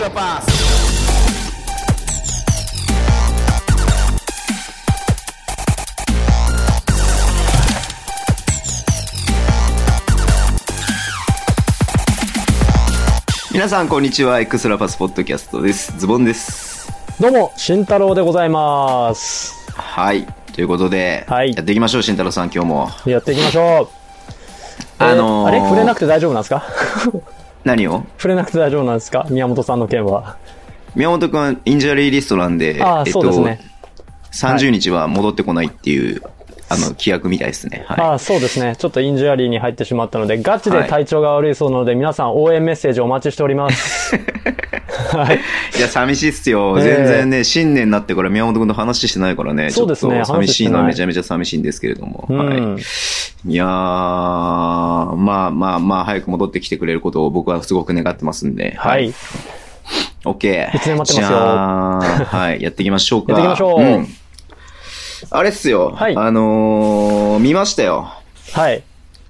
[0.00, 0.46] Extra Pass.
[13.52, 14.40] 皆さん、こんにちは。
[14.40, 15.92] エクストラパスポッドキャストです。
[15.98, 16.90] ズボンです。
[17.20, 19.70] どうも、慎太郎でございます。
[19.74, 20.26] はい。
[20.54, 22.88] ということで、はいやっていきましょう、慎太郎さん、今日も。
[23.04, 23.88] やっていきましょう。
[24.98, 25.60] あのーあれ？
[25.60, 26.64] 触れなくて大丈夫なんですか？
[27.64, 28.04] 何を？
[28.16, 29.26] 触れなくて大丈夫なんですか？
[29.30, 30.36] 宮本さんの件は。
[30.94, 33.60] 宮本くん、 injury list なんで、ああ、そうですね。
[34.32, 36.22] 30日は戻ってこないっていう、
[36.70, 37.84] あの、規約みたいですね。
[37.88, 38.76] はああ、そうですね。
[38.76, 44.14] ちょっと injury に入ってしまったので、ガチで体調が悪いそうなので、皆さん応援メッセージお待ちしております。
[45.10, 45.36] はい。
[45.74, 45.78] い。
[45.78, 46.76] いや、寂しいっすよ。
[46.78, 52.26] ええ全然ね、新年になってから宮本くんと話してないからね、そうですね寂しいのはめちゃめちゃ寂しいんですけれども。
[52.28, 52.80] うんはい。
[53.50, 58.74] いやー、まあまあまあ、早く戻ってきてくれることを僕はすごく願ってますんで。
[58.78, 59.12] はい。。
[60.24, 60.76] OK。
[60.76, 61.38] いつでも待ってますよ
[62.26, 63.32] はい、やっていきましょうか。
[63.32, 64.19] やっていきましょうん
[65.30, 65.90] あれっすよ。
[65.96, 68.12] はいあのー、見ましたよ。
[68.52, 68.82] はい。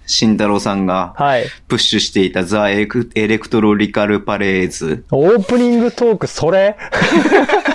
[0.06, 1.44] 慎太郎さんがはい。
[1.68, 5.04] プッシュしていたザ・エレクエレクトロリカルパレーズ。
[5.10, 6.76] オープニングトーク、それ？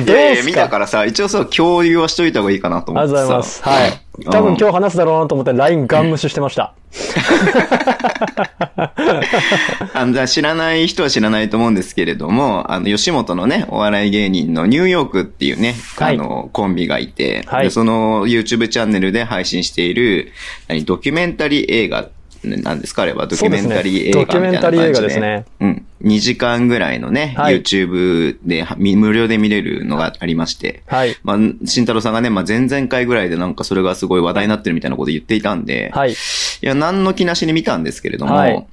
[0.00, 3.22] い どうやいや見たすかからさ、一応さ、共有はしといた方がいいかなと思あってさ。
[3.22, 3.62] りがとうございます。
[3.62, 4.02] はい。
[4.30, 6.74] 多分今日話すだろうなと思って LINE ガン無視してました。
[9.94, 20.32] あの、知らない人は知らないと思うんですけれども、あの、吉本のね、お笑い芸人のニューヨークっていうね、はいあの、コンビがいて、はいでその YouTube チャンネルで配信している、
[20.68, 22.08] 何、ドキュメンタリー映画、
[22.44, 23.02] なんですか？
[23.02, 24.52] あれは、ドキュメンタリー映画みたいな感じで。
[24.52, 25.86] ドキュメンタリー映画ですねうん。
[26.02, 31.16] 2時間ぐらいのね、はい YouTube で無料で見れるのがありまして、はい。
[31.22, 36.12] まあ、慎太郎さんがね、まあ、前々回ぐらいでなんかそれがすごい話題になってるみたいなこと言っていたんで、はい。
[36.12, 36.14] い
[36.60, 38.66] や、何の気なしに見たんですけれども、はい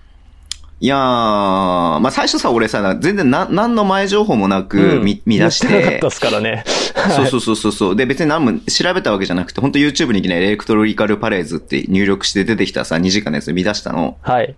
[0.81, 6.63] い、やー、まあ最初さ、俺さ、全然な、何の前情報もなくうん見、見出してなかてったで、すからね。
[7.15, 7.95] そうそうそうそうそう。
[7.95, 14.17] で、別に何も調べたわけじゃなくて、本当 YouTube にいきなりエレクトロリカルパレーズって入力して出てきたさ、2時間のやつ見出したの。
[14.21, 14.55] はい。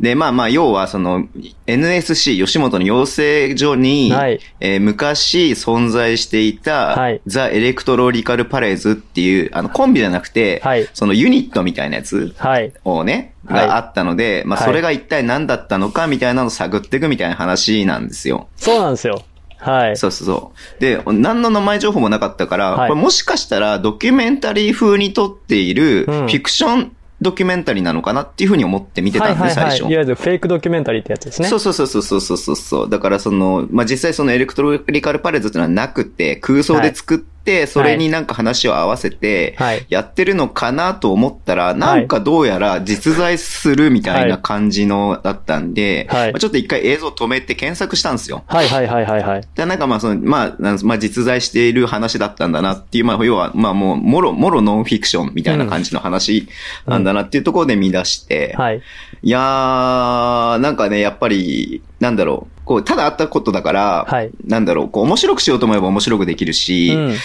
[0.00, 1.26] で、まあまあ、要は、その、
[1.66, 12.72] NSC、吉本の養成所に、はいえー昔存在していた、はいザ・エレクトロリカルパレーズっていう、あの、コンビじゃなくて、はいそのユニットみたいなやつはい。
[12.84, 18.48] をね、はいがあったので、まあ、はいそれが一体何だったのかみたいなのを探っていくみたいな話なんですよ。
[18.56, 19.22] そうなんですよ。
[19.58, 19.96] はい。
[19.96, 20.80] そうそうそう。
[20.80, 29.70] で、何の名前情報もなかったから、はいこれもしかしたらドキュメンタリー風に撮っているフうんィクションドキュメンタリーなのかなっていうふうに思って見てたんで、はいはいはい。
[29.72, 29.92] 最初。
[29.92, 31.48] いわゆるフェイクドキュメンタリーってやつですね。
[31.48, 32.90] そうそうそうそうそうそうそう。
[32.90, 48.44] だからその、まあ、実際そのエレクトロリカルパレーズっていうのはなくて、空想で作って、それになんか話を合わせてはい、やってるのかなと思ったら、なんかどうやら実在するみたいな感じのだったんで、ちょっと一回映像止めて検索したんですよ。
[48.46, 49.48] はいはいはいはいはい。
[49.54, 56.48] で、なんかまあその、まあ、まあ実在している話だったんだなっていう、まあ要は、まあもう、もろ、もろノンフィクションみたいな感じの話
[56.86, 58.82] なんだなっていうところで見出して、はい。
[59.22, 67.16] いやー、なんかね、やっぱり、なんだろう、こう、ただあったことだから、はいなんだろう、こう、面白くしようと思えば面白くできるし、うん。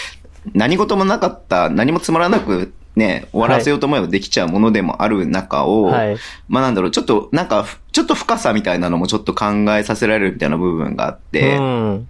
[0.54, 6.18] 何事もなかった、何もつまらなく、ね、終わらせようと思えばできちゃうものでもある中を、はい。
[6.48, 9.46] まあなんだろう、ちょっと、なんか、ちょっと深さみたいなのもちょっと考
[9.76, 12.08] えさせられるみたいな部分があって、うん。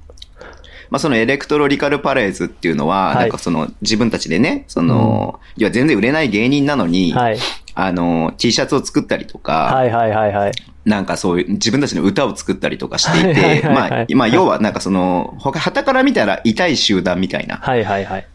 [0.93, 7.39] まあそのエレクトロリカルパレーズっていうのは、はいなんかその自分たちでね、その、いや全然売れない芸人なのに、はい。
[7.73, 10.51] あの、T シャツを作ったりとか、はいはいはいはい。
[10.85, 17.57] なんかそういう自分たちの歌を作ったりとかしていて、まあ、まあ要はなんかその、他、旗から見たら痛い集団みたいな。
[17.57, 18.27] はいはいはい。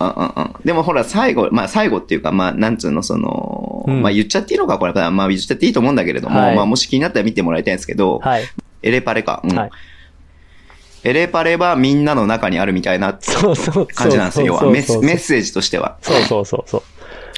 [0.00, 0.54] うんうんうん。
[0.66, 8.42] でもほら最後、まあ最後っていうか、まあなんつうのその、うんまあ言っちゃっていいのかこれ、まあ言っちゃっていいと思うんだけれども、はいまあもし気になったら見てもらいたいんですけど、はい。
[8.82, 9.40] エレパレか。
[9.42, 9.70] うんはい。
[11.04, 13.86] エレパレはみんなの中にあるみたいなそうそうそう。
[13.86, 14.58] 感じなんですよ。
[14.58, 15.98] そうメッセージとしては。
[16.00, 16.82] そうそうそうそう。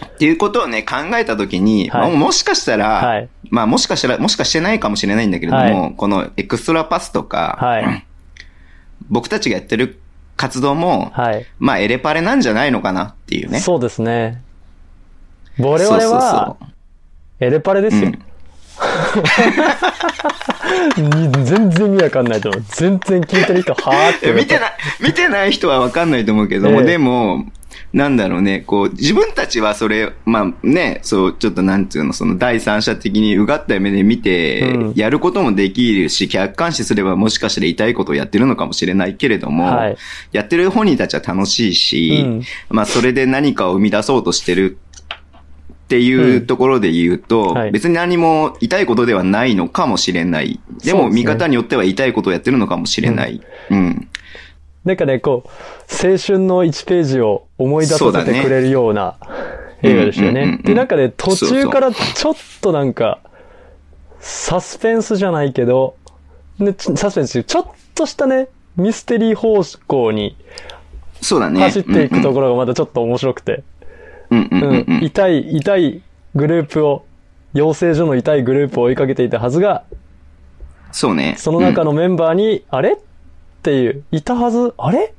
[0.04, 8.06] っていうことをね、考えたときに、はいももしかしたら、はいまあもしかしたら、もしかしてないかもしれないんだけれども、はこのエクストラパスとか、はい。
[9.08, 10.00] 僕たちがやってる
[10.36, 11.46] 活動も、はい。
[11.58, 13.60] まあエレパレなんじゃないのかなっていうね。
[13.60, 14.42] そうですね。
[15.58, 16.56] 我々そうそうは、
[17.40, 18.08] エレパレですよ。
[18.08, 18.18] うんに
[21.44, 22.64] 全然意味わかんないと思う。
[22.68, 24.32] 全然聞いてる人、はーって。
[24.32, 26.86] 見てない、見てない人はわかんないと思うけども、ええ。
[26.86, 27.46] でも、
[27.92, 39.96] なんだろうね、こう、自分たちはそれ、まあね、そう、ちょっとなんていうの、その第三者的にうがった目で見てうん、やることもできるし、客観視すればもしかしたら痛いことをやってるのかもしれないけれども、はい。
[40.32, 42.42] やってる本人たちは楽しいし、うん。
[42.68, 44.78] まあそれで何かを生み出そうとしてる
[45.84, 50.60] っていうところで言うと、はい別に何も痛いことではないのかもしれない。
[50.82, 53.40] でも、見方によっては痛いことをやってるのかもしれない。
[53.70, 54.08] うん。
[54.84, 59.16] なんかね、こう、青春の1ページを思い出させてくれるような
[59.82, 60.40] 映画でしたよね。
[60.40, 63.20] うんうんうんうんで、なんかね、途中からちょっとなんか、
[64.20, 65.96] サスペンスじゃないけど、
[66.58, 70.36] ね、ちサスペンス、ちょっとしたね、ミステリー方向に
[71.24, 71.60] そうだね。
[71.60, 73.64] 走っていくところがまたちょっと面白くて、
[75.02, 76.02] 痛い、痛い
[76.34, 77.04] グループを、
[77.52, 79.84] 養成所の痛いグループを追いかけていたはずが、
[80.92, 81.34] そうね。
[81.38, 82.92] その中うんのメンバーに、あれ？
[82.92, 82.96] っ
[83.62, 85.12] ていう、いたはず、あれ？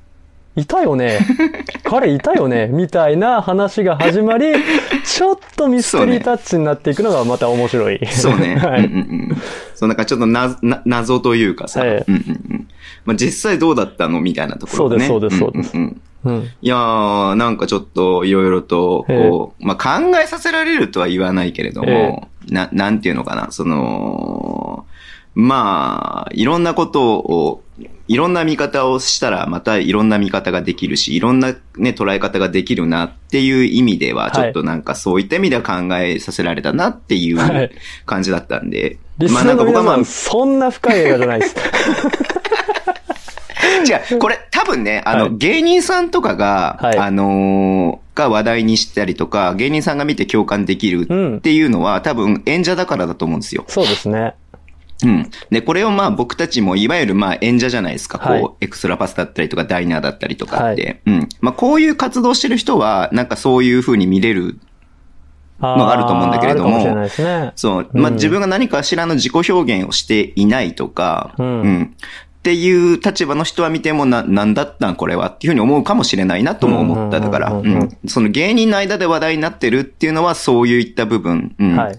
[0.56, 1.20] いたよね
[1.84, 4.54] 彼いたよねみたいな話が始まり、
[5.04, 8.00] ちょっとミステリータッチになっていくのがまた面白い。
[8.08, 8.56] そうね。
[8.64, 8.86] はい。
[8.86, 9.02] うんうんう
[9.34, 9.38] ん。
[9.76, 12.22] そう、なんかちょっとな、な、謎というかさ、ええうんうん
[12.52, 12.68] うん。
[13.04, 14.22] まあ、実際どうだったの？
[14.22, 15.08] みたいなところがね。
[15.08, 16.50] そうですそうですそうですんんんうん。
[16.62, 24.86] いやー、なんかちょっといろいろと、こう、まあ、考えさせられるとは言わないけれども、な、なんていうのかな、その、
[25.36, 27.62] まあ、いろんなことを、
[28.08, 37.72] いろんな見方をしたら、またいろんな見方ができるし、いろんなね、捉え方ができるなっていう意味では、ちょっとなんかそういった意味では考えさせられたなっていはいう
[38.06, 38.98] 感じだったんで。
[39.18, 41.56] リスナーの皆さん、そんな深い映画じゃないです。
[43.84, 53.66] 違う、これ多分ね、あの、はい芸人さんとかが、はいあのーが話題にしたりとか、芸人さんが見て共感できるうんっていうのは、多分演者だからだと思うんですよ。
[53.68, 54.36] そうですね。
[55.04, 55.30] うん。
[55.50, 58.18] で、これをまあ僕たちも、いわゆるまあ演者じゃないですか。
[58.20, 61.02] こう、はいエクストラパスだったりとか、ダイナーだったりとかって。
[61.06, 61.30] うん。
[61.42, 64.60] まあこういう活動してる人は、なんかそういう風に見れる
[65.60, 67.52] あのがあると思うんだけれどもね。
[67.56, 67.90] そう。
[67.94, 71.96] まあ、うん自分が何かしらの自己表現をしていないとか、うん
[72.46, 77.20] っていう立場の人は見てもな、なんだったんこれはっていうふうに思うかもしれないなとも思った。
[77.20, 81.56] だから、うんその芸人の間で話題になってるっていうのはそういった部分。
[81.58, 81.98] うんはい。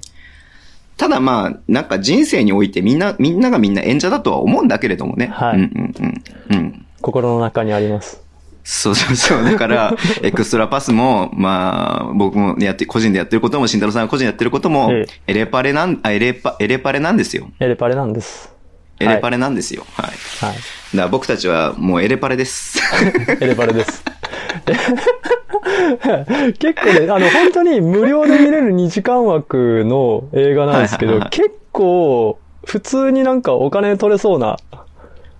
[0.96, 5.26] ただまあ、なんか人生においてみんな、みんながみんな演者だとは思うんだけれどもね。
[5.26, 6.56] はいうんうんうん。
[6.56, 6.86] うん。
[7.02, 8.22] 心の中にあります。
[8.62, 9.42] そうそうそう。
[9.42, 17.48] だから、 エクストラパスも、まあ、僕もやって、個人でやってることも、慎太郎さんが個人でやってることもえ、エレパレなん、あ、エレパ、エレパレなんですよ。
[17.58, 18.55] エレパレなんです。
[18.98, 19.86] エレパレなんですよ。
[19.92, 20.06] はい。
[20.06, 20.56] はい。
[20.56, 20.60] だか
[20.92, 22.78] ら僕たちはもうエレパレです。
[23.40, 24.04] エレパレです。
[26.58, 34.56] 結構ね、あの、本当に無料で見れる2時間枠の映画なんですけど、はいはいはい結構、普通になんかお金取れそうな、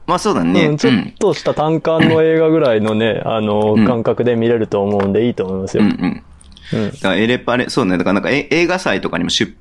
[0.06, 0.66] まあそうだね。
[0.66, 5.82] うん、ちょっとした単館の映画ぐらいのね、 あの、うん感覚で見れると思うんでいいと思いますよ。
[5.82, 6.80] うんうん。
[6.80, 6.90] うん。
[6.90, 7.98] だからエレパレ、そうね。
[7.98, 9.52] だからなんかえ映画祭とかにも出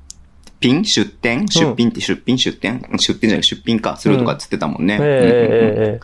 [0.60, 0.84] 品？
[0.84, 2.38] 出展出品って出品？
[2.38, 3.96] 出展出展じゃない出品か。
[3.96, 6.00] するとかっつってたもんね。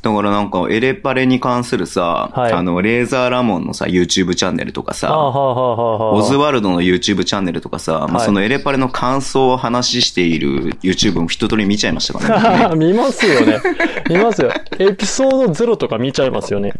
[0.00, 5.12] だからなんかエレパレに関するさ、はいあの、レーザーラモンのさ、YouTube チャンネルとかさ。
[5.18, 12.76] オズワルドの YouTube チャンネルとかさ、まあはいそのエレパレの感想を話している YouTube も一通り見ちゃいましたからね。
[12.78, 13.60] 見ますよね。
[14.08, 14.52] 見ますよ。
[14.78, 16.74] エピソード0とか見ちゃいますよね。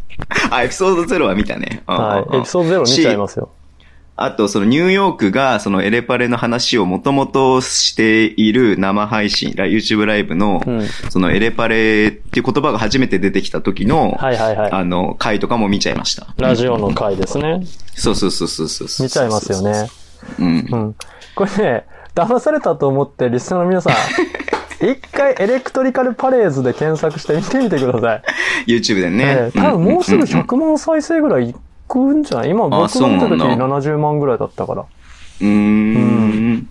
[0.50, 1.82] あ、エピソード0は見たね。
[1.86, 2.36] はい。
[2.36, 3.50] エピソード0見ちゃいますよ。
[4.20, 16.26] あと、そのニューヨークが、そのエレパレの話をもともとしている生配信、ラ YouTube ライブの、うんそのエレパレっていう言葉が初めて出てきた時の、はいはいはいあの、回とかも見ちゃいました。
[16.36, 17.64] ラジオの回ですね。
[17.94, 19.06] そうそうそうそうそうそう。
[19.06, 19.88] 見ちゃいますよね。。
[20.40, 20.76] うんう。
[20.76, 20.96] ん。
[21.36, 21.86] これね、
[22.16, 23.94] 騙されたと思って、リスナーの皆さん、
[24.84, 28.22] 一回エレクトリカルパレーズで検索して見てみてください。
[28.66, 29.24] YouTube でね。
[29.26, 31.54] ええ多分もうすぐんんん100万再生ぐらいい
[31.88, 32.50] くんじゃない？
[32.50, 33.46] 今僕が見た時そうなんだ
[33.80, 34.82] 70万ぐらいだったから。
[34.82, 36.68] うーん。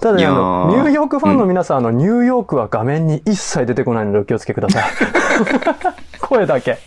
[0.00, 4.84] ただね、あの、ーニューヨークファンの皆さん、あの、ニューヨークは画面に一切出てこないのでお気をつけください。
[6.20, 6.78] 声だけ。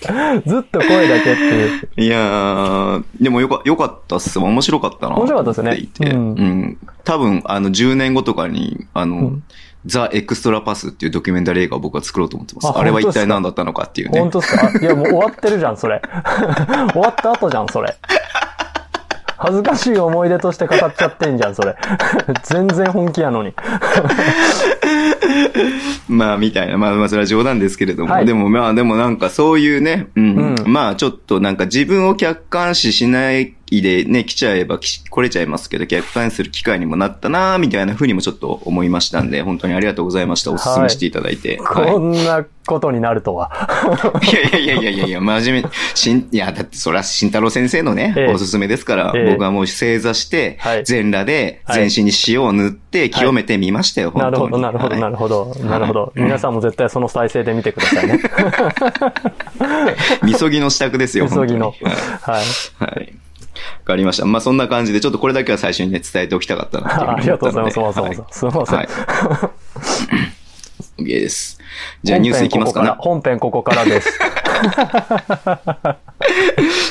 [0.46, 1.90] ずっと声だけっていう。
[1.98, 4.40] いやー、でもよか、よかったっす。
[4.40, 5.16] 面白かったな。
[5.18, 6.78] 面白かったですねって言ってううんん。
[7.04, 9.44] 多分、あの、10年後とかに、あの、ん
[9.86, 12.68] ザ・エクストラパスっていうドキュメンタリー映画を僕は作ろうと思ってます。
[12.68, 14.20] ああれは一体何だったのかっていうね。
[14.20, 14.72] 本当っすか？
[14.74, 16.02] あいや、もう終わってるじゃん、それ。
[16.94, 17.96] 終わった後じゃん、それ。
[19.38, 21.76] 恥ずかしい思い出として語っちゃってんじゃん、それ。
[22.44, 23.54] 全然本気やのに。
[26.08, 26.78] まあ、みたいな。
[26.78, 28.14] まあ、まあ、それは冗談ですけれども。
[28.14, 30.36] はいでも、まあ、でもなんかそういうね、うん。
[30.36, 40.52] うんまあ、ちょっとなんか自分を客観視しないでね、来ちゃえばき来れちゃいますけど、客観視する機会にもなったなみたいな風にもちょっと思いましたんで、本当にありがとうございました。
[40.52, 41.58] お勧めしていただいて。
[41.62, 43.50] はいこんなことになるとは。
[44.22, 54.62] いやいやいやいやいや、真面目、しん、いや、だってそれは慎太郎先生のね、ええおすすめですから、ええ僕はもう正座してはい、全裸ではい全身に塩を塗って清めてみましたよ、なるほど、本当に。
[54.62, 55.54] なるほど、なるほほど。
[55.64, 56.14] なるほど。
[56.16, 58.20] うん皆さんも絶対その再生で見てくださいね。
[58.20, 58.30] ど。
[60.26, 61.74] みそぎの支度ですよ、急ぎの。
[62.22, 62.84] はい。
[62.84, 63.14] はい。
[63.78, 64.26] はいかりました。
[64.26, 67.80] まあそんな感じで、ちょっとこれだけは最初にね、伝えておきたかったなっていうふうあに りがとうございます。
[67.80, 68.24] わざわざ。
[68.32, 68.76] すみません。
[68.78, 68.88] はい。
[71.02, 71.60] OK です。
[72.04, 72.96] じゃあニュースいきますかな。
[73.00, 74.20] 本編ここからです。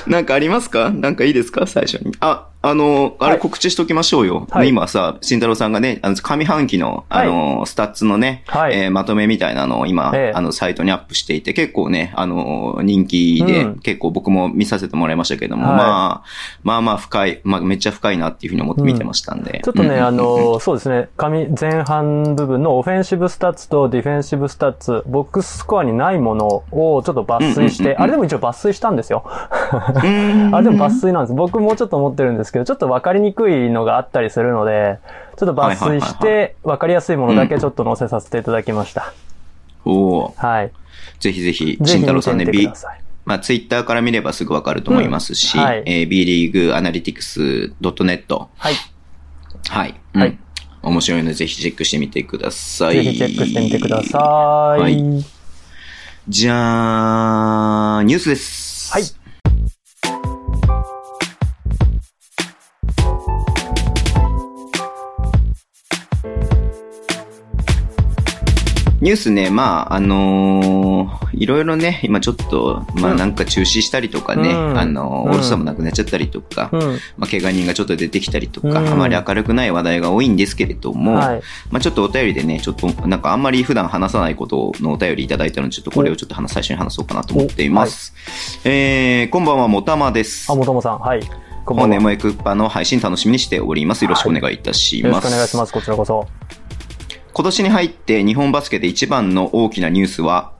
[0.06, 0.90] なんかありますか？
[0.90, 1.66] なんかいいですか？
[1.66, 2.12] 最初に。
[2.20, 4.46] あ、あの、あれ告知しときましょうよ。
[4.50, 4.68] はい。
[4.68, 8.74] 今さ、慎太郎さんがね、あの、上半期の、あの、スタッツのね、はい。
[8.74, 10.36] えーまとめみたいなのを今、ええ。
[10.36, 13.78] あの、サイトにアップしていて、結構ね、あの、人気で、うん。
[13.78, 15.76] 結構僕も見させてもらいましたけども、はい。
[15.76, 16.22] まあ、
[16.62, 19.62] まあまあ深い、まあめっちゃ深いなっていうふうに思って見てましたんで。
[19.64, 20.04] ちょっとね、うん。
[20.04, 28.02] あ、の、そうですね、上、前半部分のオフェンシブスタッツとディフェンシブスタッツ、ボックススコアにないものをちょっと抜粋して、うんうんうんうん。
[28.02, 29.24] あれでも一応抜粋したんですよ。
[29.24, 30.50] うん。
[30.54, 31.34] あれでも抜粋なんです。
[31.34, 34.98] 僕もちょっと思ってるんですけど、ちょっと分かりにくいのがあったりするので、
[35.36, 39.12] ちょっと抜粋しはいはいはいて、分かりやすいものだけちょっと載せさせていただきました。
[39.84, 40.72] おーはい。
[41.18, 42.68] ぜひぜひ、慎太郎さんね、B。
[43.24, 48.24] まあ、ツイッターから見ればすぐわかると思いますし、うんはいえー B リーグアナリティクス .net。
[48.56, 48.74] はい。
[49.68, 49.94] はい。
[50.14, 50.38] はいうん
[50.82, 53.04] 面白いのでぜひチェックしてみてください。
[53.04, 54.80] ぜひチェックしてみてください。
[54.80, 55.24] はい
[56.28, 58.79] じゃあ、ニュースです。
[69.00, 76.80] ニュースね、まあ、あのーいろいろね、今ちょっと、まあうんなんか中止したりとかね、うんあのーうんオールスターもなくなっちゃったりとか、うん。
[77.16, 81.42] まあ、怪我人がちょっと出てきたりとか、うんあまり明るくない話題が多いんですけれども、はい。
[81.70, 88.12] まあちょっとお便りでね、ちょっとなんかあんまり普段話さないことのお便りいただいたので、ちょっとこれをちょっと話最初に話そうかなと思っています。
[88.64, 90.54] えー、こんばんは、もたまですあ、。
[90.54, 90.98] もともさん。
[90.98, 91.22] はい。
[91.64, 91.88] こんばんは。
[91.88, 94.04] 本年もエクッパの配信楽しみにしております。
[94.04, 95.28] よろしくお願いいたしよろします。
[95.28, 95.72] くお願いします。
[95.72, 96.26] こちらこそ。
[97.32, 100.52] 今年に入って日本バスケで一番の大きなニュースは、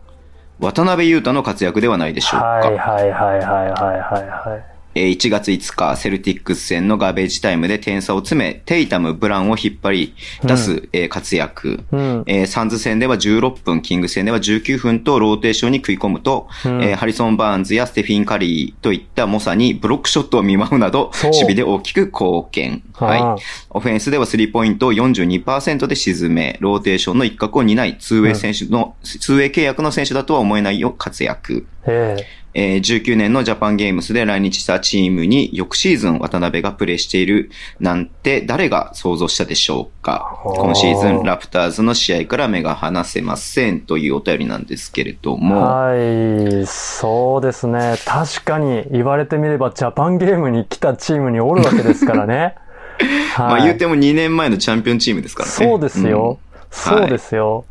[0.60, 2.46] 渡邊雄太の活躍ではないでしょうか。
[2.46, 4.79] はいはいはいはいはいはいはい。
[4.94, 11.80] えー1月5日、セルティックス戦のガーベージタイムで点差を詰め、テイタム、ブラウンを引っ張り出す、えー活躍。
[11.92, 12.25] うん。
[12.26, 22.82] えーサンズ戦では16分、キングス戦では19分とローテーションに食い込むと、うんえーハリソン・バーンズやステフィン・カリーといった猛者にブロックショットを見舞うなど、守備で大きく貢献。
[22.94, 23.42] はい。
[23.70, 31.66] オフェンスではスリーポイントを42%で沈め、ローテーションの一角を担い、ツーウェイ選手の、ツーウェイ契約の選手だとは思えないよ活躍。
[31.87, 40.40] えええー19年のジャパンゲームスで来日したチームに翌シーズン渡邊がプレーしているなんて誰が想像したでしょうか？
[40.45, 47.95] 今シーズンラプターズの試合から目が離せませんというお便りなんですけれども、はい、そうですね。
[48.04, 52.57] 確かに言われてみればジャパンゲームに来たチームにおるわけですからね。
[53.38, 55.54] まあはい言うても2年前のチャンピオンチームですからね。
[55.54, 56.38] そうですよ。
[56.71, 57.64] そうですよ。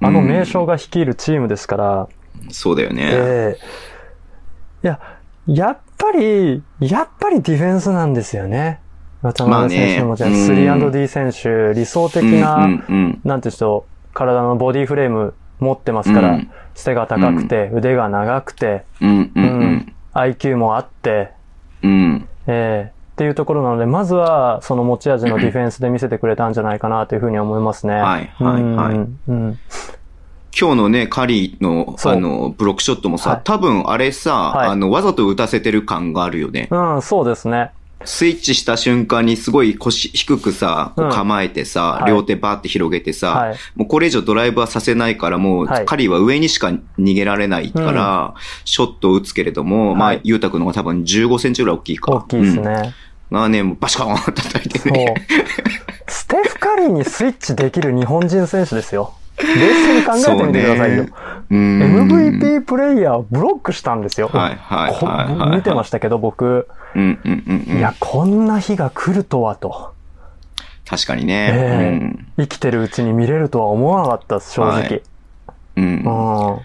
[0.00, 2.00] あの名将が率いるチームですから。
[2.02, 2.08] うん
[2.50, 3.08] そうだよね。
[3.10, 3.88] ええ
[4.82, 5.00] いや、
[5.46, 8.80] やっぱり、やっぱりディフェンスなんですよね。
[9.22, 10.44] 渡辺選手もじゃあまあね。
[10.70, 13.20] 3&D 選手、理想的な、うんうんうん。
[13.24, 16.50] なんていう人、体のボディフレーム持ってますから、うん。
[16.74, 19.94] 背が高くて、腕が長くて、うんうんうん。
[20.14, 21.32] IQ もあって、
[21.82, 22.28] うん。
[22.46, 27.94] ええっていうところなので、まずはその持ち味のディフェンスで見せてくれたんじゃないかなというふうに思いますね。
[27.94, 28.94] はいはいはい。
[28.94, 29.58] うんうん
[30.60, 36.66] 今日のね、カリーの、あの、ブロックショットもさ、はい多分あれさ、はいあの、わざと打たせてる感があるよね。
[36.72, 37.70] うん、そうですね。
[38.04, 48.34] スイッチした瞬間にすごい腰低くさ、構えてさ、はい両手バーって広げてさ、はいもうこれ以上ドライブはさせないから、もう、はいカリーは上にしか逃げられないから、
[48.64, 52.12] ショットを打つけれども、まあはい、ゆうたくんの方が多分15センチぐらい大きいか。
[52.12, 52.94] 大きいですうんね。
[53.30, 55.14] がね、もうバシャーン叩いてね。。
[56.08, 59.14] ステフ・カリーにスイッチできる日本人選手ですよ。
[59.38, 61.06] 冷静に考えてみてくださいよ。
[61.50, 64.28] うん MVP プレイヤーをブロックしたんですよ。
[64.28, 66.68] はいはいこはいはいはい見てましたけど、僕。
[66.94, 67.78] うんうんうんうん。
[67.78, 69.92] いや、こんな日が来るとはと。
[70.86, 71.50] 確かにね。
[71.52, 75.02] ええ生きてるうちに見れるとは思わなかったです、正直。
[75.76, 75.84] うん。
[75.84, 76.58] うんうん。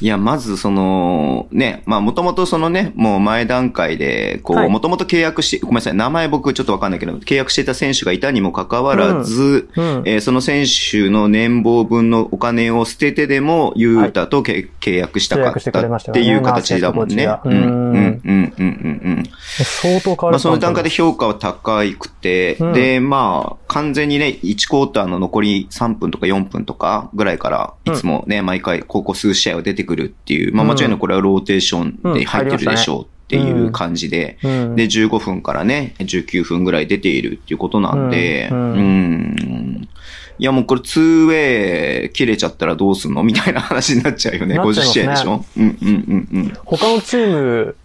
[0.00, 4.68] いや、まずその、ね、まあもともとそのね、もう前段階で、こう、はい。
[4.68, 10.02] もともと契約して、ごめんなさい、名前僕ちょっとわかんないけど、契約していた選手がいたにもかかわらず、うん。
[10.04, 16.32] えーその選手の年俸分のお金を捨ててでも、ユータとけ、契約したかっ契約してくれましたたよね。
[16.32, 17.28] っていう形だもんね。
[17.44, 19.24] うん、うん、セットコーチがうんうん、うん、うん。
[19.64, 22.72] 相当変わるまあその段階で評価は高くて、うん。
[22.72, 34.76] で、まあ、完全にね、1クォーターの残り3分とか4分とかぐらいから、いつもね、毎回ここ数試合は出てくるっていう、まあうん間違いなくこれはローテーションで入ってるでしょうっていう感じで、うん。
[34.76, 39.88] で、15分からね、19分ぐらい出ているっていうことなんで、ううんん。
[40.36, 44.58] いやもうこれ 2way 切れちゃったらどうすんのみたいな話になっちゃうよね。
[44.58, 45.44] 50なっちゃいますね試合でしょ？
[45.56, 46.52] うんうんうんうん。
[46.64, 47.76] 他のチーム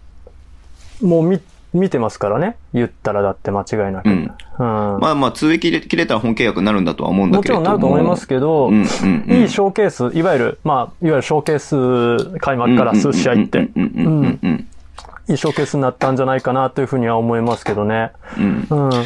[1.01, 1.39] も見
[1.74, 2.58] 見てますからね。
[2.74, 4.10] 言ったらだって間違いなく。
[4.10, 4.30] ううんん。
[5.00, 7.78] まあまあ、通益切れたら本契約になるんだとは思うんだもちろんけれども。
[7.78, 18.12] なると思いますけど、うんうんうんいいショーケース、いわゆる、まあ、いわゆるショーケース開幕から数試合って、いいショーケースになったんじゃないかなというふうには思いますけどね。
[18.38, 19.06] うんうん。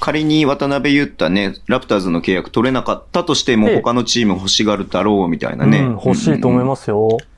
[0.00, 5.78] 仮に渡辺裕太ね、ラプターズの契約取れなかったとしても、ええ他のチーム欲しがるだろうみたいなね。
[5.78, 7.18] うん、欲しいと思いますよ。
[7.20, 7.33] す。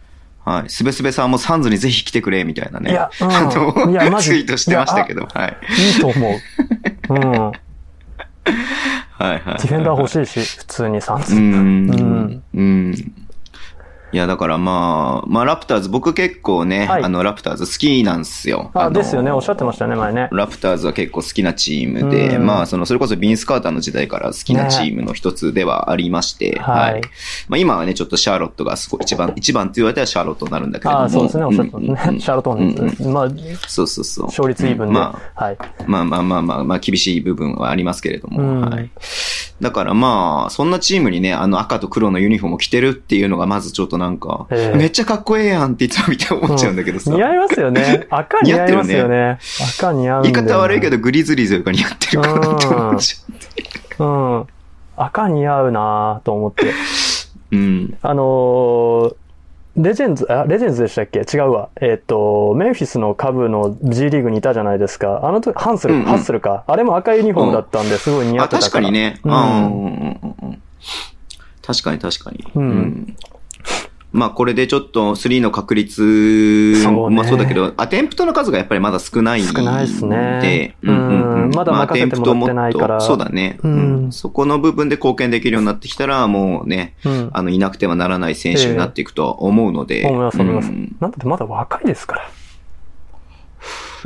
[0.47, 0.71] はい。
[0.71, 2.93] すべすべさんもサンズにぜひ来てくれ、みたいなね。
[2.93, 5.57] いやうんあのいやマジツイートしてましたけど、はい。
[5.95, 7.15] いいと思う。
[7.15, 7.21] うん。
[7.23, 7.29] デ
[9.19, 9.41] はいはい。
[9.41, 11.35] ィフェンダー欲しいし、普通にサンズ。
[11.35, 11.45] うーん。
[11.45, 13.26] うんうん。
[14.13, 18.71] いや、だからまあ、まあ、ラプターズ、僕結構ね、はいあの、ラプターズ好きなんですよ。
[18.73, 19.33] あ、のですよね。
[19.33, 20.29] おっしゃってましたよね、前ね。
[20.31, 27.01] ラプターズは結構好きなチームで、うんまあ、その、それこそビンス・カーターの時代から好きなチームの一つではありまして、はい
[27.49, 31.05] まあ、今はね、ちょっとシャーロットがすごい一番、一番って言われたらシャーロットになるんだけれども。
[31.05, 32.21] あそうですね、おっしゃってうんますね。
[32.21, 33.09] シャーロットホうんーンズ。
[33.09, 33.29] まあ、
[33.67, 34.27] そうそうそう。
[34.27, 34.95] 勝率イーブンで。
[34.95, 35.57] まはい。
[35.59, 38.91] あ、まあまあまあまあ、まあ、厳しい部分はありますけれども、うんはい。
[39.61, 47.11] だからまあ、そんなチームにね、あの赤と黒のユニフォームを着てるっていうのがまずちょっとなんか、ええめっちゃかっこええやんっていつも見て思っちゃうんだけどさ。
[47.11, 48.07] 似合いますよね。
[48.11, 49.39] 赤似合いますよね。
[49.79, 54.07] 赤似合う言い方悪いけど、グリズリーズよりか似合ってるかなって思っちゃう
[54.41, 54.47] ん。
[54.97, 56.71] 赤似合うなぁと思って。
[57.53, 57.57] う。
[57.57, 57.99] うん。
[58.03, 59.17] あのー
[59.79, 61.19] レジェンズ、あ、レジェンズでしたっけ？
[61.19, 61.69] 違うわ。
[61.83, 65.21] えっ、と、メンフィスのカブの G リーグにいたじゃないですか。
[65.23, 66.65] あの時、ハンスル、うんうんハッスルか？
[66.67, 68.71] あれも赤いユニフォームだったんで、すごい似合あ、ってたから。
[68.71, 69.21] 確かにね。
[69.23, 69.53] ううんんうん
[70.23, 70.63] うんうん
[71.61, 72.47] 確かに確かに。
[72.55, 73.17] うん
[74.13, 79.53] まあこれでちょっと3の確率そうねもそうだけど、アテンプトの数がやっぱりまだ少ないんで。
[79.53, 81.43] 少ないっすねうんうんうん。
[81.45, 87.31] うんまだ任せてもらってないからまあそうだね、うんうんそこの部分で貢献できるようになってきたら、もうね、うん。
[87.33, 90.07] あの、いなくてはならない選手になっていくとは思うので。
[90.07, 90.69] 思います、思います。
[90.69, 92.31] うんなんだってまだ若いですから。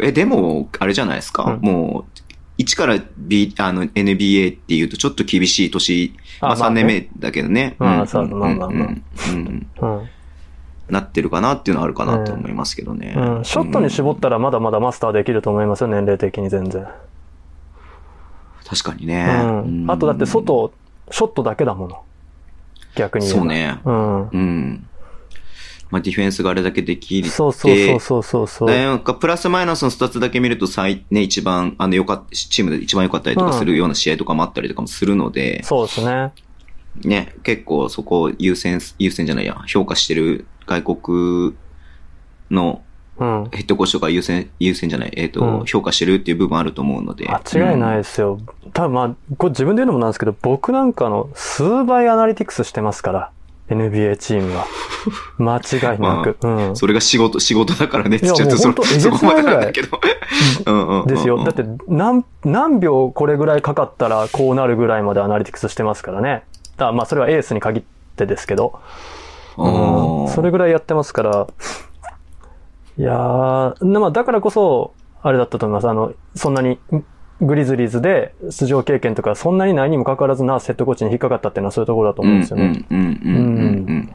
[0.02, 1.58] え、でも、あれじゃないですか。
[1.60, 2.19] うんもう、
[2.60, 7.76] 1から B、あの、NBA っていうとちょっと厳しい年、まあ3あまあね年目だけどね。
[7.78, 10.08] まあんそうまあまあまあうんうんうん。
[10.88, 13.14] なってるかなっていうのはあるかなと思いますけどね。
[13.16, 13.44] うん。
[13.44, 16.86] ショットに絞ったらまだまだマスターできると思いますよ、年齢的に全然。
[18.66, 19.24] 確かにうね。
[19.24, 19.90] ん。
[19.90, 20.72] あとだって外、
[21.10, 22.02] ショットだけだもの。
[22.94, 23.46] 逆にそう。
[23.46, 23.78] ね。
[23.84, 24.28] うん。
[24.28, 24.86] うん。
[25.90, 27.28] まあ、ディフェンスがあれだけできる。
[27.28, 28.68] そうそうそうそうそう。
[28.68, 36.32] なんか、プラスマイナスのスタッツだけ見ると、最、ね、一番、あの、よかった、チームで一番良かったりとかするような試合とかもあったりとかもするので、そうですね。
[37.04, 41.54] ね、結構そこを優先、優先じゃないや、評価してる外国
[42.50, 42.82] の
[43.20, 43.48] うん。
[43.52, 47.28] ヘッドコーチとか優先、優先じゃない、えっ、と、うん評価してるっていう部分あると思うので。
[47.28, 48.40] 間違いないですよ。
[48.72, 53.30] 多分まあ、これ自分で言うのもなんですけど、僕なんかの数倍アナリティクスしてますから。
[53.70, 54.66] NBA チームは。
[55.38, 56.36] 間違いなく。
[56.46, 56.76] うん。
[56.76, 59.98] それが仕事、仕事だからね、いやちょっとそこまでなんだけど。
[60.66, 61.42] うんうんうんうんですよ。
[61.44, 66.44] だって、何、何秒これぐらいかかったらこうなるぐらいまでアナリティクスしてますからね。
[66.76, 67.82] だからまあ、それはエースに限っ
[68.16, 68.78] てですけど。
[69.56, 69.68] う
[70.26, 71.46] んそれぐらいやってますから。
[72.98, 75.88] いやー、まあ、だからこそ、あれだったと思います。
[75.88, 76.78] あの、そんなに、
[77.40, 82.84] グリズリーズで出場経験とかそんなにないにもかかわらずな、セットコーチに引っかかったっていうのはそういうところだと思うんですよね。
[82.90, 84.14] うんうんうんうんうんうん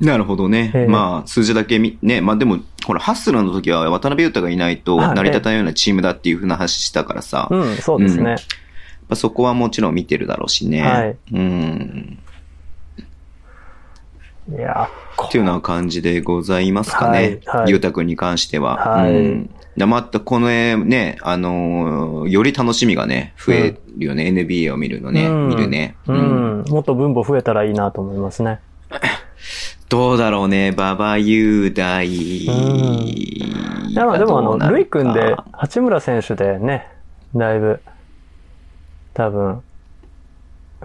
[0.00, 0.70] なるほどね。
[0.74, 8.36] ええまあ、数字だけ見、ね、まあでも、ほら、ハッスルの時は渡辺裕太がいないとはい成り立たないようなチームだっていうふうな話したからさ、うん、そうですね。
[9.08, 10.82] まあ、そこはもちろん見てるだろうしね。
[10.82, 12.18] はいうん。
[14.50, 17.40] いやー、っていうような感じでございますかね。
[17.46, 18.76] はいはいゆうたくんに関しては。
[18.76, 19.50] はいうん。
[19.78, 24.24] でまた、このね、あのーより楽しみがね、増えるよね。
[24.28, 25.48] NBA を見るのね、うん。
[25.48, 25.96] 見るね。
[26.06, 28.60] うん、もっと分母増えたらいいなと思いますね。
[29.88, 32.06] どうだろうね、馬場雄大。
[32.06, 32.46] い
[33.94, 36.88] や、まあでもあの、ルイ君で、八村選手でね、
[37.34, 37.80] だいぶ、
[39.14, 39.62] 多分、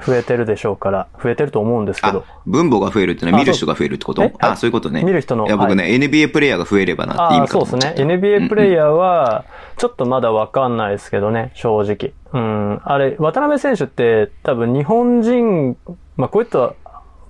[0.05, 2.23] 増えてるでしょうから、増えてると思うんですけど。
[2.27, 4.31] あ。、分母が増えるってのはあ見る人が増えるってこと？
[4.39, 5.03] あ、そういうことね。
[5.03, 8.03] 見る人のいや、僕ね、は NBA プレイヤーが増えればなって意ああ、味かそうですね。
[8.03, 9.45] NBA プレイヤーは、
[9.77, 12.13] ちょっとまだわかんないですけどね、正直。
[12.33, 12.81] うん。
[12.83, 15.77] あれ、渡辺選手って多分日本人、
[16.17, 16.73] まあこういった、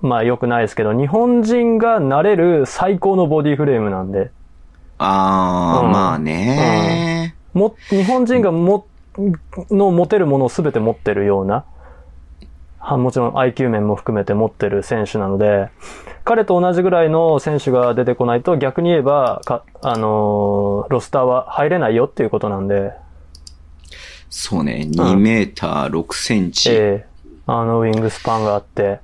[0.00, 4.30] まあ良くないですけど、日本人がなれる最高のボディフレームなんで、
[4.98, 5.92] あー、うん。
[5.92, 7.34] まあね。
[7.52, 8.86] も、日本人がも、
[9.70, 11.64] の持てるものを全て持ってるような、は
[12.98, 15.70] もちろん IQ 面も含めて持ってる選手なので、
[16.24, 22.92] 彼と同じぐらいの選手が出てこないと逆に言えば、かあのーロスターは入れないよっていうことなんで、
[24.28, 26.72] そうね、2メーター6センチ。
[26.72, 27.06] ええ。
[27.46, 29.00] あのウィングスパンがあって、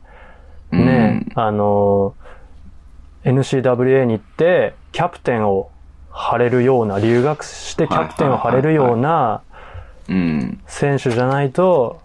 [0.73, 0.85] うん。
[0.85, 2.21] ね、あのー
[3.23, 5.71] NCWA に行って、キャプテンを
[6.11, 9.43] 張れるような、留学してキャプテンを張れるような
[10.09, 10.61] うん。
[10.67, 12.01] 選手じゃないと、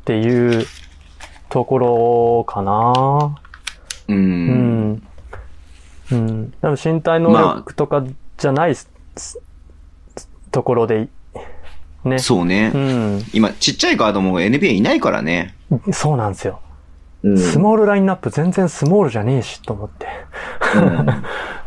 [0.00, 0.66] っていう
[1.48, 3.36] ところかな。
[4.08, 4.12] う。
[4.12, 5.02] うんん。
[6.12, 6.52] うん。
[6.60, 8.04] 多分身体能力とか
[8.36, 9.40] じゃないす、す
[10.50, 11.08] ところで、
[12.04, 12.18] ね。
[12.18, 12.72] そうね。
[12.74, 13.22] うん。
[13.32, 15.54] 今、ちっちゃいガードも NBA いないからね。
[15.92, 16.60] そうなんですよ。
[17.22, 20.06] うんスモールラインナップ全然スモールじゃねえし、と思って。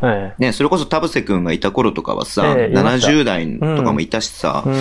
[0.02, 4.70] えね、それこそ田臥くんがいた頃とかはさ、ええいました70代とかもいたしさ、え。
[4.70, 4.76] うん。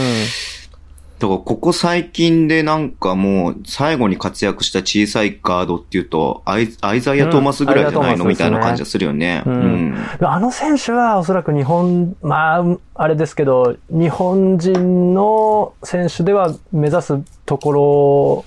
[1.20, 9.44] だからここ最近でなんかもう最後に活躍した小さいガードっていうと、アイアイザイア・トーマスぐらいじゃないの、うんみたいな感じがするよね。
[9.46, 9.98] ううんん。
[10.22, 12.64] あの選手はおそらく日本、まあ、
[12.96, 18.46] あれですけど、日本人の選手では目指すところ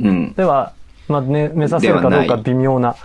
[0.00, 0.34] うん。
[0.34, 0.72] では、
[1.06, 2.96] まあね、目指せるかどうか微妙な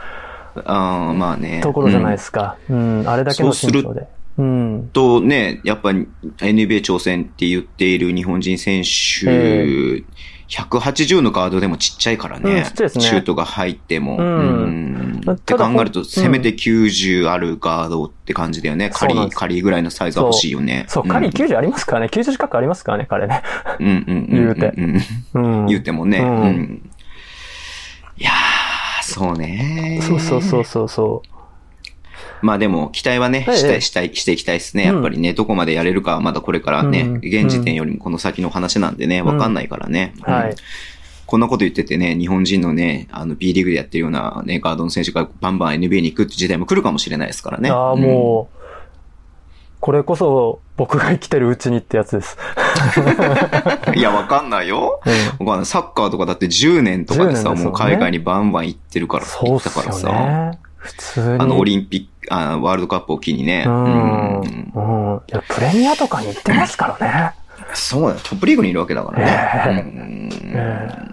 [0.55, 1.61] ああ、まあね。
[1.61, 2.57] ところじゃないでうんすか。
[2.67, 4.07] うん、あれだけの身長で。
[4.41, 4.89] うん。
[4.91, 10.03] とね、やっぱ NBA 挑戦って言っている日本人選手、え
[10.49, 12.51] 180のガードでもちっちゃいからね。
[12.51, 14.17] うんちっちゃいですねシュートが入っても。
[14.17, 18.89] うんって考えると、うんせめて90あるガードって感じだよね。
[18.89, 20.85] カリー、カリーぐらいのサイズは欲しいよね。
[20.87, 22.07] そう、カリー90ありますからね。
[22.11, 23.41] 90近くありますからね、彼ね。
[23.79, 24.73] うんうんうんうん言うて
[25.33, 25.65] うん。
[25.67, 26.19] 言うてもね。
[26.19, 26.89] ううんん。
[28.17, 29.99] いやー、そうね。
[30.01, 31.21] そうそうそうそうそ
[32.41, 34.85] まあでも、期待はね、ええしたい、したい、していきたいですね。
[34.85, 40.13] やっぱりね、どこまでやれるかはまだこれからね、うん現時点よりもこの先の話なんでね、わかんないからね。
[40.27, 40.29] う。
[40.29, 40.55] はうんい。
[41.25, 47.69] こんなこと言っててね、日本人のね、あの B リーグでやってるようなね、ガードの選手がバンバン NBA に行くって時代も来るかもしれないですからね。
[47.69, 48.61] ああ、もう、
[49.79, 52.37] これこそ僕が生きてるうちにってやつです。
[53.87, 53.97] うん。
[53.97, 54.99] いや、わかんないよ。
[55.39, 55.45] うん。
[55.45, 55.65] わかんない。
[55.65, 60.09] サッカーとかだって10年とかで10さ、年でねもう海外にバンバン行ってるから、行そうっすよったからさ。
[60.11, 60.59] ね。
[60.75, 61.27] 普通に。
[61.39, 63.63] あの、オリンピック、あワールドカップを機にね。
[63.65, 64.39] うん。
[64.41, 67.33] うんプレミアとかに行ってますからね。
[67.73, 68.15] そうだよ。
[68.23, 69.81] トップリーグにいるわけだからね。
[69.83, 71.11] うんえ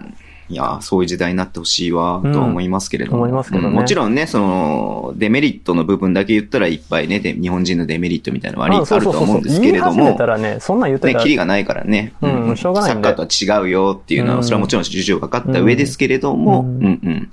[0.51, 3.17] いや、そういう時代になってほしいわ、とは思いますけれども。
[3.17, 12.13] うん思いますけどねうんもちろんね、その、デメリットの部分だけ言ったらいっぱいね、で日本人のデメリットみたいなのはありああるとは思うんですけれども言い始めた、らね、そんなん言ってね、たら、キリがないからね。
[12.21, 17.29] うんしょうがないサッカーとは違うよっていうのは、うんそれはもちろん事情分かった上ですけれども、ううんんうん。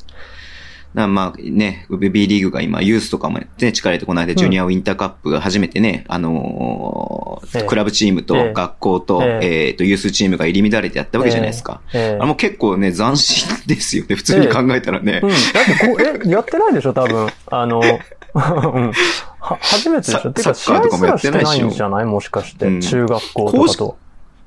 [1.06, 11.80] まあね、B リーグが今、ユースとかもね、力入れてこの間、ジュニアウィンターカップが初めてね、あのーええクラブチームとええ学校と、ええっと、ユースチームが入り乱れてやったわけじゃないですか。
[11.92, 14.16] ええあれも結構ね、斬新ですよね。
[14.16, 15.20] 普通に考えたらね。
[15.22, 15.28] うん。
[15.30, 17.28] だってこう、え、やってないでしょ、多分。
[17.50, 18.92] あの、うん。
[19.38, 20.20] は、初めてでしょ。
[20.22, 22.04] サてか、試合すらしてやってないんじゃない？
[22.06, 22.66] もしかして。
[22.66, 23.98] うん中学校とかと。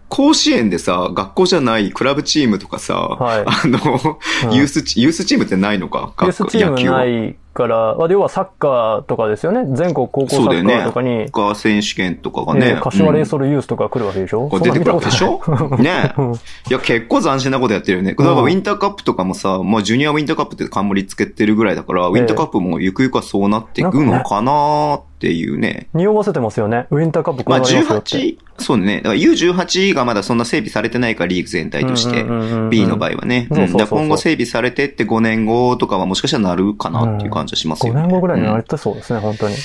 [0.09, 3.45] 甲子園でさ、学校じゃないクラブチームとかさ、はい。
[3.45, 4.53] あの、うん。
[4.53, 6.13] ユースチ、ユースチームってないのか？
[6.21, 9.65] ユースチームないから、あ要はサッカーとかですよね。
[9.75, 12.65] 全国高校サッカーとかに、サッカー選手権とかがえね。
[12.75, 15.41] ー柏レイうんソルユースとか来るわけでしょ、こう出てくるわけでしょ？
[15.77, 16.37] ねうんい
[16.69, 18.11] や、結構斬新なことやってるよね。
[18.11, 25.87] だからウィンターカップとかもさ、まあジュニアウィンターカップって冠つけてるぐらいだから、ウィンターカップもゆくゆくはそうなっていくのかなっていうね。
[25.93, 26.87] 匂わせてますよね。
[26.91, 28.09] ウィンターカップこまあうなりますよって。
[28.17, 28.97] 18、そうね。
[28.97, 32.21] だから U18 がまだそんな整備されてないから、リーグ全体として。
[32.21, 33.47] うんうんうんうん B の場合はね。
[33.49, 38.01] 今後整備されてって5年後とかはもしかしたらなるかなっていう感じはします5よね。
[38.01, 39.55] 年後ぐらいになうんれてそうですね、本当に。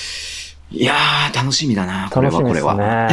[0.71, 2.75] いやー、楽しみだな、これは、楽しみこれですは。
[2.75, 3.09] ね。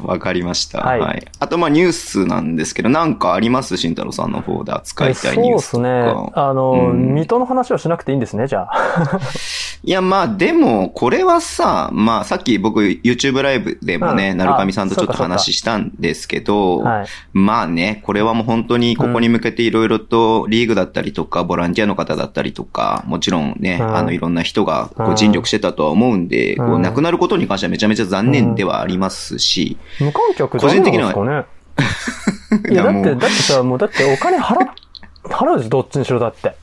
[0.00, 0.06] うん。
[0.06, 0.78] わかりました。
[0.80, 1.20] ははいい。
[1.38, 3.76] あと、まあ、ニュースなんですけど、なんかあります？
[3.76, 6.12] 慎太郎さんの方で扱いたいニュースとそうですね。
[6.34, 6.48] か。
[6.48, 9.20] あの、うん水戸の話はしなくていいんですね、じゃあ。
[9.84, 17.06] いや、まあ、でも、これはさ、まあ、さっき僕、YouTube ライブでもね、うんなるかみさんとちょっと話したんですけど、はい。
[17.32, 31.48] まあね、これはもう本当にここに向けていろいろとリーグだったりとか、ボランティアの方だったりとか、もちろんね、うんあのいろんな人がこう尽力してたとは思うんで、こううん亡くなることに関してはめちゃめちゃ残念ではありますし、無観客個人的にはダメなんで
[31.82, 32.70] すかね。
[32.70, 34.68] いや、だって、だってさ、もうだってお金払っ、
[35.24, 36.54] 払うでしょ、どっちにしろだって。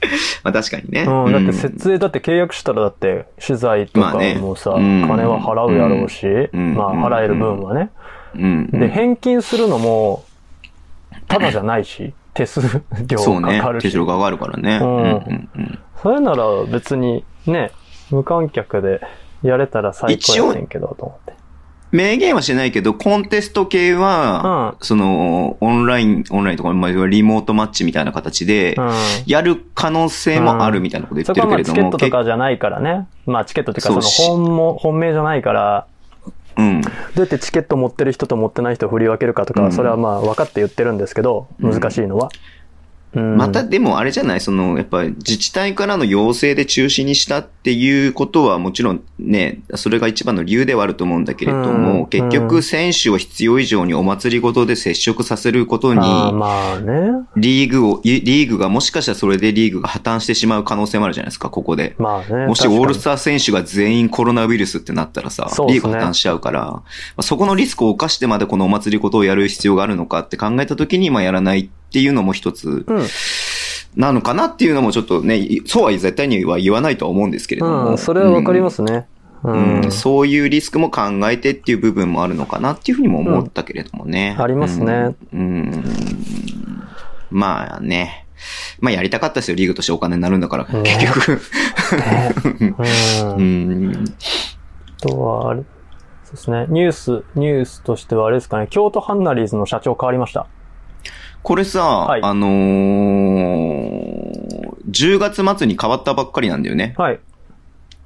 [0.42, 1.02] まあ確かにね。
[1.02, 7.90] うん、だってうん設営、だって契約したらだって、資材とかもさ、うん金は払うやろうし、うんまあ払える分はね。
[8.34, 10.24] で、返金するのも、
[11.28, 12.60] ただじゃないし、手数
[13.06, 13.80] 料かかる。
[13.80, 13.84] し。
[13.84, 14.78] 手数料が上がるからね。
[14.82, 17.72] うんそれなら別にね、
[18.10, 19.02] 無観客で
[19.42, 21.39] やれたら最高やねんけど、と思って。
[21.92, 28.92] 明言はしないけど、コンテスト系は、その、オンライン、オンラインとか、まあ、リモートマッチみたいな形で、うん。
[29.26, 33.08] やる可能性もあるみたいなこと言ってるけれども、チケットとかじゃないからね。
[33.26, 35.86] まあチケットっていうかその本も、本命じゃないから、
[36.56, 36.80] うん。
[36.80, 42.26] どうやってチケット持ってる人と持ってない人を振り分けるかとか、うんそれはまあ分かって言ってるんですけど、うん難しいのは。
[42.26, 42.59] うん
[43.12, 57.10] またでもあれじゃないその、やっぱり自治体からの要請で中止にしたっていうことはもちろんね、それが一番の理由ではあると思うんだけれども、うん結局選手を必要以上にお祭りごとで接触させることに、まあね。
[57.36, 61.94] リーグを、いリーグがもしかしたらそれでリーグが破綻してしまう可能性もあるじゃないですか、ここで。
[61.98, 62.46] まあね。
[62.46, 66.82] もしオールスター選手が全員コロナウイルスってなったらさ、リーグ破綻しちゃうから、ま
[67.18, 73.06] あそこのリスクを冒してまでこのお祭りことをやる必要があるのかって考えたときに、まあやらないっていうのも一つうん。
[73.96, 77.90] なのかなっていうのもちょっとね、そうは絶対には言わないとは思うんですけれども。
[77.90, 79.08] うん、それはわかりますね。
[79.42, 79.90] ううんん。
[79.90, 84.34] そういうリスクも考えてっていう部分もあるのかなっていうふうにも思ったけれどもね。
[84.36, 85.40] うんありますねうん。
[85.40, 85.84] うん
[87.30, 88.26] まあね。
[88.80, 91.40] まあやりたかったですよ、リーグとしてお金になるんだから、うん結局。
[92.60, 93.42] うんう。
[93.42, 94.04] ん。
[94.98, 95.62] あとは、あれ
[96.24, 96.66] そうですね。
[96.68, 98.66] ニュース、ニュースとしてはあれですかね。
[98.70, 100.46] 京都ハンナリーズの社長変わりました。
[101.42, 103.10] これさ、いあのー、
[104.90, 106.94] 10月末に変わったばっかりなんだよね。
[106.98, 107.20] はい。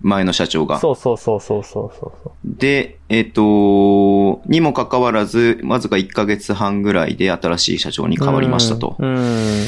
[0.03, 0.79] 前の社長が。
[0.79, 2.33] そうそうそうそうそうそう。
[2.45, 8.97] で、えっ、と、にもかかわらず、わずか1ヶ月半ぐらいで新しい社長に変わりましたと。
[8.99, 9.17] うん。
[9.17, 9.67] うん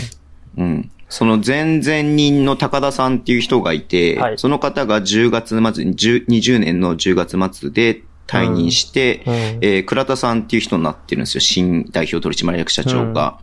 [0.58, 0.90] うん。
[1.08, 9.32] その前々人の高田さんっていう人がいて、はいその方が10月末に、10 20年の10月末で退任して、うん。
[9.34, 11.40] えー倉田さんっていう人になってるんですよ。
[11.40, 13.38] 新代表取締役社長が。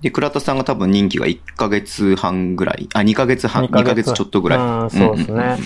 [0.00, 4.58] で、倉田さんが多分任期が1ヶ月半ぐらい、あ、2ヶ月半、2 2ヶ月ちょっとぐらい。
[4.58, 5.34] うんそうですね。
[5.34, 5.58] んんん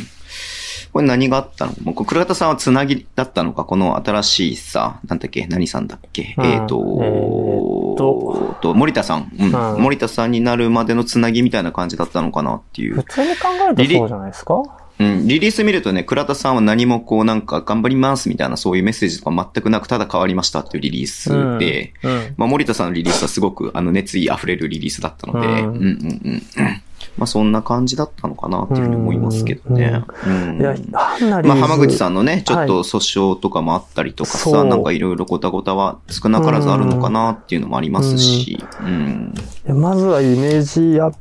[0.93, 1.73] これ何があったの？
[1.85, 3.65] もう倉田さんはつなぎだったのか？
[3.65, 5.47] この新しいさ、なんだっけ？
[5.47, 6.45] 何さんだっけ、うん。
[6.45, 8.57] えっ、と、えーと。
[8.61, 9.75] と、森田さん、うん。
[9.75, 9.83] うん。
[9.83, 12.97] 森田さんになるまでのつなぎみたいな感じだったのかなっていう。
[12.97, 13.05] 普。
[13.05, 14.63] 通に考えるとそうじゃないですか？
[14.99, 22.11] うん、リリース見るとね、倉田さんは何もこうなんか頑張りますみたいなそういうメッセージとか全くなくただ変わりましたっていうリリースで、うん。
[22.11, 22.35] うん。
[22.37, 25.55] まあ、森田さんのリリースはすごく、あの、熱意溢れるリリースだったので、うん。
[25.55, 26.83] うん、うん、うん。
[27.17, 30.03] まあ、そんな感じだったのかなっていうふうに思いますけどね。
[30.27, 30.59] うん。
[30.61, 34.65] まあ、浜口さんのね、ちょっとはい訴訟とかもあったりとかさ、そう。
[34.65, 39.35] なんかいろいろごたごたは少なからずあるのかなっていうのもありますし、うん。
[39.67, 41.15] まずはイメージアッ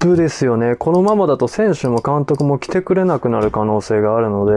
[0.00, 0.74] プですよね。
[0.74, 4.52] このままだと選手も監督も来てくれなくなる可能性があるので、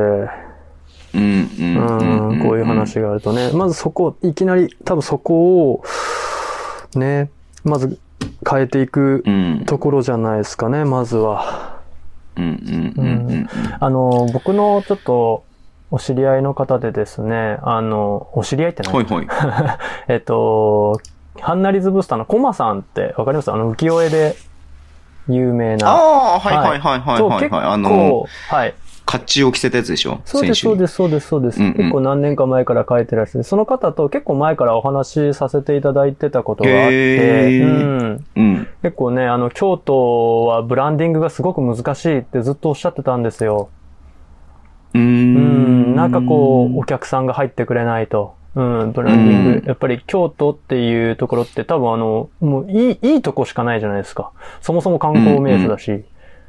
[1.13, 2.39] うん、うん。
[2.41, 5.83] こういう話があるとね、まずそこ、いきなり、多分そこを、
[6.95, 7.29] ね、
[7.63, 7.99] まず
[8.49, 9.63] 変えていくうん。
[9.65, 11.81] ところじゃないですかね、まずは。
[12.37, 13.47] うん、うん、うん、うん。
[13.79, 15.43] あの、僕のちょっと、
[15.91, 18.91] お知り合いの方でですね、あの、お知り合いって何？
[18.93, 19.27] ほいほい。
[20.09, 20.99] えっと、
[21.39, 23.51] ハンナリズブースターのコマさんってわかります？
[23.51, 24.35] あの、浮世絵で
[25.27, 25.89] 有名な。
[25.89, 27.65] ああ、はいはいはいはいはいはい。
[27.65, 28.73] あの構、、はい。
[29.05, 30.21] 甲冑を着せたやつでしょ？
[30.23, 31.59] そうです、そうです、そうです、そうです。
[31.59, 33.43] 結構何年か前から書いてらっしゃる。
[33.43, 38.67] その方と結構前からお話しさせていただいてたことがあって、うん、うん。
[38.81, 43.69] 結構ね、あの、京都はブランディングがすごく難しいってずっとおっしゃってたんですよ。
[44.93, 45.01] うー。
[45.01, 48.35] うんん、なんかこう、お客さんが入ってくれないと。
[48.55, 49.49] うん、ブランディング。
[49.51, 54.31] うんやっぱり京都っていうところって多分あの、もういい、いいとこしかないじゃないですか。
[54.61, 56.03] そもそも観光名所だし、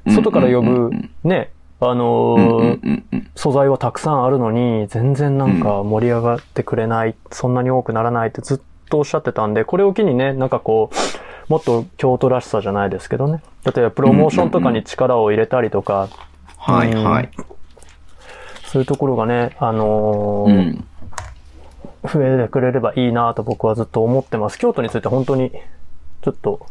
[0.08, 13.42] 外から呼うんうんうぶん、ね、あのーうんうんうんうん素材はたくさんあるのに、全然なんか盛り上がってくれない、そんなに多くならないってずっとおっしゃってたんで、これを機にね、なんかこう、もっと京都らしさじゃないですけどね。
[13.64, 16.08] 例えばプロモーションとかに力を入れたりとか、
[16.56, 17.30] はいはい。
[18.66, 20.84] そういうところがね、あのーうん。
[22.04, 24.58] 増えてくれればいいなと僕はずっと思ってます。
[24.58, 25.50] 京都について本当に、
[26.22, 26.66] ちょっと、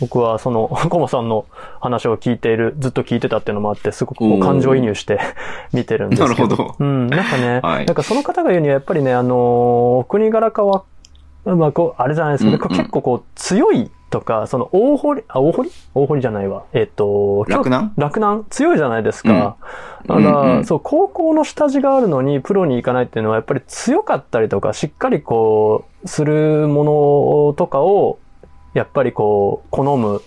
[0.00, 1.46] 僕はその、 コモさんの
[1.80, 5.20] 話を聞いている、ずっと聞いてたっていうのもあって、すごくこう感情移入して
[5.72, 6.34] 見てるんですけど。
[6.34, 10.84] なるほどうん、なんかね、 はいなんかその方が言うにはやっぱりね、あのーお国柄かは、
[11.44, 15.70] まあこう、あれじゃないですけど、うんうん結構こう、強いとか、その大堀、あ、大堀？
[15.94, 16.64] 大堀じゃないわ。
[16.72, 17.92] えっ、と、京洛南？
[17.96, 18.44] 洛南？
[18.48, 19.56] 強いじゃないですか。
[20.02, 20.06] うん。
[20.06, 28.18] だから、うんうんそう、高校の下地があるのにプロに行かないっていうのはやっぱり強かったりとか、しっかりこう、するものとかを、
[28.72, 30.22] やっぱりこう、好む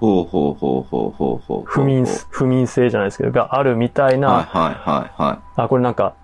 [0.00, 1.64] ほうほうほうほうほうほう。
[1.66, 6.14] 不眠、不眠性じゃないですけど、があるみたいな、はいはいはいはあ、これなんか、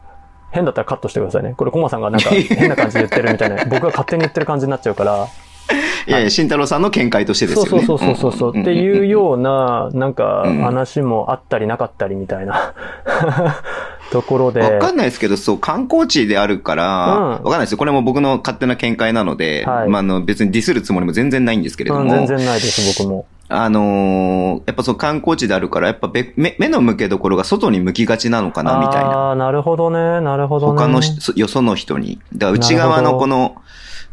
[0.51, 1.55] 変だったらカットしてくださいね。
[1.57, 5.27] これコマさんがなんか 変な感じで言ってるみたいな、僕が勝手に言ってる感じになっちゃうから、
[6.07, 6.11] い。
[6.11, 7.71] いやいや、慎太郎さんの見解としてですよね。
[7.71, 12.75] そうそうそうそうそう、んっていうような、なんかうん話もあったりなかったりみたいな
[14.11, 14.61] ところで。
[14.61, 17.79] わかんないですけど、そう、観光地であるから、うんわかんないですよ。
[17.79, 23.27] これも僕の勝手な見解なので、はいまあ、あの、別にディスるつもりも全然ないんですけれどうん、も、全然ないです、僕も。
[23.51, 29.11] あのーやっぱその観光地であるから、やっぱべ目目の向けどころが外に向きがちなのかな、みたいな。
[29.11, 30.79] ああ、なるほどね、なるほどね。
[30.79, 31.01] 他の
[31.35, 32.19] よその人に。
[32.35, 33.57] だから内側のこの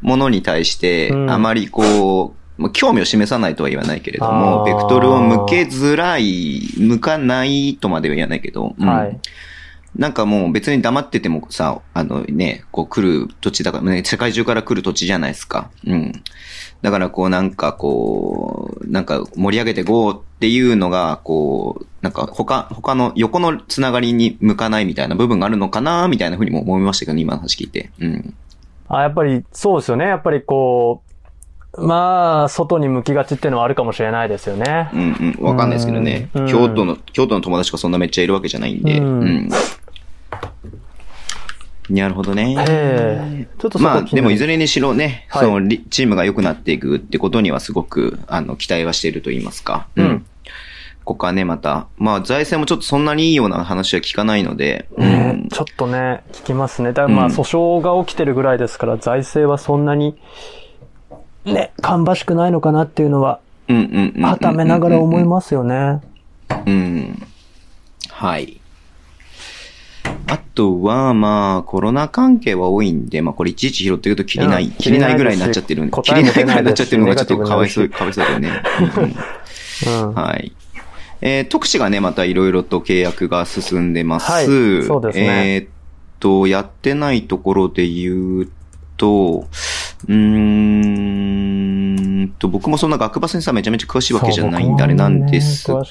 [0.05, 9.19] ものに対して、うんあまりこう、まあ興味を示さないとは言わないけれども、ベクトルを向けづらい、向かないとまでは言わないけど、うんはい。
[9.95, 15.71] なんかもう別に黙っててもさ、あのね、こう来る土地だから、ね、世界中から来る土地じゃないですか。
[15.85, 16.11] うん。
[16.81, 27.89] だからこうなんかこう、なんか盛り上げてこうっていうのが、こう、なんか他、他の横のつながりに向かないみたいな部分があるのかなみたいなふうにも思いましたけどね、今の話聞いて。
[27.99, 28.35] うん。
[28.99, 30.05] あ、やっぱりそうですよね。
[30.05, 31.03] やっぱりこ
[31.73, 34.89] う、まあ、外に向きがちっていうのはあるかもしれないですよね。
[34.93, 35.45] うんうん。
[35.45, 36.29] わかんないですけどね。
[36.34, 38.99] うん京都の、京都の友達がそんなめっちゃいるわけじゃないんで。
[38.99, 39.49] ううんん。
[41.89, 42.55] なるほどね。
[42.67, 44.53] ええちょっとまあ、でもいずれ。
[44.53, 49.88] れにしろね、はいそのリチームが良くなっていくってことにはすごく、あの、期待はしていると言いますか。
[49.95, 50.19] うん。
[50.19, 50.25] こ
[51.13, 55.07] こはね、また、まあ、財政もちょっとそんなにいいような話は聞かないので、うん。
[55.07, 56.93] ねちょっとね、聞きますね。
[56.93, 60.17] だまあ、うん訴訟が起きてるぐらいですから、財政はそんなに、
[61.45, 64.23] ね、芳しくないのかなっていうのは、うんうんうんうん。
[64.25, 66.01] はためながら思いますよね。
[66.65, 67.27] うん。
[68.09, 68.59] はい。
[70.27, 78.49] あとは、まあ、コロナ関係は多いんで、まあ、これいちいち拾っていくと切れない、うん切れないぐらいになっちゃってるんで、切切れないぐらいになっちゃってるのがちょっとかわいそう、出かわいそうだよね。
[78.79, 79.15] うんうん
[80.09, 80.13] うん。
[80.13, 80.51] はい。
[81.21, 84.32] えー、特使がね、またいろいろと契約が進んでます。
[84.32, 85.67] はいそうですねえーっ
[86.19, 88.49] と、やってないところで言う
[88.97, 89.47] と、
[90.08, 90.15] うー
[92.23, 95.88] んと、僕もそんな学場先生はめちゃめちゃ詳しいわけじゃないんであれなんですが、ね。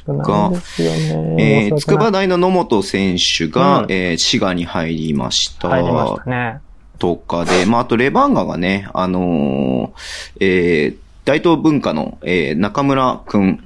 [1.39, 5.69] えー、筑波大の野本選手が、うんえー滋賀に入りました。
[5.69, 6.61] 入りましたね。
[6.99, 13.65] とかで、まあ、あとレバンガがね、あのーえー、大東文化の、えー、中村くん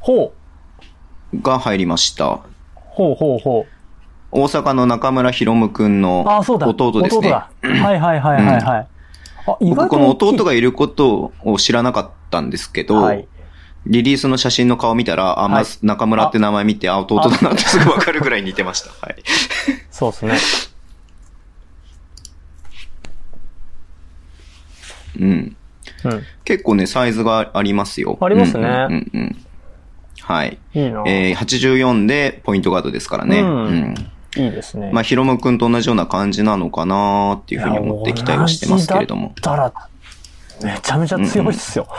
[0.00, 0.37] ほう。
[1.34, 2.40] が入りました。
[2.74, 3.78] ほうほうほう。
[4.30, 6.66] 大阪の中村博夢くんのあ、そうだ。
[6.68, 7.30] 弟ですね。
[7.30, 7.50] だ。
[7.62, 8.86] はいはいはいはいはい。
[9.46, 13.26] あ、意外と僕この弟が、がいることを知らなかったんですけど、はい。
[13.86, 18.90] リリースの写真の顔見たら、あ、まあはい中村って名前見て、あ、弟だなってすぐわかるぐらい似てました。
[18.90, 19.16] はい。
[19.90, 20.38] そうですね。
[25.20, 25.56] うん。
[26.04, 26.22] うん。
[26.44, 28.18] 結構ね、サイズがありますよ。
[28.20, 29.47] ありますねうんうんうんうん
[30.28, 30.58] はい。
[30.74, 33.40] いいなえー、84でポイントガードですからね。
[33.40, 33.94] ううんん。
[34.36, 34.90] いいですね。
[34.92, 39.32] まあ、ヒロムくんと同じような感じなのかなっていうふうに思って期待をしてますけれども。
[39.40, 39.72] だったら、
[40.62, 41.88] めちゃめちゃ強いっすよ。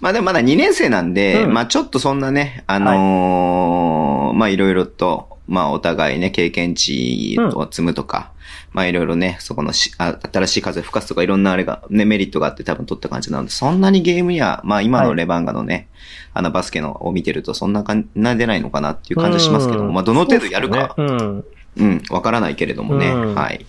[0.00, 8.32] まあでもまだ2年生なんで、うんまあちょっとそんなね、あのーまあいろいろと、まあお互いね、経験値を積むとか、
[8.72, 15.88] まあいろいろね、そこのしあ新しい風吹かすとかいろんなあれが、ね、メリットがあって多分取った感じなので、そんなにゲームには、まあ今のレバンガのね、
[16.32, 19.94] あのバスケのを見てるとそんな感じな出ないのかなっていう感じはしますけども、うん。
[19.94, 21.42] まあどの程度やるか、そうね
[21.78, 23.34] うん、わからないけれどもね、うん。
[23.34, 23.64] はい。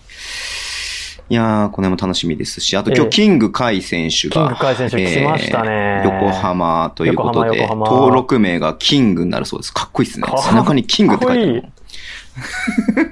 [1.28, 3.10] いやー、これも楽しみですし、あと今ええ。
[3.10, 5.68] 日、キングカイ選手が、キングカイ選手来ましたね。
[6.04, 9.72] えー横浜ということで、登録名がキングになるそうです。
[9.72, 10.26] かっこいいですね。
[10.36, 13.11] 背中にキングって書いてある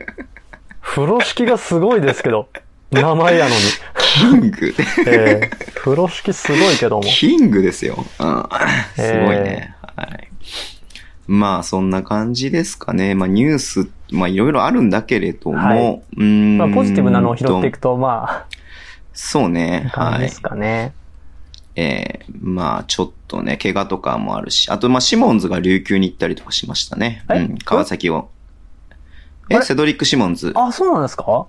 [0.90, 2.48] 風呂敷がすごいですけど。
[2.90, 3.60] 名前やのに。
[3.96, 4.74] キング
[5.06, 7.02] ええ風呂敷すごいけども。
[7.04, 8.04] キングですよ。
[8.18, 8.48] うん。
[8.96, 9.76] すごいね。
[9.96, 10.28] はい。
[11.28, 13.14] まあ、そんな感じですかね。
[13.14, 16.58] まあ、ニュース、まあ、いろいろあるんだけれども、はいうーん。
[16.58, 18.46] まあ、ポジティブなのを拾っていくと、ま
[19.12, 19.92] そうね。
[19.94, 20.28] はいじで。
[20.30, 20.92] すかね。
[21.76, 27.24] えー、まあ、ちょっとね、怪我とかもあるし、あと、まあ、シモンズが琉球に行ったりとかしましたね。
[27.30, 27.38] え？
[27.38, 28.30] うん、川崎を。
[29.50, 30.52] え、セドリック・シモンズ。
[30.54, 31.46] あ、そうなんですか？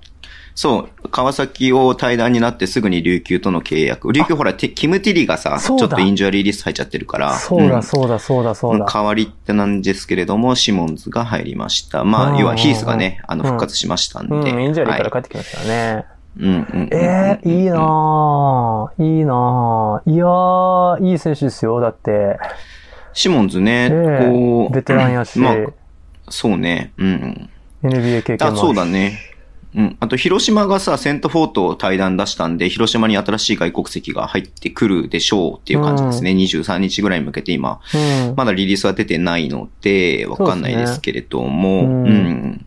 [0.53, 4.11] そう、川崎を退団になってすぐに琉球との契約。
[4.11, 7.37] 琉球ほら、キム・ティリーがさ、ちょっとインジュアリーリスト入っちゃってるから。
[7.37, 8.85] そうだ、んそうだ、そうだ、そうだ。
[8.85, 12.03] 代わりってなんですけれども、シモンズが入りました。
[12.03, 14.35] まあ、うん要はヒースがね、あの、うん復活しましたんで。
[14.35, 16.05] うん、インジュアリーからはい帰ってきましたよね。
[16.37, 16.89] うんうん。
[16.91, 19.03] ええいいなぁ。
[19.03, 20.11] いいなぁ。
[20.11, 21.79] いやー、いい選手ですよ。
[21.79, 22.37] だって、
[23.13, 24.73] シモンズね、ええこう。
[24.73, 25.55] ベテランやし、まあ、
[26.29, 26.91] そうね。
[26.97, 27.49] うんうん。
[27.83, 29.19] NBA 経験あ、もあそうだね。
[29.73, 29.97] うん。
[30.01, 36.31] あと、広島がさ、セントフォート対談出したんで、広島に新しい外国籍が入ってくるでしょうっていう感じですね。
[36.31, 37.79] 23日ぐらいに向けて今、
[38.27, 38.35] うん。
[38.35, 42.65] まだリリースは出てないので、わかんないですけれども、う,、そうですねうん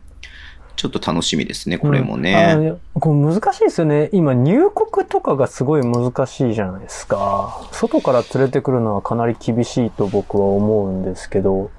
[0.77, 4.11] ちょっと楽しみですね、これもうんこう難しいですよね。
[4.13, 7.67] 今、入国とかがすごい難しいじゃないですか。
[7.73, 11.71] 外から連れてくるのはかなり厳しいと僕は思うんですけど。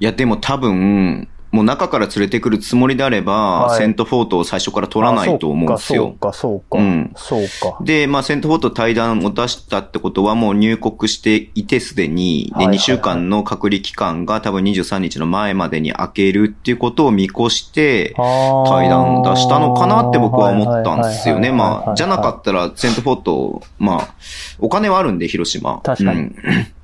[0.00, 6.04] いや、でも多分、もう中から連れてくるつもりであれば、はいセントフォートを最初から取らないと思うんですよ。
[6.04, 7.78] そうか、そうか、うんそうか。
[7.80, 21.52] で、まあ、セントフォート対談を出したってことはもう入国していてすでに、で、はいはいはい2週間の隔離期間が多分23日の前までに開けるっていうことを見越して、対談を出したのかなって僕は思ったんですよね。
[21.52, 24.14] まあ、じゃなかったら、セントフォート、まあ、
[24.58, 25.80] お金はあるんで、広島。
[25.84, 26.36] 確かにうん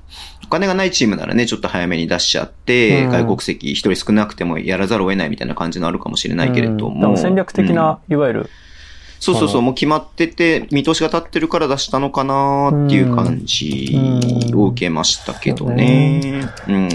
[0.51, 7.09] 金がないチームならね、ちょっと早めに出しちゃって、うん外国籍一人少なくてもやらざるを得ないみたいな感じのあるかもしれないけれども。
[7.09, 8.49] うん戦略的うんな、いわゆる、
[9.21, 13.95] そうそうそう、もう決まってて、見通しが立ってるから出したのかなっていう感じ
[14.55, 16.49] を受けましたけどね。
[16.67, 16.75] うん。
[16.85, 16.87] い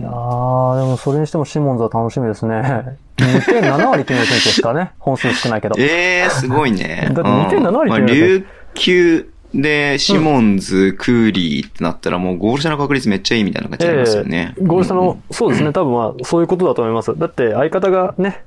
[0.00, 2.98] やー、でもそれにしてもシモンズは楽しみですね。
[3.16, 4.92] 2点7割決める選手ですからね。
[5.00, 5.74] 本数少ないけど。
[5.76, 7.10] ええー、すごいね。
[7.12, 14.54] だって2点7割まあ、って言う琉球でシモンズ、クーリーってなったらもうゴール下の確率めっちゃいいみたいな感じになりますよね。
[14.56, 17.16] ええゴール下の、うんそうですね、多分まあ、そういうことだと思います。
[17.18, 18.44] だって、相方がね、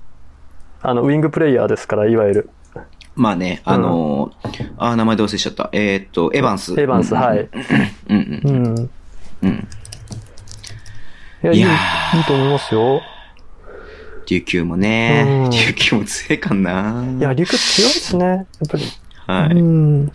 [0.82, 2.49] あの、ウィングプレイヤーですから、いわゆる。
[3.16, 5.70] まあね、あのーあー、名前どうせしちゃった。
[5.72, 6.72] えーっと、エヴァンス。
[6.74, 7.49] エヴァンス、うんはい。。
[8.10, 8.51] うんうん。
[8.51, 8.89] うん。
[9.43, 9.68] うん。
[11.43, 13.01] いや、いい、いいと思いますよ。
[14.28, 17.06] 琉球もうねん、琉球も強いかな。
[17.20, 18.26] いや、陸強いですね。
[18.26, 18.84] やっぱり。
[19.28, 19.49] はい。
[19.56, 20.12] うん。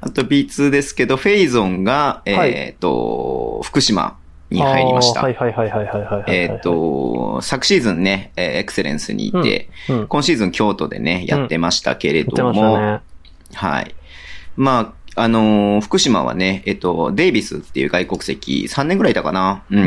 [0.00, 4.16] あと B2 ですけど、フェイゾンが、はいえっ、と、福島
[4.50, 5.22] に入りました。
[5.22, 6.24] はいはいはいはいはいはいはい。
[6.28, 10.08] えっ、、と、昨シーズンね、えーエクセレンスにいて、うん。
[10.08, 13.00] 今シーズン京都でね、やってましたけれども、たね。
[13.54, 13.94] はい。
[14.56, 19.64] まあ、あのー福島はね、えっ、と、デイビスっていう外国籍、3年ぐらいいたかな。
[19.70, 19.84] うん。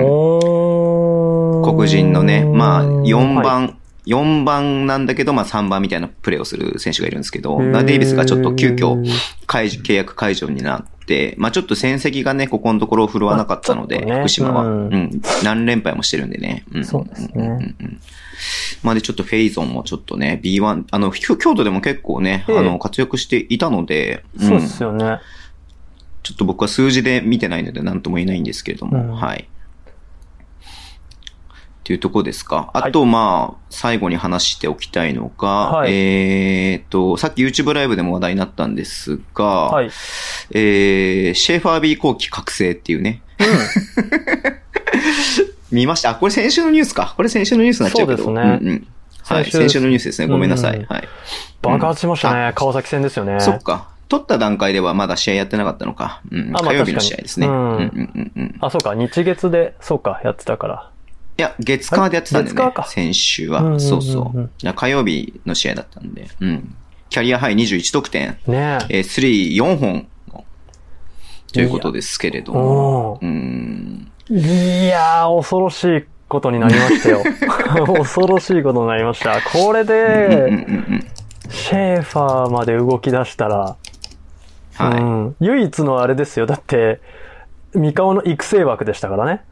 [1.64, 9.04] 黒人のね、まあ、4はい番、4番なんだけど、まあ3番みたいなプレーをする選手がいるんですけど、デイビスがちょっと急遽
[9.48, 14.20] 解除、契約解除になって、まあちょっと戦績がね、ここのところ振るわなかったので、ね。
[14.20, 14.94] 福島は、ううん。
[14.96, 16.66] ん、何連敗もしてるんでね。
[16.78, 16.84] ん。
[16.84, 17.48] そうですね。
[17.48, 18.00] んうんうん
[18.82, 22.58] まあで、ちょっとフェイゾンもちょっとね、B1、あの、京京都でも結構ね、ええ。
[22.58, 24.42] あの、活躍していたので、ん。
[24.42, 25.20] そうですよね。
[26.24, 29.16] ちょっと僕は数字で見てないので何とも言えないんですけれども、うん。
[29.16, 29.48] はい。
[31.84, 32.72] っていうとこですか？
[32.74, 39.88] はいあと、まあ、最後に話しておきたいのが、はいえっと、さっき YouTube ライブでも話題になったんですが、はい。
[40.52, 43.22] えー、シェーファービー後期覚醒っていうね。
[45.72, 46.12] 見ました？
[46.12, 47.14] あ、これ先週のニュースか。
[47.18, 48.24] これ先週のニュースになっちゃうけど。
[48.24, 48.88] そうですねんうん
[49.24, 50.28] はい、先週のニュースですね。
[50.28, 50.78] ごめんなさい。
[50.78, 51.08] うんはい。
[51.62, 52.54] 爆発しましたね。
[52.56, 53.40] 川崎戦ですよね。
[53.40, 53.90] そっか。
[54.10, 56.22] 取った段階ではまだ試合やってなかったのか。
[56.30, 56.50] うん。
[56.50, 57.48] あまあ火曜日の試合ですね。
[57.48, 58.56] 確かにうんうんうんうん。
[58.62, 58.94] あ、そうか。
[58.96, 60.90] 日月で、そうか、やってたから。
[61.38, 62.74] いや、月火でやってたんだよね。
[62.88, 63.60] 先週は。
[63.60, 64.50] うんうんうんうんそうそう。
[64.62, 66.28] いや火曜日の試合だったんで。
[66.40, 66.76] うん。
[67.10, 68.38] キャリアハイ21得点。
[68.48, 68.98] ねえ。
[68.98, 70.08] えー、スリー4本。
[71.54, 73.12] ということですけれども。
[73.14, 74.12] おうん。
[74.30, 77.24] いやー、恐ろしいことになりましたよ。
[77.86, 79.40] 恐ろしいことになりました。
[79.42, 79.96] これうんうんで、
[80.48, 80.52] う
[80.96, 81.08] ん
[81.50, 83.76] シェーファーまで動き出したら、
[84.76, 85.00] はい。
[85.00, 86.48] うん、唯一のあれですよ。
[86.48, 87.00] だって、
[87.76, 89.44] 三河の育成枠でしたからね。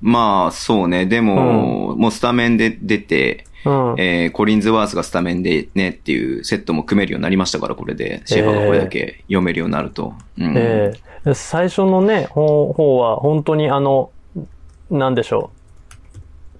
[0.00, 1.06] まあ、そうね。
[1.06, 3.94] でも、もうスタメンで出て、うん。
[3.98, 8.22] えー、コリンズワースがスタメンでねっていうセットも組めるようになりましたから、これで。
[8.26, 10.14] シェファーがこれだけ読めるようになると。
[10.38, 10.54] うん。
[10.56, 10.92] え
[11.26, 14.10] え最初のね、方方は本当にあの、
[14.90, 15.56] なんでしょう。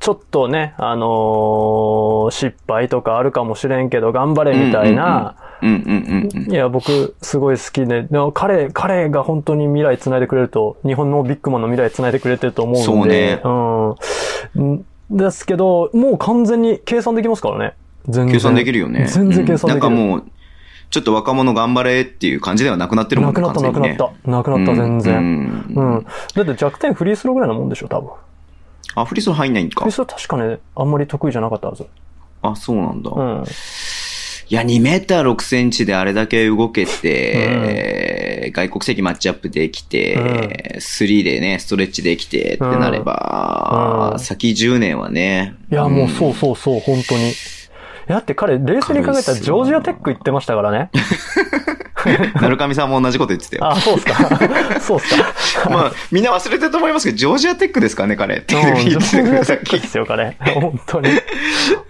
[0.00, 6.52] ちょっとね、あのー失敗とかあるかもしれんけど、頑張れみたいな、うんうんうんうん。
[6.52, 14.72] いや、僕、すごい好きで、でも彼、彼が本当に未来繋いでくれると、日本のビッグマンの未来繋いでくれてると思うので、うん。
[14.74, 17.74] んですけど、もう完全に計算できますからね。
[18.08, 18.32] 全然。
[18.32, 19.06] 計算できるよね。
[19.06, 19.88] 全然計算できる。
[19.88, 20.24] うんなんかもう、
[20.90, 23.40] ちょっと若者頑張れっていう感じではなくなってるもね。
[23.40, 24.30] なんくなった、なくなった。
[24.30, 25.64] なくなった、全然。
[25.74, 26.06] ううんん。
[26.34, 28.10] だって弱点フリースローぐらいなもんでしょ、多分。
[28.94, 29.94] あ、フリースロー入んないんかフリー。
[29.94, 31.86] スロー確かね、あんまり得意じゃなかったはず。
[32.42, 33.10] あ、そうなんだ。
[33.10, 33.44] うん。
[34.48, 45.56] いや、2メーター6センチであれだけ動けて、外国籍マッチアップできて、3でね、ストレッチできてってなれば、うん先10年はね。
[45.70, 47.32] いや、もうそうそうそう、本当に。
[48.06, 50.90] だって彼、冷静に考えたらジョージアテック行ってましたからね。
[52.06, 52.40] うん。
[52.40, 53.66] なるかみさんも同じこと言ってたよ。
[53.66, 54.14] あ、そうっすか。
[54.80, 55.70] そうっすか。
[55.70, 58.36] まあ、みんな忘れてると思いますけど、ジョージアテックですかね、彼。
[58.36, 59.88] ってうん、言ジョってたからさっきージアテックで。
[59.88, 60.36] すよ、彼。
[60.38, 61.10] 本当に。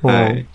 [0.04, 0.46] うんはい。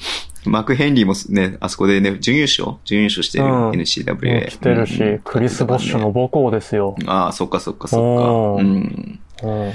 [0.45, 2.77] マク・ヘンリーもね、あそこでね、準優勝？
[2.85, 4.47] 準優勝してる、うん NCWA。
[4.47, 6.95] 来てるし、うんクリス・ボッシュの母校ですよ。
[7.05, 8.17] ああ、そっかそっかそっ
[8.57, 8.61] か。
[8.61, 9.19] うん。
[9.43, 9.73] うん。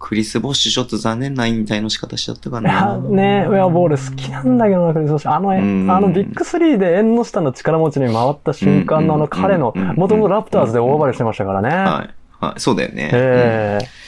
[0.00, 2.98] クリス・ボッシュちょっと残念な引退の仕方しちゃったかいや、な。
[2.98, 5.34] ね、ウェアボール好きなんだけどな、クリス・ボッシュ。
[5.34, 11.68] あの、あうんのビッグスリーで縁の下の力持ちに回った瞬間のあの彼のうん、もともとラプターズで大暴れしてましたからね。
[11.68, 12.08] は
[12.40, 12.44] い。
[12.44, 12.60] はい。
[12.60, 13.10] そうだよね。
[13.12, 14.07] ええ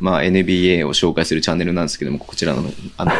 [0.00, 2.62] まあ NBA を紹介するチャンネルなんですけども、こちらの、
[2.96, 3.12] あの、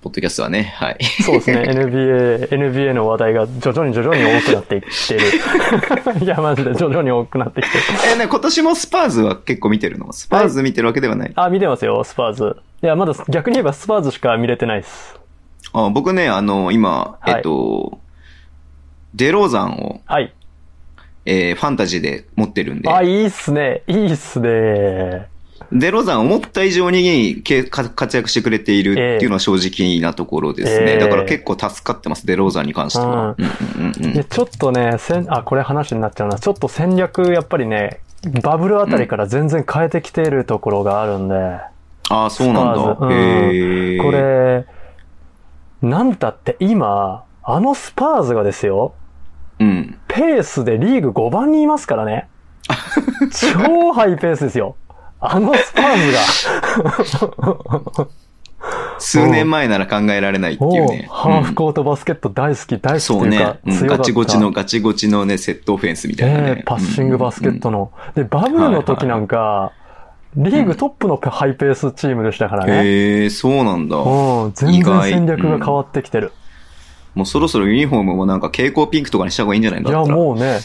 [0.00, 0.98] ポッドキャストはね、はい。
[1.22, 1.62] そうですね。
[1.68, 5.14] NBA、NBA の話題が徐々に徐々に多くなっていって
[6.18, 6.24] る。
[6.24, 7.84] いや、マジで徐々に多くなってきてる。
[8.14, 10.12] え、ね、今年もスパーズは結構見てるの？
[10.12, 11.32] スパーズ見てるわけではない。
[11.34, 12.56] あ、見てますよ、スパーズ。
[12.82, 15.18] いや、まだ逆に言えばスパーズしか見れてないです。
[15.72, 17.98] あ僕ね、あの、今、はいえっと、
[19.14, 20.32] デローザンを、はい。
[21.26, 23.82] えーファンタジーで持ってるんで、あ、いいっすね。
[23.86, 25.26] いいっすね。
[25.70, 30.92] デローザン思った以上にけか活躍してくれているっていうのは正直なところですね。
[30.92, 33.36] ええだから結構助かってます、デローザンに関しては。
[34.30, 36.38] ちょっとね、せん、あ、これ話になっちゃうな。
[36.38, 38.00] ちょっと戦略、やっぱりね、
[38.42, 41.34] バブルあたりから全然変えてきているところがあるんで、
[42.10, 42.96] ああ、そうなんだ。
[43.00, 43.98] うんへえ。
[43.98, 44.66] これ、
[45.82, 48.94] なんたって今、あのスパーズがですよ、
[49.58, 49.98] うん。
[50.08, 52.28] ペースでリーグ5番にいますからね。
[53.32, 54.76] 超ハイペースですよ。
[55.20, 56.12] あのスパーズ
[57.96, 58.08] が。
[58.98, 61.08] 数年前なら考えられないっていうね。
[61.10, 63.86] ハーフコートバスケット大好き、大好きそうねうん。
[63.86, 66.48] ガチゴチの、ガチゴチのね、セットオフェンスみたいなね。
[66.48, 67.92] ええパッシングバスケットの。
[68.14, 69.72] で、バブルの時なんか、
[70.36, 72.84] リーグトップのハイペースチームでしたからね。
[72.84, 73.96] へえ、そうなんだ。
[73.96, 76.32] うん、全然戦略が変わってきてる。
[77.14, 80.60] もうそろそろユニフォームもなんか蛍光ピンクとかにした方がいいんじゃないんだいや、もうね、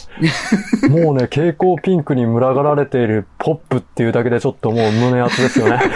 [0.90, 5.82] もうね、蛍光ピンクに群がられているポップっていうだけでちょっともう胸熱ですよね。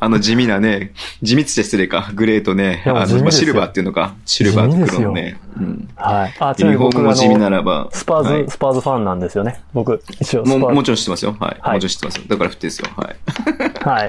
[0.00, 5.38] あの地味なね、地味っつって失礼か、グレーとね、あの、シルバーっていうのか、シルバーと黒のね。
[5.56, 5.88] うん。
[5.94, 6.34] はい。
[6.40, 7.88] あ、ユニフォームも地味なの、らば。
[7.92, 9.60] スパーズ、はいスパーズファンなんですよね。
[9.72, 10.58] 僕、一応も。
[10.58, 11.36] もちろん知ってますよ。
[11.38, 11.56] はい。
[11.60, 12.24] はいもちろん知ってますよ。
[12.26, 12.88] だから振ってですよ。
[12.96, 13.88] はい。
[13.88, 14.08] はい。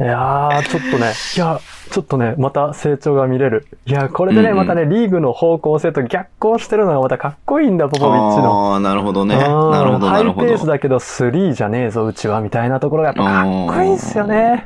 [0.00, 1.60] いやー、ちょっとね、いや、
[1.94, 3.68] ちょっとね、また成長が見れる。
[3.86, 8.72] いや、これでね、うんうんまたね、リーグの方向性と逆行してるのがまたかっこいいんだ、ポポビッチの。
[8.72, 9.36] ああ、なるほどね。
[9.36, 9.40] うん
[9.70, 10.72] なるほど、なるほハイペースど。
[10.72, 14.64] だけど、スリーじゃねえぞ、うちは、みたいなところがやっぱかっこいいっすよね。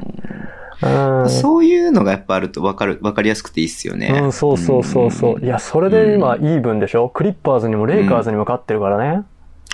[0.80, 0.86] う
[1.26, 1.28] ん。
[1.28, 4.08] そういうのがやっぱあると分かる、分かりやすくていいっすよね。
[4.22, 5.38] うん、そうそうそうそう。
[5.38, 7.10] んいや、それで今、イーブンでしょ？
[7.10, 9.24] クリッパーズにもレイカーズにも勝ってるからね。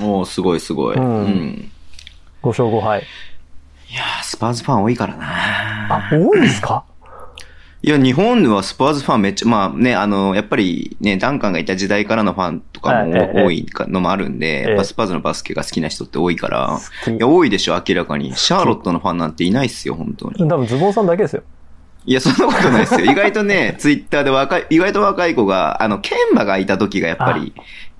[0.02, 0.96] おーすごいすごい。
[0.96, 1.70] ううんん。
[2.42, 3.00] 5勝5敗。
[3.00, 5.26] いやースパーズファン多いからな
[5.88, 6.82] あ、多いですか？
[7.84, 18.34] いや、日本はスパーズファンめっちゃ、まあね、あの、やっぱりね、ダンカンがいた時代からのファンとかも多いのもあるんで、ええやっぱスパーズのバスケが好きな人って多いから、いや、多いでしょ、明らかに。
[18.34, 20.48] シャーロットのファンなんていないっすよ、本当に。
[20.48, 21.42] 多分ズボンさんだけですよ。
[22.06, 23.04] いや、そんなことないですよ。
[23.04, 27.52] 意外とね、ツイッターで若い、意外と若い子が、あの、ケンバがいた時がやっぱり、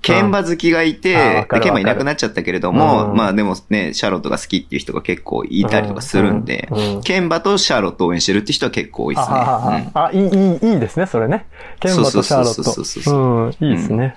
[0.05, 9.35] ケンバ好きがいあてわ、かるでケンバいなくなっちゃったけれども、うんまあでもね、シャーロットが好きっていう人が結構いたりとかするんでうんうんうん、ケンバとシャーロットを応援してるって人は結構多いですね。
[9.35, 11.45] ああ、いい、いい、いいですね、それね。
[11.79, 13.09] ケンバとシャーロそうそうそうット。
[13.09, 14.15] そううん、いいですね。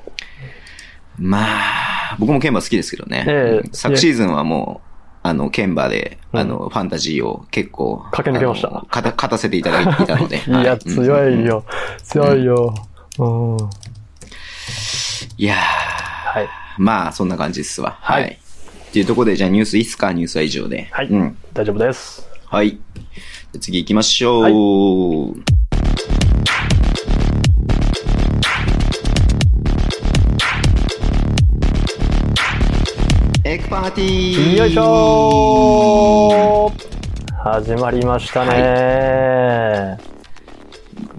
[1.19, 3.25] まあ、僕もケンバ好きですけどね。
[3.27, 4.89] ええ昨シーズンはもう、
[5.23, 10.37] あの、ケンバで、うんあの、ファンタジーを結構、駆け抜けました勝たせていただいていたので。
[10.47, 11.45] いや、は強い。
[11.45, 11.65] よ。
[12.05, 12.75] 強いよ。
[13.19, 13.25] う
[13.55, 13.57] ん。
[15.39, 16.49] うんいやーはい。
[16.79, 17.97] まあ、そんな感じですわ。
[18.01, 18.15] は。
[18.15, 18.27] はいい
[18.89, 20.89] っていうところで、じゃあニュースいいっすかニュースは以上で。
[20.91, 21.37] はいうん。
[21.53, 22.29] 大丈夫です。
[22.47, 22.79] はい。
[23.61, 25.35] 次行きましょう。
[33.45, 40.18] エクパーティーよいしょー始まりましたね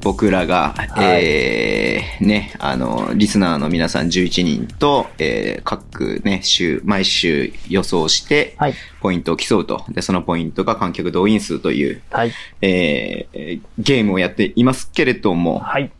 [0.01, 8.73] 僕らが、はいえー、ね、あの、リスナーの皆さん11人と、えー、各ね、週、毎週予想して、はい。
[9.01, 9.85] ポイントを競うと。
[9.89, 12.31] で、そのポイントが観客動員数という、はい。
[12.61, 15.91] えー、ゲームをやっていますけれども、はい。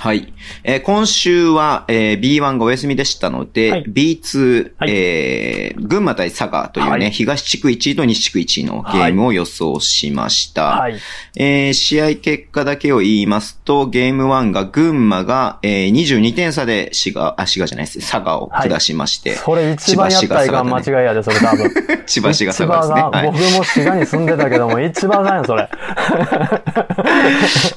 [0.00, 0.32] はい。
[0.64, 10.64] えー今週は、えー B1 がお休みでしたので、はい B2、はいえー群馬対佐賀というね、はい東地区1位と西地区1位のゲームを予想しました。
[10.78, 10.96] はい。
[11.36, 18.00] えー試合結果だけを言いますと、ゲーム1が群馬が、えー22点差で滋賀、あ、滋賀じゃないです。
[18.00, 21.70] 佐賀を下しまして、それ一番やったらいかん間違いやで、それ多分。
[22.06, 23.02] 千葉市が佐賀ですね。
[23.02, 23.26] はい。
[23.26, 25.68] 僕も滋賀に住んでたけども、一番がんや、それ。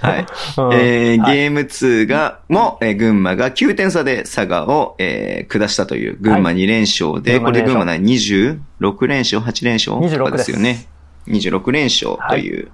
[0.01, 0.26] はい。
[0.57, 2.12] うんえーはいゲーム2が、
[2.49, 10.88] も、えー群馬が9点差で佐賀を、えー下したという、群馬2連勝で、はいこれで群馬何 ?26 連勝 ?8 連勝？26とかですよね。
[11.28, 12.72] 26連勝という、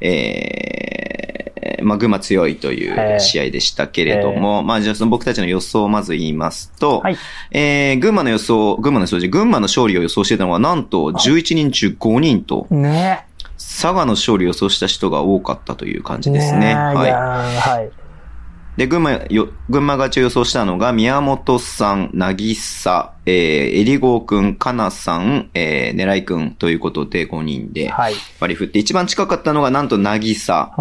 [0.00, 7.16] えーまあ、群馬強いといえうー試合でしたけれども、まあ、じゃあその僕たちの予想をまず言いますと、はい。
[7.50, 13.26] えー群馬の予想、群馬の数字、群馬の勝利を予想してたのは、なんと11人中5人と、ね
[13.58, 16.58] 佐賀の勝利を予想した人が多かったという感じですね。
[16.58, 17.90] ねえ、はいはい。
[18.76, 23.34] で、群馬よ、群馬勝ちを予想したのが、宮本さん、なぎさ、えー、
[23.80, 28.14] えりごうくん、かなさん、えー、ねらいくんということで5人ではい。
[28.40, 30.72] 割り振って、一番近かったのがなんとなぎさ。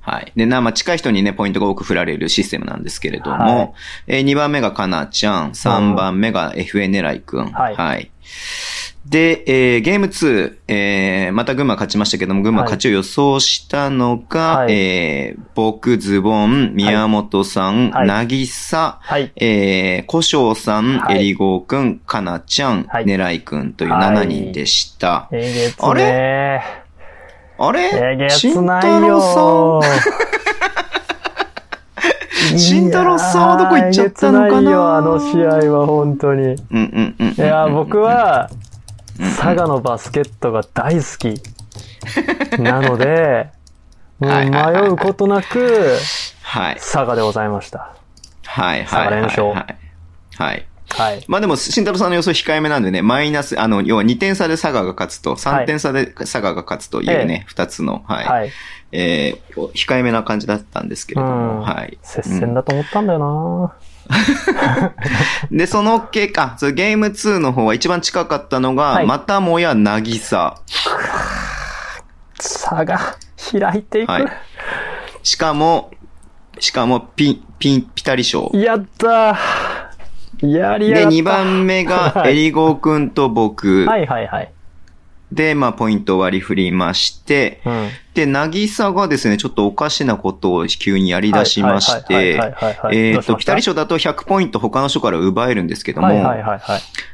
[0.00, 0.32] はい。
[0.36, 3.72] で、な、まあ、近い人にね、ポイントが多く振られるシステムなんですけれども、はい
[4.06, 7.52] えー、2番目がかなちゃん、3番目がねらいくん。
[7.52, 8.10] はい
[9.10, 14.72] で、えー、ゲーム2、えー、また群馬勝ちましたけども、群馬勝ちを予想したのが、はい。
[14.74, 18.06] えー、僕、ズボン、宮本さん、はい。
[18.06, 19.32] なぎさ、はい。
[19.36, 21.20] えー、古生さん、はい。
[21.20, 23.06] えりごうくん、かなちゃん、はい。
[23.06, 24.16] ねらいくんというはい。
[24.16, 25.28] 7人でした。
[25.32, 26.62] えげつあね
[27.58, 27.90] あれ？
[28.12, 29.86] えげ慎つない太郎よさ
[32.54, 32.58] ん？
[32.58, 34.96] 慎太郎さんはどこ行っちゃったのかな？
[34.96, 36.42] あの試合は本当に。
[36.42, 37.34] うんうんうんうん。
[37.34, 38.67] いや、僕は、うん
[39.18, 41.40] 佐賀のバスケットが大好き。
[42.60, 43.50] なので、
[44.18, 45.96] もうはいはいはい迷うことなく、
[46.42, 46.74] はい。
[46.76, 47.94] 佐賀でございました。
[48.44, 49.14] はい佐賀はいはい。
[49.16, 49.76] 連勝はい。
[50.36, 50.66] はい。
[50.90, 51.24] はい。
[51.28, 58.24] まあでも、慎太郎さんの予想控えめなんでね、マイナス、あの、要は2点差で佐賀が勝つと、3点差で佐賀が勝つというね、2つの、はい。
[58.24, 58.50] はい。
[58.90, 61.98] えー、控えめな感じだったんですけれども、うんはい。
[62.02, 63.74] 接戦だと思ったんだよな、
[65.50, 70.56] で、その結果、そのゲーム2の方は一番近かったのが、はいまたもやなぎさ。
[72.36, 72.98] 佐賀、
[73.52, 74.10] 開いていく。
[74.10, 74.26] はい
[75.22, 75.90] しかも、
[76.58, 78.50] しかも、ピン、ピン、ピタリ賞。
[78.54, 81.16] やったーやりやで、がった。
[81.16, 83.84] 2番目が、 はいエリゴーくんと僕。
[83.84, 84.52] はいはいはい。
[85.30, 87.88] で、まあ、ポイントを割り振りまして、うん。
[88.18, 92.40] で、なぎさがですね、ちょっとおかしなことを急にやり出しましはいて
[92.90, 96.08] えっと、ピタリ賞だと100ポイント他の人から奪えるんですけども。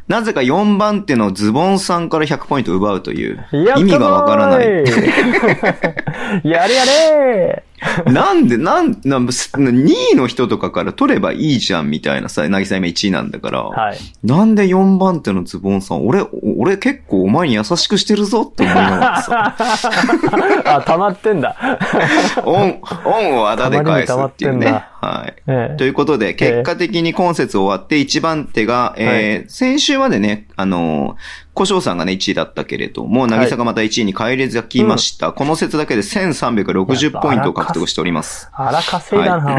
[0.09, 4.67] なぜか4番手のズボンさんから100ポイント奪うという、意味がわからない。
[6.45, 7.65] やれやれ
[8.07, 13.99] なんで、なん、な2位の人とかから取ればいいじゃんみたいなさ、なぎさ今1位なんだから、はい。
[14.23, 16.25] なんで4番手のズボンさん、俺、
[16.57, 19.57] 俺結構お前に優しくしてるぞって思いながらさ、
[20.65, 21.57] あ、溜まってんだ。
[22.45, 24.85] 恩、恩をあだで返すっていうね。
[25.05, 25.35] はい。
[25.47, 31.17] ええということで、結果的に今節終わって1番手が、えー先週までね、あのー、
[31.55, 35.33] 小翔さんがね、1位だったけれども、なぎさがまた1位に返り咲きました。
[35.33, 38.49] この節だけで1360ポイントを獲得しております。
[38.53, 39.55] あら稼いだな、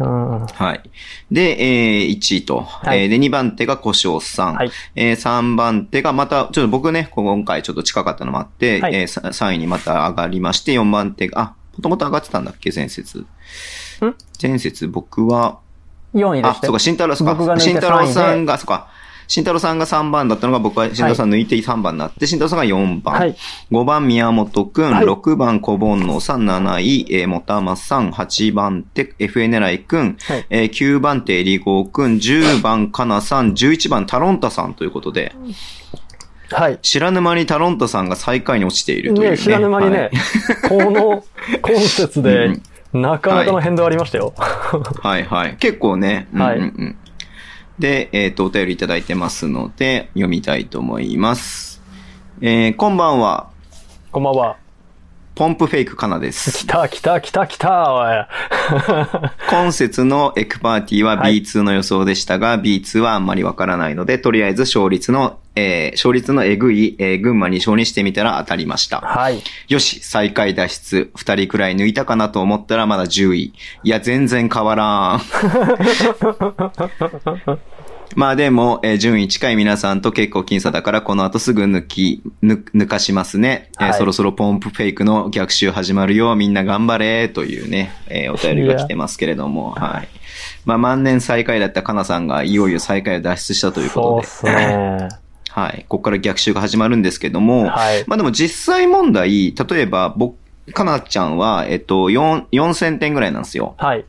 [0.00, 0.08] おい。
[0.08, 0.46] うん。
[0.46, 0.90] はい。
[1.30, 4.54] で、えー、1位と、はいえーで、2番手が小翔さん。
[4.54, 13.26] はいえー、3番手がまた、ちょっと僕ね、今回ちょっと近かったのもあって、はいえー、さ3位にまた上がりまして、4番手が、あ、もともと上がってたんだっけ、前節。
[14.40, 15.58] 前節僕は、
[16.14, 16.70] 4位であ、したよ。
[16.70, 18.40] そうか、慎太郎、そうか、慎太郎さ3位で。
[18.42, 18.88] んが、そうか、
[19.28, 23.14] 慎太郎さんが3番だったのが、僕は慎太郎さん抜いて3番になって、慎太郎さんが4番。
[23.14, 23.36] はい。
[23.70, 25.04] 5番宮本くん、はい。
[25.04, 30.46] 6番小煩悩さん、7位、えー、もたまさん、8番手、FA 狙いくん、はい。
[30.50, 35.34] えー9番手、えりごうくん、10番かなさん、11番タロンタさんということで、
[36.50, 36.78] はい。
[36.82, 39.30] 知らぬ間にタロンタさんが最下位に落ちているという、ね。
[39.32, 40.10] ね、知らぬ間にね、
[40.68, 41.24] この
[41.68, 42.60] 今節で、
[43.02, 44.32] なかなかの変動ありましたよ。
[44.36, 45.56] はいはい。
[45.56, 46.28] 結構ね。
[46.32, 46.96] うんうんはいうん、
[47.78, 51.82] で、えっ、と、お便りいただいてますので、読みたいと思います。
[52.40, 53.50] えー、こんばんは、
[54.12, 54.65] こんばんは。
[55.36, 56.50] ポンプフェイクかなです。
[56.50, 58.26] 来た来た来た来た、おい。
[59.50, 69.02] 今節のエクパーティーははい B2 の予想でしたが、B2 はあんまりわからないので、とりあえず勝率の、えー、勝率のえぐい、えー、群馬に勝にしてみたら当たりました。
[69.02, 69.42] はい。
[69.68, 71.10] よし、最下位脱出。
[71.14, 73.52] 二人くらい抜いたかなと思ったらまだ10位。
[73.84, 75.20] いや、全然変わらん。
[78.14, 86.36] まあでも、えー順位近い皆さんと結構僅差だから、この後すぐ抜き、抜抜かしますね、えーはいそろそろポンプフェイクの逆襲始まるよ。
[86.36, 87.28] みんな頑張れ。
[87.28, 90.08] というね、えーお便りが来てますけれども、はい。
[90.64, 94.26] まあ万年最下位だったかなさんがいよいよ最下位を脱出したということで。
[94.26, 95.08] そうっすね。
[95.50, 95.86] はい。
[95.88, 100.36] ここから逆襲が始まるんですけども、はいまあでも実際問題、例えば僕、
[100.72, 103.74] かなちゃんは、えっと、4、4000点ぐらいなんですよ。
[103.78, 104.04] はい。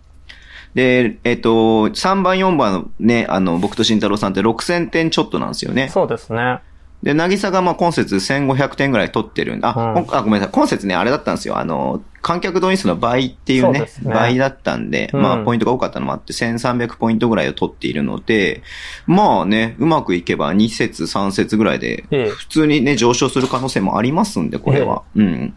[0.78, 5.90] で、えっと、3番、4番のね、あの、僕と慎太郎さんって6000点ちょっとなんですよね。
[5.90, 6.60] そうですね。
[7.02, 10.50] で、なぎさがまあ今節1500点ぐらい取ってるんで、あ、うんあごめんなさい。
[10.52, 11.58] 今節ね、あれだったんですよ。
[11.58, 18.62] あの、観客動員数の倍っていうね、そうね倍だったんで、うんまあポイントが多かったのもあって、1300ポイントぐらいを取っているので、
[19.08, 25.02] まあね、うまくいけば2節、3節ぐらいで、ええ普通にね、上昇する可能性もありますんで、これは。
[25.16, 25.56] うん。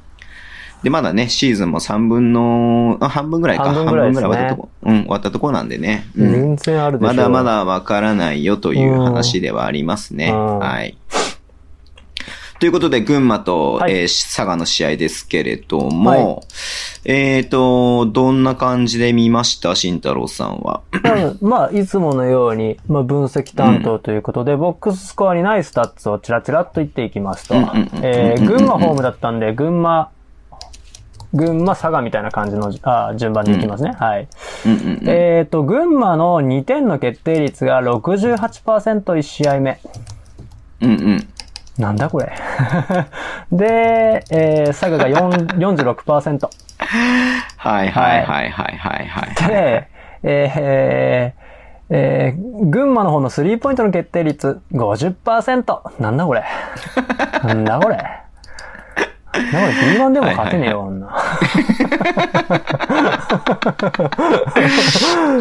[0.82, 3.64] で、まだね、シーズンも3分の、あ半分ぐらいか。
[3.64, 4.68] 半分ぐらい終わったとこ。
[4.82, 6.06] うん、終わったとこなんでね。
[6.16, 6.32] うん。
[6.32, 7.12] 全然あるでしょ。
[7.12, 7.42] まだま。
[7.42, 10.30] だわからないよという話ではありますね。
[10.30, 10.96] うんはい。
[12.60, 16.46] ということで、群馬と、はいえー佐賀の試合ですけれども、はい
[17.06, 19.74] えっ、と、どんな感じで見ました？
[19.74, 20.82] 慎太郎さんは。
[20.92, 27.62] うんまあ、いつものように、まあ、分析担当ということで、ボックススコアにないスタッツをチラチラっと言っていきますと群
[28.64, 30.10] 馬ホームだったんで、群馬、
[31.32, 33.92] 群馬、佐賀みたいな感じのあ順番でいきますね。
[33.92, 34.28] はい。
[34.66, 39.80] うんうんうんえっ、と、群馬の2点の決定率が68%、1試合目。
[40.82, 41.28] うんうん。
[41.78, 42.32] なんだこれ。
[43.52, 46.48] で、えー、佐賀が4 46%。
[47.56, 49.48] はいはいはいはいはいはい。
[49.48, 49.88] で、
[50.22, 51.50] えーえー
[51.90, 56.00] 群馬の方のスリーポイントの決定率50%。
[56.00, 56.44] なんだこれ。
[57.42, 57.98] なんだこれ。
[59.32, 61.06] なんだこれ B1 でも勝てねえよ、女。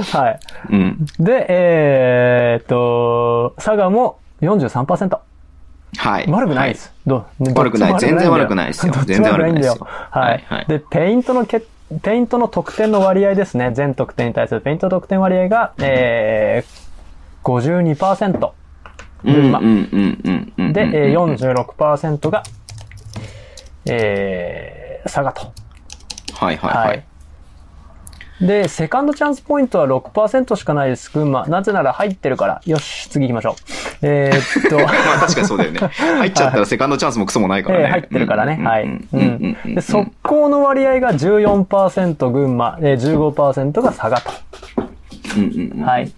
[0.05, 0.73] はい。
[0.73, 1.05] うん。
[1.19, 5.17] で、えーっと、佐賀も43%。
[5.97, 6.27] はい。
[6.29, 6.93] 悪くないです。
[7.07, 7.53] どう？
[7.55, 8.93] 悪くない全然悪くないですよ。
[9.05, 10.23] 全然悪くないですよはい。
[10.33, 11.63] はいはいで、ペイントのけ、
[12.03, 13.71] ペイントの得点の割合ですね。
[13.73, 18.37] 全得点に対するペイント得点割合が、えー、52%。
[18.37, 20.73] うん群馬うんうんうんうん。
[20.73, 22.41] で、えー、46%が、
[23.91, 25.51] えー、佐賀と。
[26.33, 27.03] はいはいはい。
[28.41, 31.45] で、セカンドチャンスポイントは6%しかないです、群馬。
[31.47, 32.61] なぜなら入ってるから。
[32.65, 33.55] よし、次行きましょう。
[34.01, 35.79] えーっと、 まあ確かにそうだよね。
[35.91, 37.83] 入っちゃったらセカンドチャンスもクソもないからね。
[37.83, 38.59] えー入ってるからね。
[38.63, 38.89] はい。
[39.75, 44.31] で、速攻の割合が14%群馬、えー、15%が佐賀と。
[45.35, 46.11] うんうんうんはい。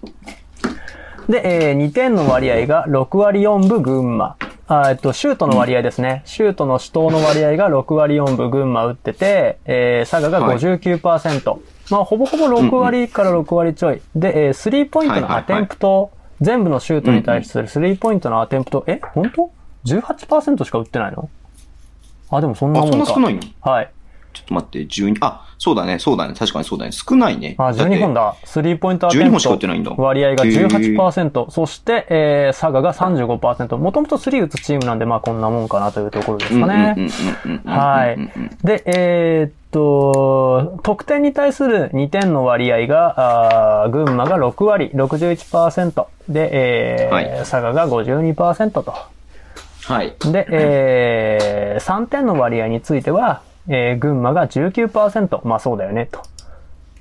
[1.28, 4.36] で、えー2点の割合が6割4分群馬。
[4.80, 6.22] あえっと、シュートの割合ですね。
[6.24, 11.58] シュートの主投の割合が6割4分群馬打ってて、えー佐賀が59%。
[11.90, 14.00] まあ、ほぼほぼ6割から6割ちょい。
[14.16, 16.10] で、えースリーポイントのアテンプト、
[16.40, 19.50] 全部のシュートに対するスリーポイントのアテンプト、え、本当
[19.84, 21.28] ?18% しか打ってないの？
[22.30, 22.96] あ、でもそんなもあ、んか。
[22.96, 23.42] そんな少ないの？
[23.60, 23.92] はい。
[24.32, 26.92] ちょっと待って、12、あ、そうだね、そうだね、確かにそうだね。
[26.92, 27.54] 少ないね。
[27.58, 28.36] あ、12本だだ。
[28.44, 31.50] スリーポイントアテ12ンプ本しか打ってないんだト割合が18%。
[31.50, 33.76] そして、えー、佐賀が35%。
[33.76, 36.96] もともと3打つチームなんで、まあこんなもんかなというところですかね。
[37.64, 38.66] はい。
[38.66, 46.06] で、えーっと、得点に対する2点の割合が、あー群馬が6割、61%。
[46.28, 48.94] で、えーはい佐賀が52%と。
[49.84, 50.14] はい。
[50.30, 55.46] で、えー、3点の割合については、えー、群馬が19%。
[55.46, 56.20] まあそうだよね、と。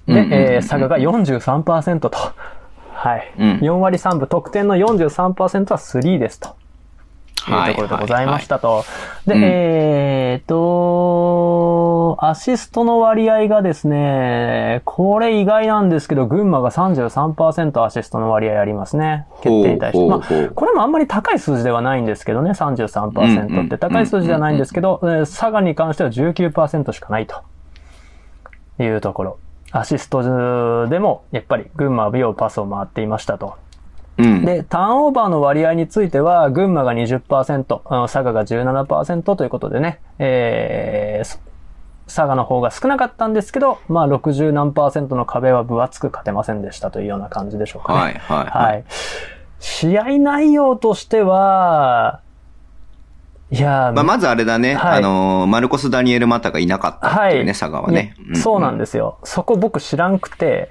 [0.07, 2.11] で、うんうんうんうんえー、佐賀が43%と。
[2.93, 3.33] はい。
[3.37, 6.55] うん4割3分、得点の43%は3ですと。
[7.49, 8.83] いうところでございましたと。
[9.25, 19.25] で、うんえーと、アシストの割合がですね、これ意外なんですけど、群馬が33%アシストの割合ありますね。
[19.41, 20.07] 決定に対して。
[20.07, 27.41] まあ、これもあんまり高い数字ではないんですけどね、うん33%うんって高い数字ではないんですけど、えー佐賀に関しては19%しかないと
[28.83, 29.37] いうところ。
[29.71, 33.55] アシストでも、やっぱり群馬は美容パスを回っていましたと。
[34.21, 34.45] うん。
[34.45, 41.39] で、ターンオーバーの割合については、群馬が20%、あの佐賀が17%ということでね、えーそ
[42.07, 47.99] 佐賀の方が少なかったんですけど、まあ60何パーセントの壁は分厚く勝てませんでしたというような感じでしょうかね。
[47.99, 48.79] はいはいははい。
[48.81, 48.83] い。
[49.59, 52.19] 試合内容としては、
[53.49, 58.13] いやー、まあ、まずあれだね、はいあのー、マルコス・ダニエル・マタがいなかったっていうね、佐賀はね。
[58.33, 59.17] そうなんですよ。
[59.23, 60.69] そこ僕知らんくて、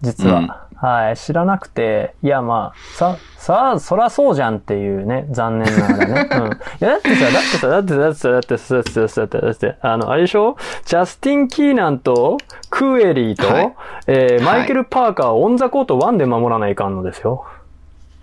[0.00, 0.67] 実は。
[0.80, 6.28] はい、知らなくて、いや、まあ、さ、さあ、そらそうじゃんっていうね、残念ながらね。
[6.30, 6.44] うん。
[6.44, 6.48] い
[6.78, 10.56] や、だってさ、だってさ、だってさ、だってさ、だってさ、だってさ、だってさ、だってあの、あれでしょ？
[10.84, 12.38] ジャスティン・キーナンと、
[12.70, 13.74] クエリーと、はい、
[14.06, 17.44] えー、マイケル・パーカーをオンザコート1で守らないかんのですよ。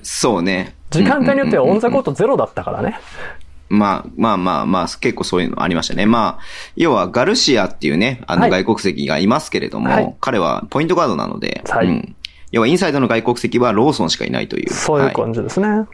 [0.02, 0.76] そうね。
[0.92, 2.98] 時間帯によってはオンザコート0だったからね。
[3.68, 6.06] まあ、まあまあまあ、結構そういうのありましたね。
[6.06, 6.44] まあ、
[6.76, 12.16] 要はガルシアっていうね、あの外国籍がいますけれども、はい、彼はポイントガードなので、はい、うん。
[12.52, 14.74] 要はインサイドの外国籍はローソンしかいないという。
[14.74, 15.88] そういうは感じですね。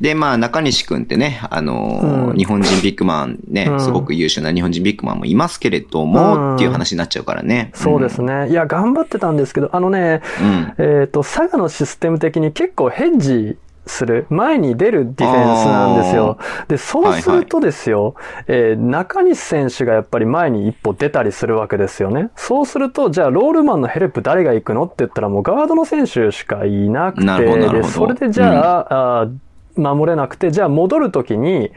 [0.00, 7.70] で、まあ、中西くんってね、あのーうん日本人ビッグマンね、うんすごく優秀な日本人ビッグマンもいますけれども、うんっていう話になっちゃうからね。
[7.74, 8.50] そうですね。
[8.50, 10.74] いや、頑張ってたんですけど、あのね、うん。
[10.78, 13.56] えっ、と、佐賀のシステム的に結構ヘッジ
[13.88, 16.38] する、前に出るディフェンスなんですよ。
[16.68, 18.14] で、そうするとですよ、
[18.46, 22.30] えー中西選手がやっぱり前に一歩出たりするわけですよね。
[22.36, 29.32] そうすると、じゃあロールマンのヘルプ誰が行くのって言ったらもうガードの選手しかいなくて、で、それでじゃあ、あー
[29.78, 31.70] 守れなくて、じゃあ戻るときに、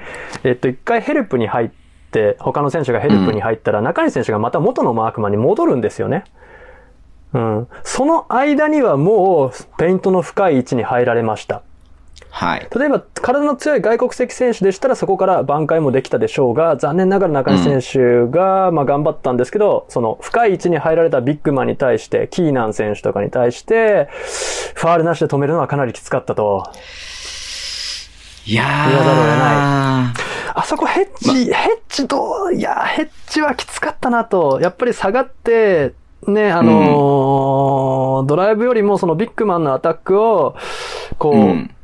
[0.44, 1.70] えっと、一回ヘルプに入っ
[2.12, 6.24] て、他の選手がヘルプに入ったら、中西選手がまた元のマークマンに戻るんですよね。
[7.34, 7.68] うん。
[7.84, 11.62] その間にはもう、ペイントの深い位置に入られました。
[12.42, 12.68] はい。
[12.76, 24.10] 例えば、体の強い外国籍選手でしたらそこから挽回もできたでしょうが、残念ながら中西選手が、まあ頑張ったんですけど、その深い位置に入られたビッグマンに対して、キーナン選手とかに対して、
[24.74, 26.64] ファールなしで止めるのはかなりきつかったと。
[28.48, 28.90] いやー。
[28.90, 30.14] 言わざるを得な
[30.56, 34.58] あそこヘッジ、ヘッジどういや、ヘッジはきつかったなと。
[34.60, 35.94] やっぱり下がって、
[36.26, 40.56] ね、あのードライブよりもそのビッグマンのアタックを、
[41.20, 41.76] こう、うん。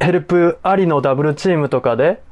[0.00, 2.22] ヘルプありのダブルチームとかで、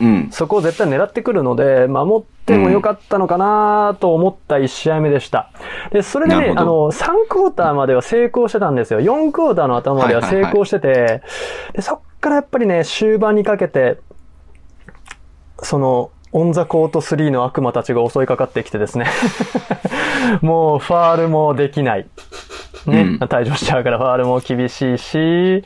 [0.00, 0.28] うん。
[0.30, 5.50] そこを絶対狙ってくるので、守ってもよかったのかなと思った1試合目でした。
[5.90, 9.00] で、それでね、あの、3クォーターまでは成功してたんですよ。
[9.00, 11.22] 4クォーターの頭までは成功してて、
[11.72, 13.98] で、そっからやっぱりね、終盤にかけて、
[15.62, 19.06] その、オンザコート3の悪魔たちが襲いかかってきてですね。
[20.42, 22.06] もう、ファールもできない。
[22.86, 25.62] ね、うん退場しちゃうからファールも厳しいし、うん。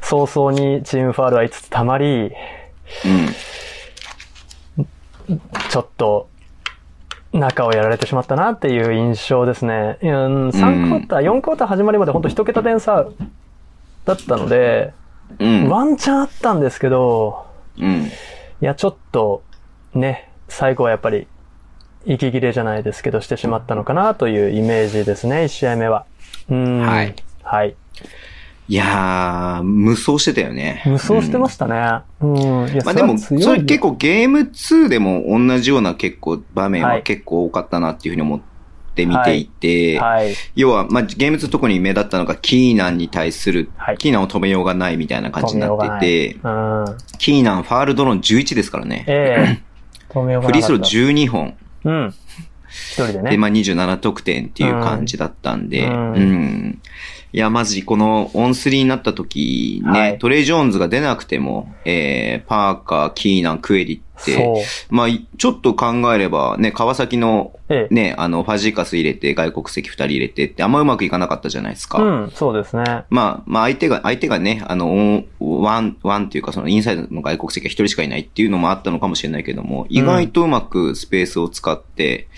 [0.00, 2.32] 早々にチームファールは5つ溜まり、うん。
[5.70, 6.28] ちょっと、
[7.32, 9.98] 中をやられてしまったなっていう印象ですね。
[10.02, 13.06] うん3クォーター、4クォーター始まりまで本当一桁点差
[14.04, 14.92] だったので、
[15.38, 15.68] うん。
[15.68, 17.46] ワンチャンあったんですけど、
[17.78, 18.04] うん。
[18.04, 18.10] い
[18.60, 19.42] や、ちょっと、
[19.94, 21.26] ね、最後はやっぱり、
[22.06, 26.04] 息切れじゃないですけど、してしまったのかなというイメージですね、1試合目は。
[26.50, 26.80] うん。
[26.80, 27.14] はい。
[27.42, 27.76] はい。
[28.66, 30.82] いやー、無双してたよね。
[30.86, 32.02] 無双してましたね。
[32.20, 32.68] うん。
[32.72, 38.40] いや、まあでも、それ結構ゲーム2でも同じような結構場面ははい結構多かったなっていうふうに思っ
[38.94, 40.34] て見ていて、はい。
[40.54, 46.84] 要は、まあゲーム2特に目立ったのがキーナンに対する、はいキーナンを止めようがないみたいな感じになってて、うん。
[47.18, 49.04] キーナンファールドローン11ですからね。
[49.06, 49.62] ええ
[50.08, 51.56] 止めようがフリースローなかった12本。
[51.84, 52.14] うん。
[52.74, 53.30] 一人でね。
[53.30, 56.82] で、まあ、27得点っていう感じだったんで、ううんん。
[57.32, 64.94] いや、まず、このオン3になった時ね、はいトレイ・ジョーンズが出なくても、えー、パーカー、キーナン、クエリって、そう。
[64.94, 65.06] まあ、
[65.38, 67.94] ちょっと考えれば、ね、川崎の、ええ。
[67.94, 71.98] ね、あの、ファジーカス入れて、外国籍2人入れてって、あんまうまくいかなかったじゃないですか。
[72.02, 73.04] うん、そうですね。
[73.10, 82.28] まあ、まあ、相手が、相手がね、あの、ワン、ワンっていうか、その、インサイドの外国籍が一人しかいないっていうのもあったのかもしれないけども、意外とうまくスペースを使って、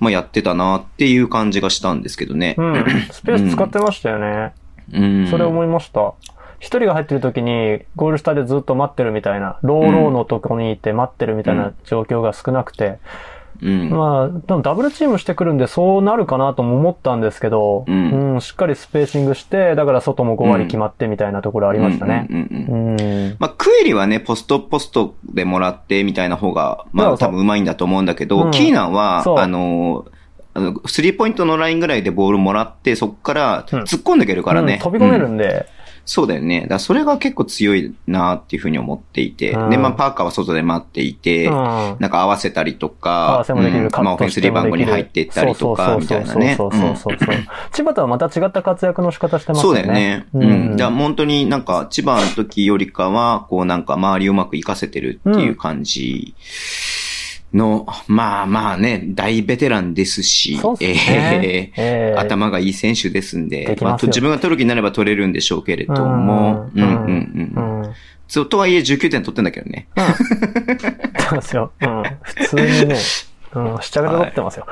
[0.00, 2.54] まあ、やってたなっていう感じがしたんですけどね。
[2.58, 2.74] うん。
[2.74, 2.84] うん。
[3.10, 4.52] スペース使ってましたよね。
[4.92, 5.26] うん。
[5.28, 6.14] それ思いました。
[6.64, 12.98] 一人が入ってる時に、ゴール下でずっと待ってるみたいな、ローローのとこにいて待ってるみたいな状況が少なくて、
[13.62, 13.90] うん。
[13.90, 18.34] まあ、多分ダブルチームしてくるんでそうなるかなとも思ったんですけど、うん。
[18.34, 22.26] うんしっかりスペーシングして、だから外も5割決まってみたいなところありましたね。
[23.38, 28.50] まあ、クエリはね、ポストポストでもらってみたいな方が、まあ、多分上手いんだと思うんだけど、うん。
[28.50, 30.06] キーナンはあの、
[30.54, 33.80] あの、スリーポイントのラインぐらいでボールもらって、そこからうん。
[33.82, 34.74] 突っ込んでいけるからね。
[34.74, 35.34] うん飛び込めるうん。
[35.34, 35.66] んで、
[36.06, 36.66] そうだよね。
[36.68, 39.52] だそれが結構強いなっていうふうに思っていて。
[39.52, 46.54] うんで、まあ、パーカーは外で待っていて、うんなんか合わせたりと合かまあ、オフェンスリバウンドに入っていったりとか、みたいなね。
[46.56, 47.36] そうそうそうそう。
[47.72, 49.74] 千葉とはまた違った活躍の仕方してますそう。
[49.74, 50.26] だよね。
[50.34, 50.76] ううんん。
[50.76, 56.34] じゃあ本当になんか千葉の時よりかは、こうなんか周りをうまく活かせてるっていう感じ
[57.54, 67.52] の、まあまあね、大ベテランですし、すねえーえー頭がいい選手ですんで、できまあと自分が取る気になれば取れるんでしょうけれども、うんうんうん。
[67.54, 67.82] うん。
[67.84, 67.94] うん。
[68.28, 69.88] そう、とはいえ19点取ってんだけどね。
[71.28, 71.72] そうですよ。
[71.80, 72.02] うん。
[72.22, 72.96] 普通にね、
[73.54, 74.66] うん、しちゃが取ってますよ。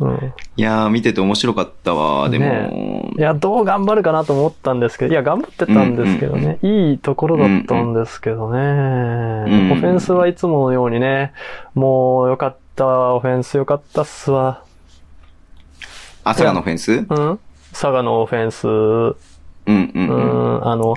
[0.00, 0.08] うん。
[0.08, 0.34] うん。
[0.56, 2.44] いやー、見てて面白かったわ、でも。
[2.44, 11.32] ねいや、どう頑張るかなと思ったんですけど、いや、頑張ってたんですけどね、いいところだったんですけどね、んオフェンスはいつものようにね、
[11.74, 14.62] もうよかった、オフェンスよかったっすわ。
[16.22, 16.92] あ、佐賀のオフェンス？
[16.92, 17.40] うんうん
[17.72, 19.14] 佐賀のオフェンス、うん
[19.66, 20.60] ううん。
[20.60, 20.94] ん、あの、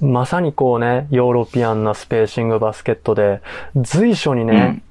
[0.00, 3.40] まさにこうね、ヨーロピアンなスペーシングバスケットで、
[3.76, 4.82] 随所にね、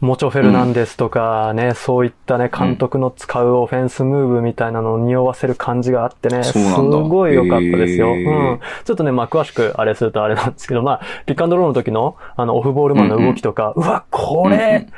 [0.00, 8.08] モチョ・フェルナンデスとかね、そういったね、監督の使うオフェンスムーブみたいなのを匂わせる感じがあってね、すごい良かったですよ。
[8.08, 8.60] へーうん。
[8.84, 14.92] ちょっとね、まあ、詳しくあれするとあれなんですけど、まあ、ピックアンドロールの時の、あの、オフボールマンの動きとか、うわ、こうんうれん、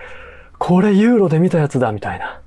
[0.58, 2.40] これユーロで見たやつだ、みたいな。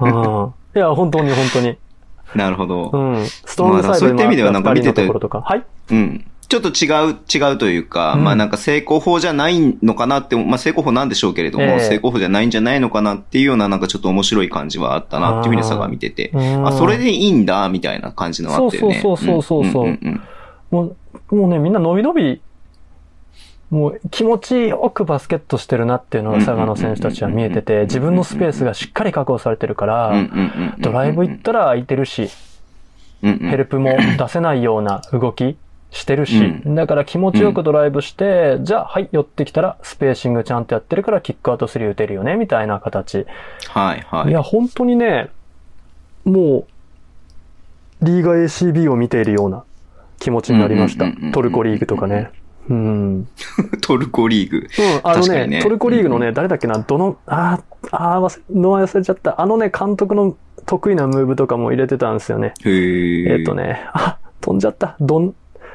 [0.00, 0.08] う
[0.48, 0.54] ん。
[0.76, 1.78] いや、本当に本当に。
[2.36, 2.90] なるほど。
[2.92, 3.24] うん。
[3.26, 5.40] ストーンサイドまあそういった意味ではなんか見ててところとか。
[5.40, 5.64] はい。
[5.90, 6.24] うん。
[6.48, 8.24] ちょっと違う、違うというか、うん。
[8.24, 11.80] まあなんか成功法じゃないのかなって、まあ成功法なんでしょうけれども、ええ。
[11.80, 19.00] 成功法じゃないんじゃないのかなっていうようななんかちょっと面白い感じはあったなっていうふうにさが見てて、うんあ、それでいいんだ、みたいな感じのあったよね。
[19.00, 19.98] そうそうそうそう
[20.70, 20.94] も
[21.30, 22.40] う、もうね、みんな伸び伸び、
[23.70, 30.12] もう気持ちよくバスケットしてるなっていうのが佐賀の選手たちは見えてて、自分のスペースがしっかり確保されてるから、
[30.78, 32.28] ドライブ行ったら空いてるし、
[33.22, 35.56] ヘルプも出せないような動き
[35.94, 43.26] してるし、うだから気持ちよくドライブして、じゃあ、はい、寄ってきたら、スペーシングちゃんとやってるから、キックアウト3打てるよね、みたいな形。
[43.68, 44.30] はいはい。
[44.30, 45.30] いや、本当にね、
[46.24, 46.66] も
[48.02, 49.62] う、リーガ ACB を見ているような
[50.18, 51.32] 気持ちになりましたうんうんうんうん。
[51.32, 52.32] トルコリーグとかね。
[52.68, 52.76] うん。
[52.76, 53.28] うん、
[53.80, 54.66] トルコリーグ。
[55.04, 59.40] あのねねトルコリーグのね、誰だっけな、どの、あーあー、忘れ、名前忘れちゃった。
[59.40, 60.36] あのね、監督の
[60.66, 62.54] 得意なムーブとかも入れてたんですよね。
[62.64, 63.38] へえ。
[63.38, 63.54] えっ、と。
[63.54, 64.96] ね、あ、飛んじゃった。
[65.00, 65.34] どん、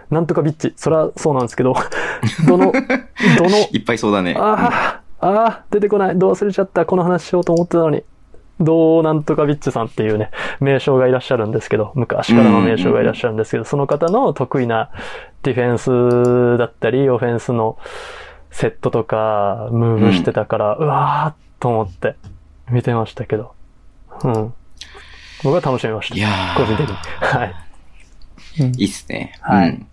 [0.09, 0.73] なんとかビッチ。
[0.75, 1.73] それはそうなんですけど、
[2.47, 4.35] どの、どの、 いっぱいそうだね。
[4.37, 6.17] ああ、ああ、出てこない。
[6.17, 6.85] どう忘れちゃった。
[6.85, 8.03] この話しようと思ってたのに。
[8.59, 14.89] どうなんとかビッチさんっていうね、名称がいらっしゃるんですけど、昔からの名称がいらっしゃるんですけど、その方の得意な
[15.43, 17.77] ディフェンスだったり、オフェンスの
[18.51, 22.15] セットとか、ムーブしてたから、うわーと思って
[22.69, 23.53] 見てましたけど。
[24.25, 24.53] うん。
[25.43, 26.15] 僕は楽しみました。
[26.15, 26.95] いやー個人的に。
[27.21, 27.55] はい。
[28.77, 29.37] いいっすね。
[29.41, 29.87] はいうん。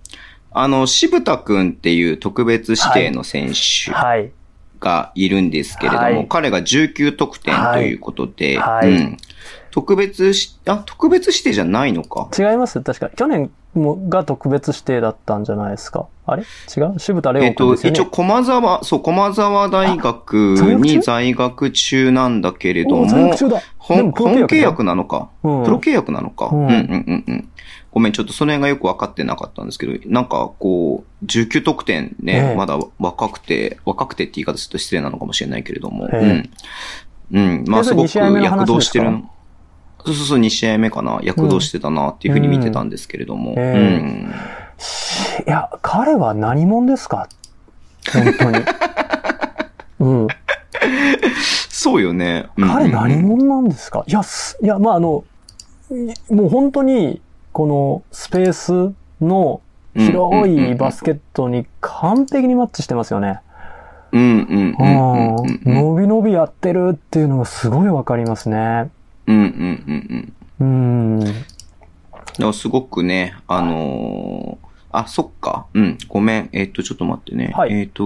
[0.59, 4.31] あの、渋田くんっていう特別指定の選手はい。
[4.81, 9.17] がいるんですけれども、はい彼が19得点ということで、はいうん。
[9.71, 12.29] 特別し、あ、特別指定じゃないのか。
[12.39, 12.81] 違います？
[12.81, 13.11] 確か。
[13.11, 16.07] 去年もが特別指定だったんじゃないですか。
[16.27, 16.43] あれ？
[16.43, 16.99] 違う？
[16.99, 17.99] 渋田レえっと、オ君ですよね。
[17.99, 20.35] 一応、駒沢、そう、駒沢大学
[20.81, 23.07] に在学中なんだけれども
[23.79, 25.29] 本本契契約なのか。
[25.43, 26.49] うんプロ契約なのか。
[26.53, 26.77] ううんんうんう
[27.13, 27.49] んうん。
[27.97, 36.51] ごめん、ちょっとその辺がよく分かってなかったんですけど、なんかこう、19得点ね、ええまだ若くて、若くてって言い方すると失礼なのかもしれないけれども、え
[37.33, 37.39] うん。
[37.39, 37.65] うん。
[37.67, 39.07] まあすごく躍動してる
[40.05, 41.21] そうそうそう、2試合目かな。
[41.23, 43.55] 躍動してたなっていうふうに見てたんですけれども。
[43.57, 43.59] うん。
[43.59, 44.35] うん
[45.41, 47.31] えいや、彼は何者ですか？
[48.13, 48.59] 本当に。
[50.01, 50.29] うん。
[51.71, 52.45] そうよね。
[52.59, 54.05] うん彼何者なんですか？
[54.07, 55.25] いや、すいや、まあ、あの、
[55.91, 57.23] いもう本当に、
[57.57, 59.63] このスペースの
[59.95, 63.41] 広いバスケットに完璧にマッチしてますよね。
[64.13, 65.65] うんうん。
[65.65, 68.91] 伸び伸びやってるっていうのがすごいわかりますね。
[69.27, 71.17] うんうんうんうん。
[71.21, 71.25] うん。
[71.25, 71.39] だか
[72.37, 75.65] らすごくね、あのーあ、そっか。
[75.73, 75.99] うん。
[76.09, 76.51] ごめん。
[76.53, 77.53] えっ、と、ちょっと待ってね。
[77.57, 78.05] はいえっ、と、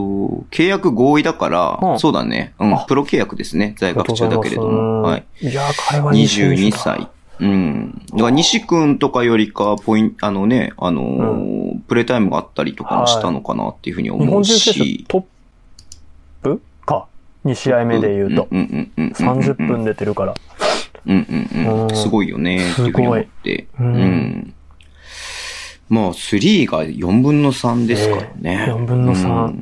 [0.53, 2.55] 契約合意だから、うんそうだね。
[2.61, 2.85] うんあ。
[2.87, 3.75] プロ契約ですね。
[3.79, 5.03] 在学中だけれども。
[5.03, 5.25] はい。。
[5.41, 6.79] いや、彼はいい選手22だ。
[6.79, 7.09] 歳。
[7.41, 8.03] うん。
[8.11, 15.05] だから西君とかよりか、ポイント、あのね、あのープレイタイムがあったりとかもしたのかなっていうふうに日思う本人選手し。
[15.09, 15.25] トッ
[16.43, 17.07] プか。
[17.45, 18.49] 2試合目で言うと。
[18.51, 20.35] うんうんうんうんうんうん30分出てるから。
[21.07, 21.83] うんうんうん。
[21.85, 23.67] うんすごいよね、っていうふうに思って。
[23.77, 24.55] すごいうん
[25.89, 28.67] まあ、3が4分の3ですからね。
[28.69, 29.53] ええ4分の3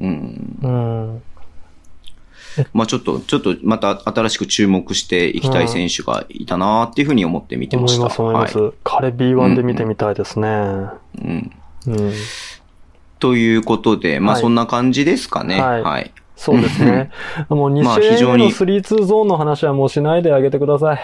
[0.00, 0.58] うん。
[0.62, 1.12] うん。
[1.12, 1.22] うん。
[2.72, 8.02] まあちょっと、ちょっとまた新しく注目していきたい選手がいたなっていうふうに思って見てました。
[8.02, 8.58] 思います、思います。
[8.58, 10.48] は彼 B1 で見てみたいですね。
[10.48, 10.50] う
[11.22, 11.50] ん。
[11.86, 12.12] うん。
[13.18, 15.60] ということで、まあはいそんな感じですかね。
[15.60, 16.12] はいはい。
[16.36, 17.10] そうですね。
[17.48, 18.52] もう2まあ試合目の非常に
[18.82, 21.00] 3-2ゾーンの話はもうしないであげてください。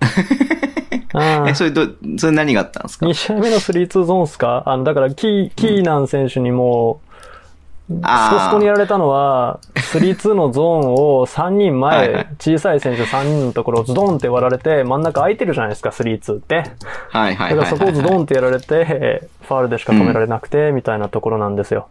[1.48, 1.86] え、それど、
[2.18, 4.62] それ何があったんですか？2試合目の3-2ゾーンっすか？
[4.66, 7.00] あの、だからキー、キーナン選手にも
[7.90, 16.56] う、あースコスコにやられたのは、3-2のゾーンを3人前、はいはい小さい選手3人のところをズドンって割られて、真ん中空いてるじゃないですか、3-2って。
[16.56, 16.74] はいはい
[17.10, 17.56] はいはい。
[17.56, 21.88] だからそこをズドンってやられて、ファールでしか止められなくて、みたいなところなんですよ。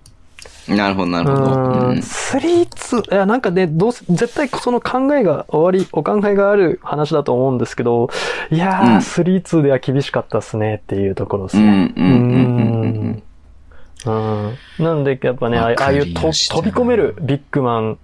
[0.67, 1.45] なるほど、なうるほど。
[1.45, 8.09] ーうんん、スリーツー、いや、なんかね、どうせ、絶対その考えが終わり、お考えがある話だと思うんですけど、
[8.51, 11.93] いやー、うんスリーツーでは厳しかったっすねっていうところですうんね。
[11.95, 12.15] うんうんう
[13.11, 13.23] ん
[14.05, 14.57] うんうん。
[14.79, 17.97] なんで、やっぱね、ああいうと飛び込めるビッグマン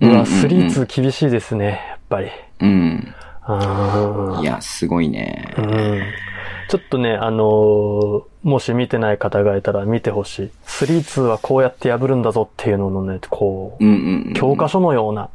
[0.00, 2.28] はスリーツー厳しいですね、やっぱり。
[2.60, 3.14] うん。
[3.48, 5.54] うんいや、すごいね。
[5.58, 6.02] うん
[6.68, 10.50] ちょっとね、あのーもし見てない方がいたら見てほしい。
[10.66, 14.34] 3-2はこうやって破るんだぞっていうののね、こう、うんうんうん。
[14.34, 15.28] 教科書のような。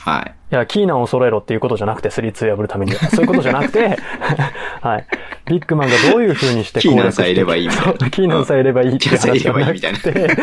[0.00, 0.34] はい。
[0.50, 3.10] いや、キーナンを揃えろっていうことじゃなくて、3-2破るためには。
[3.10, 3.98] そういうことじゃなくて、
[4.80, 5.06] はい。
[5.46, 10.36] ビッグマンがどういう風にしてキーナンさえいればいいみたいなキーナンさえいればいいって話じゃなくて、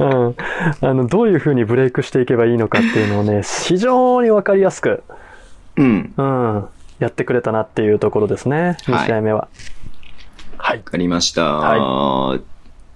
[0.00, 0.34] うん。
[0.80, 5.02] あの、どういう風にブレイクしていけばいいのかっていうのをね、非常にわかりやすく、
[5.76, 6.12] うん。
[6.16, 6.68] うん。
[6.98, 8.76] やってくれたなっていうところですね。
[8.82, 9.48] 2試合目は。
[10.58, 10.82] はいわ。
[10.82, 11.44] かりました。
[11.44, 12.38] は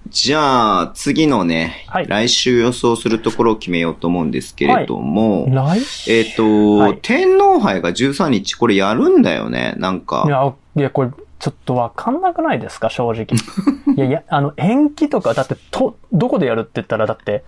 [0.09, 6.11] じゃあ、次のね、はい来週予想するところを決めようと思うんですけれども、来週？
[6.11, 10.29] えっ、と、はい天皇杯が13日、これやるんだよね、なんかい。
[10.29, 13.25] や、いや、これ、ちょっとわかんなくないですか、正直。
[13.95, 17.43] いやいや、あの、延期とか、だって、と、どこでやるって言ったら、だって、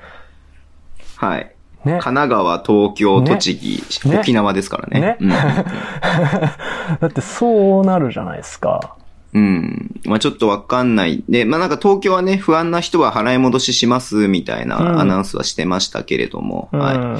[1.17, 1.55] はい。
[1.85, 2.01] ね神。
[2.01, 5.17] 奈川、東京、ね栃木、ね沖縄ですからね。
[5.19, 5.27] ね
[6.99, 8.95] だってそうなるじゃないですか。
[9.35, 9.43] うん。
[9.43, 10.01] うん。
[10.05, 11.23] まあちょっとわかんない。
[11.29, 16.97] で、まあなんか東京はね、不安な人は払い戻ししますみたいうんなアナウンスはしてましたけれども、はい。
[16.97, 17.17] うん。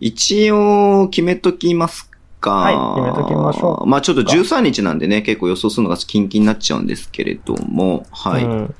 [0.00, 2.10] 一応、決めときます
[2.40, 2.50] か。
[2.50, 8.44] はい決めときましょうまあちょっと13日なんでね、結構予想するのがキンキンになっちゃうんですけれども、はい。
[8.44, 8.74] うん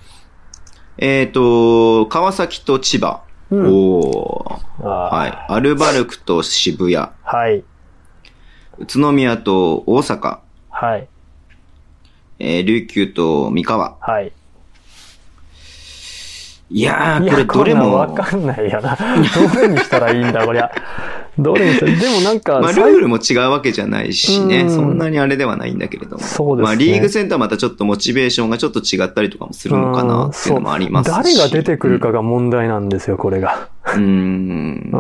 [1.01, 3.22] えっ、と、川崎と千葉。
[3.51, 5.53] うんおはい。
[5.53, 7.09] アルバルクと渋谷。
[7.22, 7.64] はい。
[8.78, 10.40] 宇都宮と大阪。
[10.70, 11.09] はい。
[12.39, 13.97] えー琉球と三河。
[14.01, 14.32] はい。
[16.70, 18.95] いやー、これどれも、わかんないよな。
[18.95, 19.05] ど
[19.41, 20.70] ういうふうにしたらいいんだ、こりゃ。
[21.39, 26.22] どれに でもなんか、まあ、ル最ールも違うわけじゃないしね、うんそんなにあれではないんだけれども。
[26.22, 31.14] そうですねまあ、リーグ戦とはまたちょっとモチベーションがちょっと違ったりとかもするのかなっていうのもありますし。
[31.14, 33.68] 誰が出てくるかが問題なんですよ、これが。
[33.95, 34.91] うん。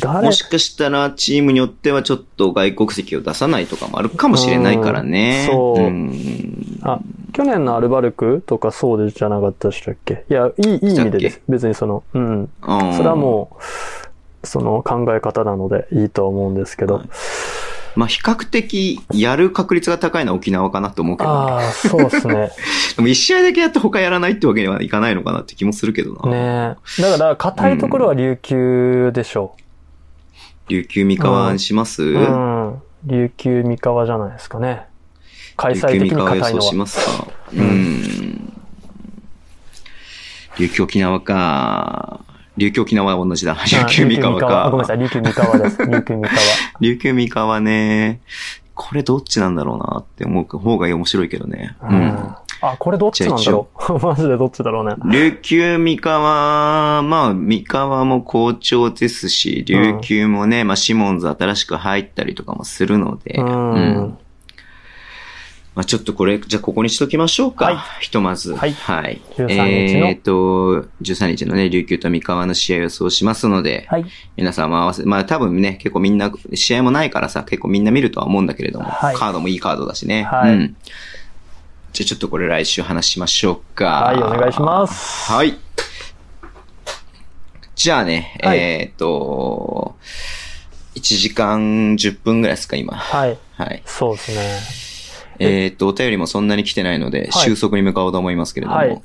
[0.00, 0.26] 誰？
[0.26, 5.48] もしかしたらチームによってはちょっと外国籍を出さないとかもあるかもしれないからね。
[5.50, 6.98] うんそうんあ、
[7.34, 10.24] 去年のアルバルクとかそうでじゃなかったでしたっけ？
[10.30, 11.42] いや、いい、いい意味でです。
[11.48, 12.40] 別にその、うん。
[12.40, 12.48] うん
[12.94, 13.62] それはもう、
[14.42, 17.02] その考え方なのでいいとは思うんですけど。
[17.96, 22.50] まあ、比較的やる確率が高いのは沖縄かなと思うけど、ね、ああ、そうですね。
[22.96, 26.30] でも一試合だけやって他やらないってわけにはいかないのかなって気もするけどな。
[26.30, 27.02] ねえ。
[27.02, 29.56] だから、硬いところは琉球でしょ
[30.68, 32.06] 琉球三河にします、う。
[32.06, 32.82] うん。
[33.04, 34.86] 琉球三河じゃないですかね。
[35.56, 36.62] 開催的に琉球三河予硬いのは。
[36.62, 37.26] 想しますか？
[37.52, 38.52] うん。
[40.58, 42.20] 琉球沖縄か。
[42.60, 43.54] 琉球沖縄は同じだ。
[43.54, 44.66] 琉球三河か。
[44.66, 45.78] あごめんなさい、琉球三河です。
[45.88, 46.30] 琉球三河。
[46.80, 48.20] 琉球三河ね。
[48.74, 51.76] これどっちなんだろうなって思う方が面白いけどね。
[51.82, 52.36] ううんん。
[52.62, 54.94] あ、これどっちなんだろう マジでどっちだろうね。
[55.10, 63.72] 琉球三河、まあ、三河も好調ですし、琉球もね、まあ、シモンズ新しく入ったりとかもするので、うん。
[63.72, 64.18] うん
[65.74, 67.66] まあ、ちょっとこれ、じゃあここにしときましょうか。
[67.66, 68.54] はいひとまず。
[68.54, 69.20] はいはい。
[69.36, 74.04] 13日のえっ、と、13日のね、琉球と三河の試合を予想しますので、はい。
[74.36, 80.24] 皆さんも合わせ、まあ多分ね、結構みんな、試合もないからさ、結構みんな見るとは思うんだけれども、はいカードもいいカードだしね。
[80.24, 80.76] はいうん。
[81.92, 83.86] じゃあちょっとこれ来週話しましょうか。
[83.86, 85.30] はい、お願いします。
[85.30, 85.56] はい。
[87.76, 89.96] じゃあね、はいえっ、と、
[90.96, 92.96] 1時間10分ぐらいですか、今。
[92.96, 93.38] はい。
[93.56, 93.82] はい。
[93.86, 94.89] そうですね。
[95.40, 99.02] えっ、と、お便りもそんなに来てないので、はい収束に向かおうと思いますけれども、はい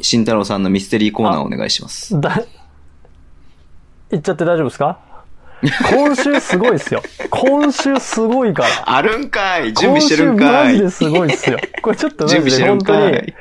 [0.00, 2.20] 慎太郎さんのミステリーコーナーをお願いします。
[2.20, 2.42] だ、
[4.10, 4.98] 言っちゃって大丈夫ですか？
[5.88, 7.00] 今週すごいっすよ。
[7.30, 8.68] 今週すごいから。
[8.96, 11.58] あるんかい準備してるん今週かいマジですごいっすよ。
[11.80, 13.34] これちょっとマ準備してるんかいに、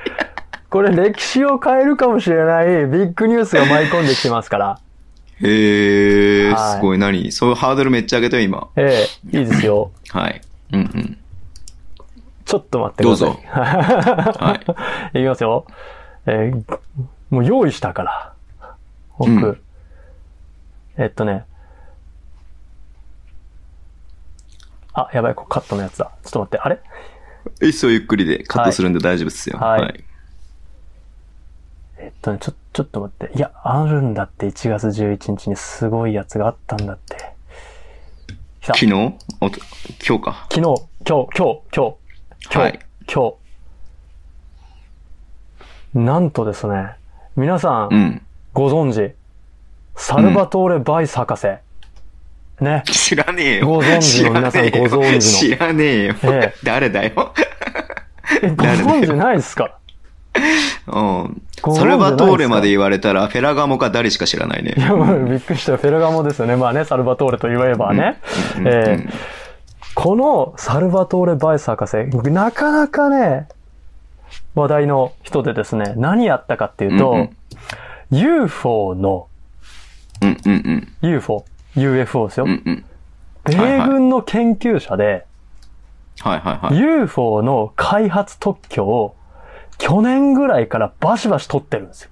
[0.69, 2.71] これ歴史を変えるかもしれないビ
[3.05, 4.79] ッグニュースが舞い込んできてますから。
[5.41, 6.99] へえ、はいすごい。
[6.99, 7.31] 何？
[7.31, 8.67] そういうハードルめっちゃ上げたよ、今。
[8.77, 9.91] ええいいですよ。
[10.09, 10.39] はい。
[10.71, 11.17] うんうん。
[12.53, 13.27] ちょっと待ってください。
[13.29, 15.17] どうぞはい。
[15.19, 15.65] いきますよ。
[16.27, 16.79] えー
[17.31, 18.33] もう用意したから。
[19.17, 19.59] 僕、うん
[20.97, 21.45] えっとね。
[24.93, 26.11] あ、やばい、これカットのやつだ。
[26.23, 26.79] ちょっと待って、あれ？
[27.67, 29.57] いっそゆっくりでカットするんで大丈夫ですよ。
[29.57, 30.03] はいはい。
[31.97, 33.35] えっとね、ちょ、ちょっと待って。
[33.35, 37.33] いや、あるんだって、1月11日にすごいやつがあったんだって。
[38.61, 38.85] 昨日？
[38.91, 39.17] 今日
[40.21, 40.45] か。
[40.51, 41.95] 昨日、今日、今日、今日、
[42.45, 42.79] 今日、はい
[43.13, 43.33] 今
[45.93, 45.99] 日。
[45.99, 46.95] なんとですね、
[47.35, 48.21] 皆さん、うん。
[48.53, 49.13] ご存知、
[49.95, 51.47] サルバトーレ・バイス博士。
[52.59, 52.83] ね。
[52.85, 53.67] 知らねえよ。
[53.67, 56.15] ご存知の皆さんご存知の知らねえよ。
[56.23, 57.33] ええ誰だよ。
[58.41, 59.77] え、ご存知ないですか？
[60.87, 61.41] うん。
[61.75, 64.81] サルバトーレまで言われたら、フェラガモか誰しか知らないねい。
[64.81, 65.77] や、びっくりした。
[65.77, 66.55] フェルガモですよね。
[66.55, 68.19] まあね、サルバトーレと言えばね。
[68.57, 69.13] うんえー
[69.95, 71.97] このサルバトーレ・バイス博士、
[72.29, 73.47] なかなかね、
[74.55, 77.37] 話題の人でですね、何やったかっていうと、うんうん
[78.13, 79.27] UFO の、
[80.21, 81.09] うんうんうん。
[81.09, 82.45] UFO、UFO ですよ。
[82.45, 82.85] うんうん。
[83.45, 85.25] 米軍の研究者で、
[86.19, 86.77] はいはいはい。
[86.77, 89.15] UFO の開発特許を
[89.79, 92.09] 去年ぐらいからバシバシ取ってるんですよ。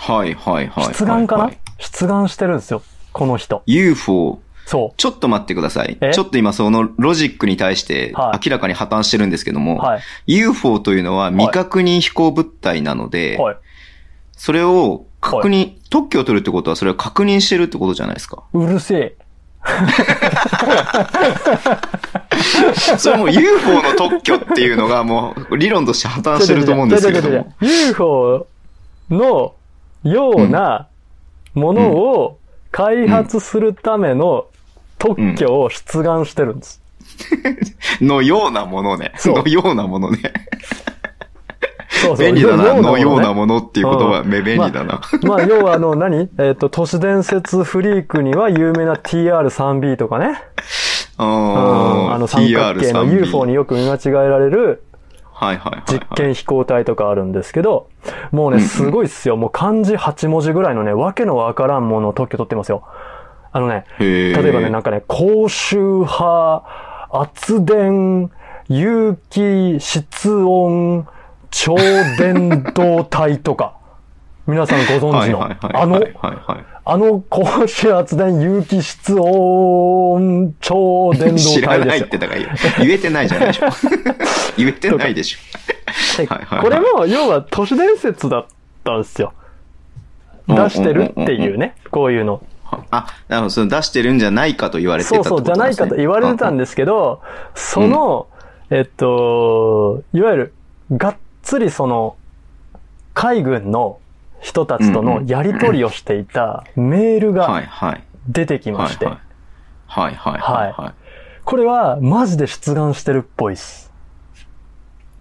[0.00, 0.84] はいはいはい。
[0.94, 2.80] 出願かな、はいはい出願してるんですよ。
[3.12, 3.62] この人。
[3.66, 4.38] UFO。
[4.66, 6.12] そちょっと待ってくださいえ？
[6.14, 9.78] ちょっと今そのロジックに対してはい明らかに破綻してるんですけども、う。
[9.78, 10.02] はい。
[10.26, 13.56] UFO というのは未確認飛行物体なので、はい。
[14.36, 18.42] それを確認、特許を取るってことはそれを確認してるってことじゃないですか？
[18.52, 19.16] うるせえ。
[22.98, 27.52] それもう UFO の特許っていうのがもう理論として破綻してると思うんですけれども。
[27.60, 28.46] UFO
[29.10, 29.54] の
[30.02, 30.88] ような
[31.54, 32.38] ものを
[32.72, 34.46] 開発するための
[35.02, 36.80] 特許を出願してるんです。
[38.00, 39.12] のようなものね。
[39.24, 40.32] のようなものね。
[41.88, 42.80] そうそう便利だな。
[42.80, 45.00] のようなものっていう言葉、うんめ便利だな。
[45.22, 50.40] まあ、要はあの 何、えっ、と、都市伝説フリークには有名な TR3B とかね。
[51.18, 53.56] あうんあの三角形の UFO にに。
[53.56, 54.84] よく見間違えられる
[55.32, 55.82] はいはいはい、はい。
[55.88, 57.88] 実験飛行体とかあるんですけど、
[58.30, 59.36] もうね、すごいっすよ。
[59.36, 62.84] もう漢字8文字ぐらいのね、わけのわからんものを特許取ってますよ。
[63.52, 66.64] あのね、例えばね、なんかね、高周波、
[67.10, 68.30] 圧電、
[68.68, 71.06] 有機、室温、
[71.50, 71.76] 超
[72.18, 73.76] 電導体とか。
[74.46, 75.44] 皆さんご存知の。
[75.44, 76.02] あの。
[76.84, 82.18] あの高周圧電有機室温超電導知ら体ですよないって、。
[82.18, 82.40] だから
[82.80, 83.66] 言えてないじゃないでしょ。
[84.58, 86.58] 言えてないでしょ。
[86.60, 88.46] これも、要は都市伝説だっ
[88.82, 89.32] たんですよ。
[90.48, 92.42] 出してるっていうね、こういうの。
[92.90, 97.20] あ、なるほど、その出してるんじゃないかと言われてたそうそう、じゃないかと言われてたんでですけど、
[97.54, 98.28] その、
[98.70, 100.54] えっと、いわゆる、
[100.92, 102.16] がっつりその、
[103.14, 103.98] 海軍の
[104.40, 108.02] 人たちとのやり取りをしていたメールはいがはい。
[108.28, 109.16] 出てきまして、はい
[109.86, 110.14] はい。
[110.14, 110.40] はい
[110.72, 110.92] はい。
[111.44, 113.92] これはマジで出願してるっぽいっす。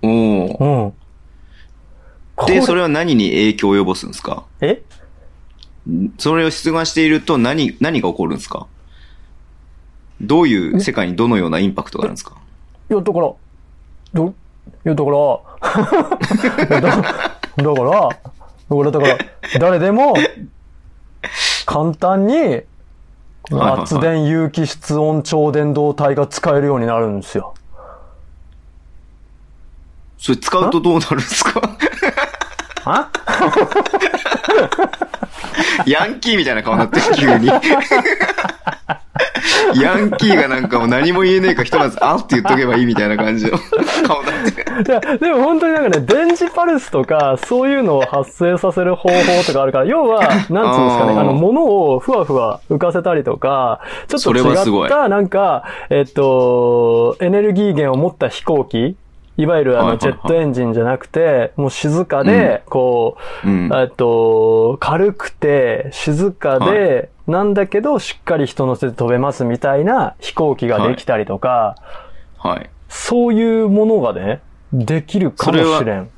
[0.03, 0.57] おお。
[0.59, 0.93] うん。
[2.35, 4.45] こで、それは何に影響を及ぼすんですか？
[4.61, 4.81] え？
[6.17, 8.67] それを出願していると何、何が起こるんですか？
[10.21, 12.35] どういう世界にどのようなインパクトがあるんですか？
[12.89, 13.31] いや、だから、
[14.13, 14.33] ど、い
[14.83, 17.01] や、だから、 だだから、
[17.57, 19.17] だから、だから、
[19.59, 20.13] 誰でも、
[21.65, 22.61] 簡単に、
[23.51, 27.55] 圧電有機室温超電導体が使えるようになるんですよ。
[30.17, 31.59] それ使うとどうなるんですか？
[32.85, 33.09] あ
[35.85, 37.51] ヤンキーみたいな顔になってる、急に。
[39.81, 43.57] ヤンキーがなんかもう何も言えねえかひとまず、あって言っとけばいいみたいな感じの
[44.07, 44.71] 顔になってる。
[44.87, 50.65] いや、でも本当になんかね、電磁パルスとか、そういうのを発生させる方法とかあるから、要は、なんつうんですか
[51.05, 54.41] ね、あの、物をふわふわ浮かせたりとか、ちょっと違
[54.85, 58.95] った、なんか、えっと、エネルギー源を持った飛行機、
[59.41, 63.69] いわゆるあの、ジェットエンジンじゃなくて、もう静かで、こう、うん。
[63.73, 71.75] えっと、軽くて、静かで、なんだけど、しっかり人乗せて飛べますみたいな飛行機ができたりとか、
[72.37, 72.69] はい。
[72.87, 74.41] そういうものがね、
[74.73, 76.09] できるかもしれん。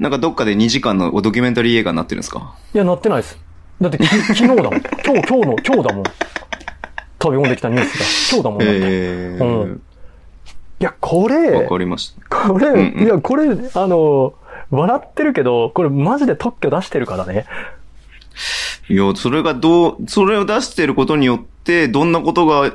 [0.00, 2.54] なんかどっかで2時間のドキュメンタリー映画になってるんですか？
[2.74, 3.38] いや、なってないです。
[3.80, 4.64] だってき 昨日だもん。
[4.64, 4.80] 今日、
[5.12, 6.04] 今日の、今日だもん。
[7.20, 8.42] 飛び込んできたニュースが。
[8.42, 8.74] 今日だもんだって。
[8.74, 9.44] えー。
[9.44, 9.91] うんい
[10.82, 12.48] や、こわれ、かりました。
[12.48, 13.04] これ、んうん。
[13.04, 14.34] いや、これ、あの、
[14.70, 17.46] 笑ってるけど、これマジで特許出してるからね。
[18.88, 22.72] いや、それがどう、それを出してることによって、どんなことが、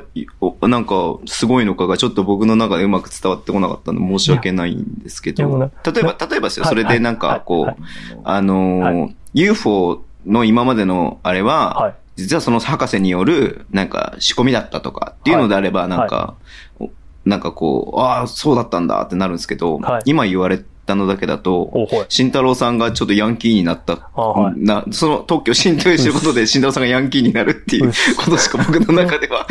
[0.62, 7.76] なんか、すごいのかがちょっと僕の中でうまく伝わってこなかったので申し訳ないんですけど、例えば、例えばですよ、それでなんか、こう、はい。
[8.24, 11.94] あの UFO の今までのあれは、はい。
[12.16, 16.34] 実はその博士による、なんか仕込みだったとかっていうのであれば、なんか、
[16.80, 16.90] お
[17.28, 21.88] なんかこう、ああ、そうだったんだってなるんですけど、はい今言われたのだけだと。
[22.08, 29.46] 慎太郎さんがちょっとヤンキーになった、あはいな、その特許を浸透してることで慎太郎さんがヤンキーになるっていうことしか僕の中では、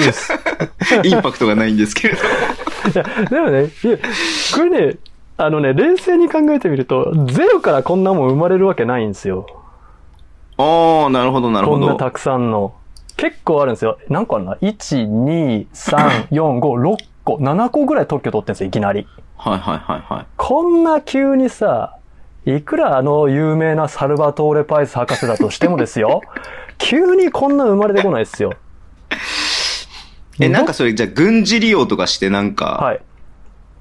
[1.03, 2.21] インパクトがないんですけれど。
[3.29, 3.69] でもね、
[4.55, 4.97] これね、
[5.37, 9.45] あのね、冷静に考えてみると、ゼロからこんなもん生まれるわけないんですよ。
[10.57, 11.85] ああ、なるほど、なるほど。
[11.85, 12.73] こんなたくさんの。
[13.17, 13.97] 結構あるんですよ。
[14.09, 16.97] 何個あるな ?1、2、3、4、5、6
[17.27, 19.05] 個、7個ぐらい特許取ってんですよ、いきなり。
[19.37, 20.25] はいはいはいはい。
[20.37, 21.97] こんな急にさ、
[22.45, 26.21] いくらあの有名なサルバトーレ・パイス博士だとしてもですよ、
[26.79, 28.53] 急にこんな生まれてこないですよ。
[30.39, 33.01] え、なんかそれ、じゃあ軍事利用とかしてなんか、はい。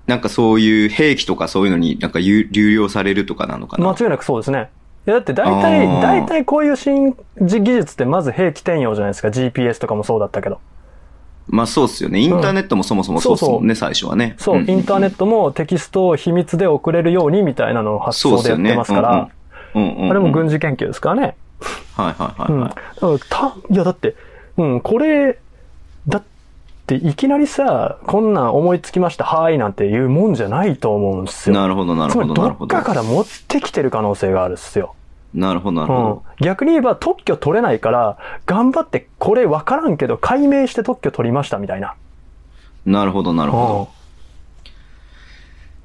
[0.07, 3.89] なんかそういう兵器とかそういうのになんか有流用されるとかなのかな？
[3.91, 4.71] 間違いなくそうですね。
[5.05, 9.29] いやだって大あ体、ー大体こういう新技術ってまず兵器転用じゃないですか。
[9.29, 10.61] GPS とかもそうだったけど。
[11.49, 12.19] まあそうっすよね。
[12.19, 14.35] インターネットもそもそもそうっすもんね、最初はね。
[14.39, 19.31] そう、んインターネットもテキストを秘密で送れるようにみたいなのを発想でやってますから、
[19.75, 20.11] うんうんうんうん。
[20.11, 21.37] あれも軍事研究ですからね。
[21.95, 22.61] はいはいはいうん。
[22.61, 22.71] はい。
[22.71, 24.17] だからた、いやだって、
[24.57, 25.39] うん、これ、
[26.09, 26.23] だっ
[26.87, 31.55] ていきなりさ、こんなん思いつきました、はーいなんていうもんじゃないと思うんですよ。
[31.55, 32.85] なるほどなるほどなるほどどっか。
[32.85, 34.96] から持ってきてる可能性があるっすよ。
[35.37, 36.23] なるほどなるほうんど。。
[36.41, 41.95] 逆に言えば特許取れないから、頑張ってこれ分からんけど解明して特許取りましたみたいな。
[42.87, 43.89] なるほどなるほ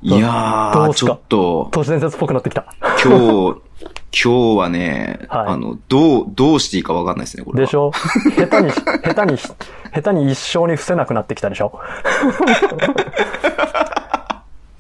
[0.03, 0.15] うんど。
[0.17, 2.65] いやー、ちょっと、都市伝説っぽくなってきた。
[3.03, 3.61] 今日、
[4.23, 7.65] 今日はね、はいあの、どう、どうしていいかわかんないですね、これは。
[7.67, 7.91] でしょ？
[8.35, 8.71] 下手に、
[9.03, 9.53] 下手に、下
[10.01, 11.77] 手に一生に伏せなくなってきたでしょ？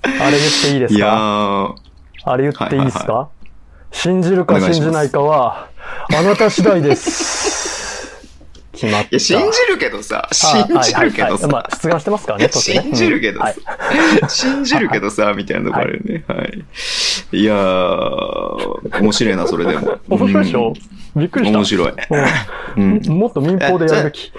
[0.03, 3.40] あれ言っていいですいやあれ言っていいですか、は信じるかお
[3.91, 5.67] 願いします信じないかは、
[6.17, 7.91] あなた次第です。
[8.73, 9.09] 決まった。
[9.09, 16.23] いや、信じるけどさ、信じるけどさ、まあ、出願してますからね、信じるけどさうんはい、信じるけどさ、みたいなとこあるよね。
[16.27, 17.37] はい。
[17.37, 19.99] いやー、面白いな、それでも。
[20.09, 20.73] 面白いでしょ？
[21.15, 21.57] びっくりした。
[21.57, 23.09] 面白い。
[23.09, 24.31] もっと民放でやるべき。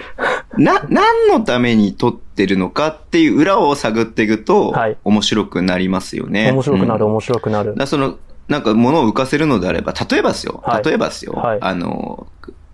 [0.57, 6.51] な、何のために撮ってるのかっていう裏を探っていくと、はい面白くなりますよね。
[6.51, 8.17] 面白くなる、うん面白くなるだその、
[8.47, 10.61] なんか物を浮かせるのであれば、例えばですよ。
[10.65, 11.33] はい例えばですよ。
[11.33, 12.27] はいあの、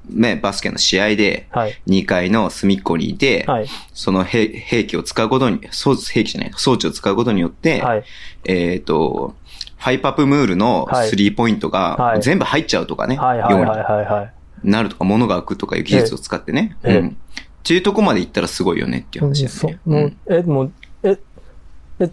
[0.10, 1.82] ね、バスケの試合で、はい。
[1.88, 3.68] 2階の隅っこにいて、はい。
[3.94, 8.04] その兵兵器を使うことに、装兵器じゃない、装置を使うことによって、はい。
[8.46, 9.36] えっ、と、
[9.78, 13.40] ファイパップムールのはいスリーポイントはいが全部入っちゃうとかね、はい。
[13.40, 13.52] はい。
[13.52, 13.80] ようはい。
[13.84, 14.06] はい。
[14.06, 14.34] はい。
[14.64, 16.76] になるとか、物が開くとかいう技術を使ってね。
[16.84, 17.08] ええうん。
[17.10, 17.12] っ
[17.64, 19.80] ていうとこまで行ったらすごいよねっていう話ですそね。
[19.86, 20.72] う、え、もう、
[21.04, 21.20] え、
[22.00, 22.10] え、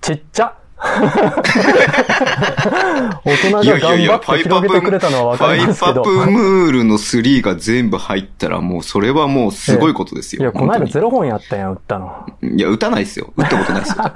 [0.00, 0.56] ちっちゃ
[3.24, 6.04] 大人がいやいやいや、頑張って広げてくれたのはわかりますけど。
[6.04, 10.42] ファイパップムールの3が全部入ったらもうそれはもうすごいことですよ。
[10.42, 12.26] いや、この間ゼロ本やったやん、打ったの。
[12.42, 13.32] にいや、打たないですよ。
[13.36, 14.04] 打ったことないですよ。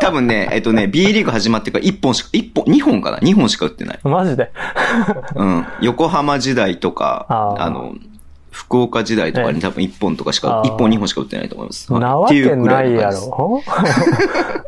[0.00, 3.98] 多分ね、えっとね、B リーグ始まってから1本しか、1本、2本かな ?2 本しか打ってない。
[4.04, 4.50] マジで。
[5.34, 5.66] うん。
[5.80, 7.26] 横浜時代とか、
[7.58, 7.94] あの、
[8.52, 11.92] 福岡時代とかええに多分1本とかしか、あー1本2本しか打ってないと思います。
[11.92, 13.62] はいなわけないやろ？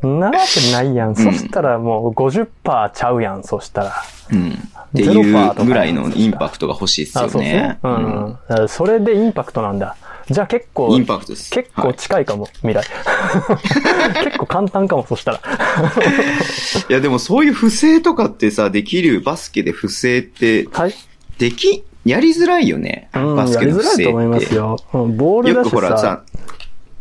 [0.02, 1.14] なわけないやん。
[1.14, 3.92] そしたらもう50%ちゃうやん、そしたら。
[4.32, 4.50] うん。
[4.50, 4.56] っ
[4.96, 7.78] ていうぐらいのインパクトが欲しいですよあ、そうですねね。。
[7.82, 7.94] ううん
[8.30, 8.38] ん。
[8.48, 9.96] だからそれでインパクトなんだ。
[10.30, 11.50] じゃあ結構、インパクトです。
[11.50, 12.82] 結構はい近いかも、未来。
[14.24, 15.40] 結構簡単かも、そしたら。
[16.88, 20.94] いや、でもそういう不正とかってさ、できるバスケで不正って、はい。
[21.38, 23.08] でき、やりづらいよね。
[23.14, 24.04] うん、バスやりづらいケの不正って。
[24.04, 24.76] と思いますよ。
[24.92, 26.24] うんボールよくだしさほらさ、、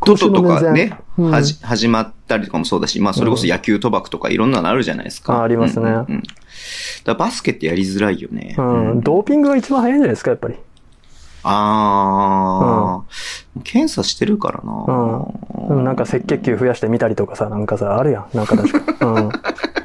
[0.05, 5.35] トトとかね、うんはじ、始まったりとかもそうだし、まあそれこそ野球賭博とかいろんなのあるじゃないですか。
[5.35, 6.23] あありますねうんうんうん
[7.03, 8.55] だバスケってやりづらいよね。
[8.57, 10.55] うん、ドーピングが一番早いんじゃないですか、やっぱり。
[11.43, 15.27] あー、検査してるからな、
[15.67, 15.83] うん。
[15.83, 18.37] なんか赤血球増やしてみたりとかさ、なんかさ、あるやん。
[18.37, 19.05] なんか確か。
[19.05, 19.31] うん。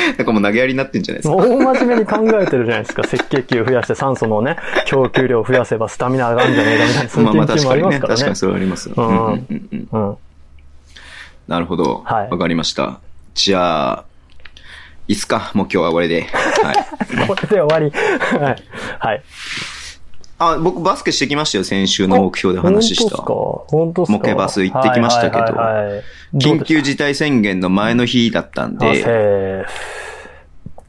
[0.18, 1.36] なんかもう投げやりになってんじゃないですか。
[1.36, 3.02] 大真面目に考えてるじゃないですか。
[3.02, 4.56] 赤血球増やして酸素のね、
[4.86, 7.80] 供給量増やせばスタミナ上がるんじゃねえかみたいな、そういまあまあう研究もあ確かにね。
[7.80, 8.36] りますからね確かに。
[8.36, 8.90] それはあります。
[8.96, 10.16] うんうんうんうんうん。
[11.48, 12.02] なるほど。
[12.04, 13.00] はいわかりました。
[13.34, 14.04] じゃあ、
[15.08, 16.28] いいっすかもう今日は終わりで。
[16.62, 17.26] はい。
[17.26, 17.90] これで終わり。
[18.38, 18.62] はい。
[19.00, 19.22] はい。
[20.40, 21.64] あ、僕バスケしてきましたよ。
[21.64, 23.16] 先週の目標で話した。
[23.18, 23.76] 本当っすか？
[23.76, 24.12] 本当っすか？
[24.18, 25.58] モケバス行ってきましたけど。
[26.38, 29.64] 緊急事態宣言の前の日だったんで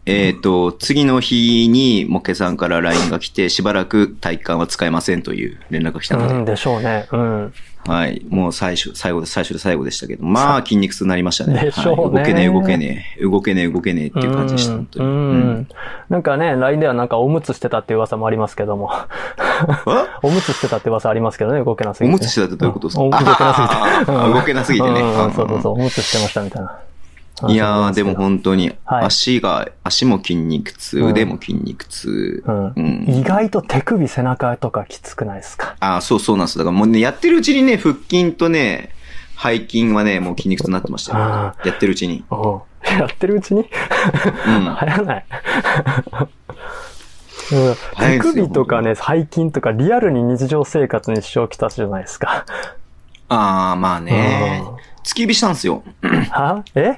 [0.06, 7.08] えっ、と、次の日にモケさんから LINE が来て、しばらく体育館は使えませんという連絡が来たので、うん、でしょうね。
[7.12, 7.54] うん。
[7.88, 8.24] はい。
[8.30, 11.66] もう最初、最後で、最初で最後でしたけど、まあ筋肉痛になりましたね。
[11.66, 14.74] でしょうねはい動けねえ、動けねえ、動けねえ、動けねえっていう感じでした。
[14.74, 14.82] うん。
[14.96, 15.68] うん
[16.10, 18.92] なんかね、LINE ではなんかおむつしてたっていう噂もありますけども。
[18.92, 19.08] あ
[20.22, 22.16] おむつしてたって噂ありますけどね、動けなすぎて。
[22.16, 23.04] おむつしてたってどういうことですか？
[23.04, 24.88] んおむつ動けなすぎて。
[24.88, 26.78] 動けなすぎてねうんうんうんそうそうそう、おむつしてましたみたいな。
[27.48, 32.44] いやー、でも本当に、はい足が、足も筋肉痛、うん腕も筋肉痛。
[33.08, 35.76] 意外と手首、背中とかきつくないですか？
[35.80, 36.58] ああ、そうそうなんです。
[36.58, 38.94] だからもうね、やってるうちにね、腹筋とね、
[39.42, 41.56] 背筋はね、もう筋肉痛になってましたよあ。
[41.66, 42.24] やってるうちに。
[42.30, 43.62] うんやってるうちに？
[43.62, 43.66] うん。
[43.66, 43.70] 流
[44.70, 45.26] 行らない。
[46.10, 52.46] うん手首とかね、背筋とかリアルに日常生活に支障をきたすじゃないですか。
[53.30, 54.78] ああ、まあねうん。
[55.04, 55.84] 突き指したんですよ。
[56.32, 56.64] は？
[56.76, 56.98] え？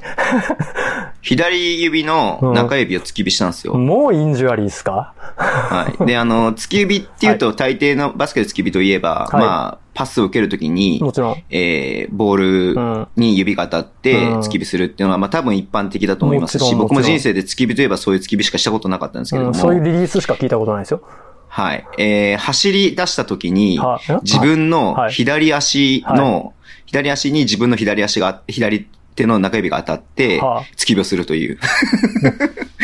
[1.21, 3.75] 左指の中指を突き指したんですよ。
[3.75, 5.13] もうインジュアリーですか？
[5.37, 6.05] はい。
[6.05, 9.41] で、あの、 突き指っていうと、大抵のバスケで突き指といえば、はい。
[9.41, 11.43] まあ、パスを受けるときに、もちろん。
[11.49, 12.73] えー、ボー
[13.05, 14.39] ルに指が当たってうん。
[14.39, 21.01] 突き指するっていうのは、まあ多分一般的だと思いますし、僕も人生で突き指といえばそういう突き指しかしたことなかったんですけれども、うん、そういうリリースしか聞いたことないですよ。
[21.47, 21.85] はい。
[21.99, 25.13] えー、走り出した時には、自分のはい。
[25.13, 26.53] 左足の、
[26.85, 31.59] 左足に自分の左足が、左手の中指が当たって、は突き指をするという。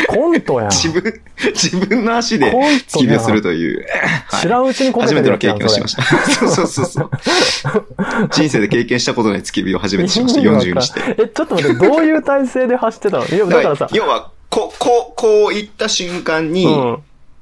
[0.07, 0.69] コントやん。
[0.71, 1.21] 自分、
[1.53, 3.79] 自分の足で突き指をするという。
[3.79, 6.03] はい知らんうちにこけ初めての経験をしました。
[6.03, 7.09] そ うそうそうそう。
[8.31, 10.39] 人生で経験したことない突き指を初めてしました。
[10.39, 11.01] 意味わかん40にして。
[11.17, 13.25] え、ちょっと待って、どういう体勢で走ってたの？
[13.25, 16.97] いや、だからさ、要は、こう、こう、こういった瞬間に、うん。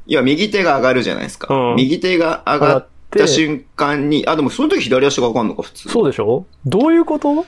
[0.07, 1.53] 要は右手が上がるじゃないですか。
[1.53, 5.89] うん右手が上がった瞬間に、あ、でもその時左足が上がるのか、普通。
[5.89, 6.45] そうでしょ？
[6.65, 7.45] どういうこと？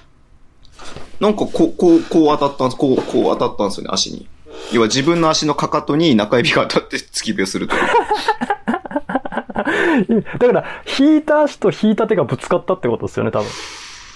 [1.20, 2.78] なんかこう、こう、こう当たったんです。
[2.78, 4.28] こう、こう当たったんですよね、足に。
[4.72, 7.82] 要は自分の足のかかとに中指が当たって突き火をするという。
[10.40, 10.64] だから、
[10.98, 13.48] 引いた足と引いた手がぶつかったってことですよね、多分。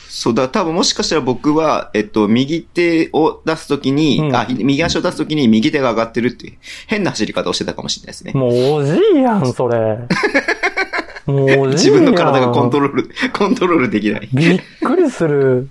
[0.10, 6.54] そうだ、多分もしかしたら僕は、えっと、右手を出すときに、うんあ、右足を出すときに右手が上がってるっていう、
[6.88, 8.32] 変な走り方をしてたかもしれないですね。
[8.34, 9.98] もうおじいやん、それ。
[11.26, 11.68] もう。
[11.70, 14.30] 自分の体がコントロール、コントロールできない。
[14.34, 15.70] びっくりする。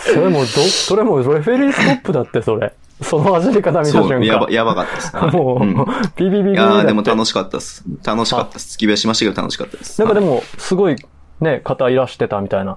[0.00, 2.72] それもど、それもレフェリーストップだって、それ。
[3.02, 4.52] その走り方見た瞬そう、やば、間。
[4.52, 5.16] やばかったです。
[5.16, 5.74] はいもう、うん
[6.16, 7.84] ビビビビビいやーでも楽しかったです。
[8.04, 8.76] 楽しかったです。
[8.76, 10.00] 突き火はしましたけど楽しかったです。
[10.00, 10.96] なんかでも、すごい、
[11.40, 12.76] ね、方いらしてたみたいな、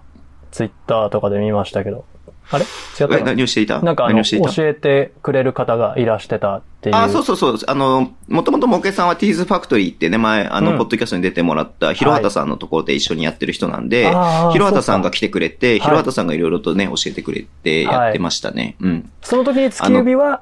[0.52, 2.06] ツイッターとかで見ましたけど。
[2.52, 2.66] あれ？
[3.00, 3.82] 違った何をしていた？
[3.82, 6.96] なんかあの、教えてくれる方がいらしてたっていう。
[6.96, 7.58] あ、そうそうそう。
[7.68, 18.76] あの、もともとモケさんはティーズファクトリーってね、前、あの、うんポッドキャストに出てもらった、ヒロハタさんのところで一緒にやってる人なんで、あーヒロハタさんが来てくれて、いヒロハタさんがいろいろとね、教えてくれてやってましたね。
[18.80, 19.10] うん。
[19.22, 20.42] その時に月指は、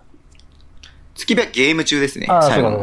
[1.13, 2.79] 月火ゲーム中ですね、最後の。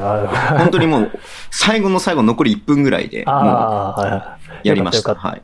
[0.58, 1.10] 本当にもう、
[1.50, 4.38] 最後の最後残り1分ぐらいで、もう。
[4.62, 5.14] やりました。
[5.14, 5.42] はい。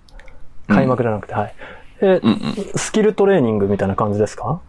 [0.68, 1.54] た開幕じゃなくて、はい。
[2.00, 2.36] え、うんうん。
[2.60, 4.60] いスキルトレーニングみたいな感じですか？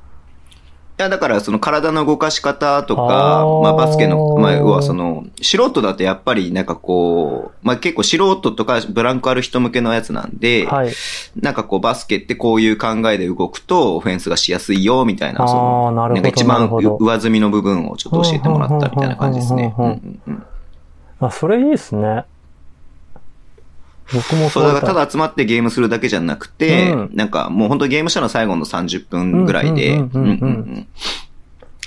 [0.98, 10.94] や、だから、その体の動かし方とあかー、まあ、バスケの、まあ、要はその、素人だとやっぱりなんかこう、まあ、結構素人とかブランクある人向けのやつなんで、はい。
[11.42, 19.76] なんかこう、バスケってこういう考えで動くと、オフェンスがしやすいよ、みたいな、その、なんか一番上積みの部分をちょっと教えてもらったみたいな感じですね。
[19.78, 20.44] ううんんうんうん
[21.20, 22.26] あ、それいいっすね。
[24.14, 30.00] 僕もそう、だからただ集まってゲームするだけじゃなくて、うんなんかもう本当ゲームしたの最後の30分ぐらいで、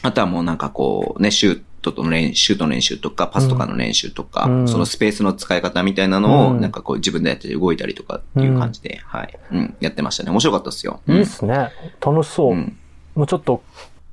[0.03, 10.31] あとはもうなんかこう、ね、シュートとの練シュートの練習とか、パスとかの練習とか、うんそのスペースの使い方みたいなのを、うんなんかこう自分でやって動いたりとかっていう感じで、はい、うん、やってましたね。
[10.31, 11.01] 面白かったですよ。
[11.09, 11.71] いいっすね。
[12.01, 12.53] 楽しそう。
[12.53, 12.77] うん
[13.15, 13.65] もうちょっと、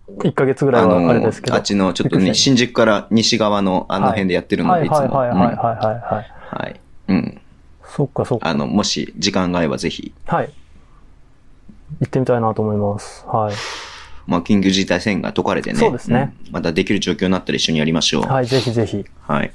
[0.10, 1.56] 1ヶ月ぐらいあはあれのですけ、ど。
[1.56, 4.98] あっちのちょっとね、新宿から西側のあの辺でやってるので、いつも。
[4.98, 6.32] はいはいはいはいはいうんはいはい。
[6.50, 6.82] はい。
[7.10, 7.42] うん。
[7.96, 8.50] そっかそっか。
[8.50, 10.52] あの、もし時間が合えばぜひ、はい。
[12.02, 13.26] 行ってみたいなと思います。
[13.26, 13.56] はい。
[14.28, 15.80] まあ、緊急事態宣言が解かれてね。
[15.80, 18.24] そうですねうんまたできる状況になったら一緒にやりましょう。
[18.24, 19.06] はい、ぜひぜひ。
[19.22, 19.52] はい。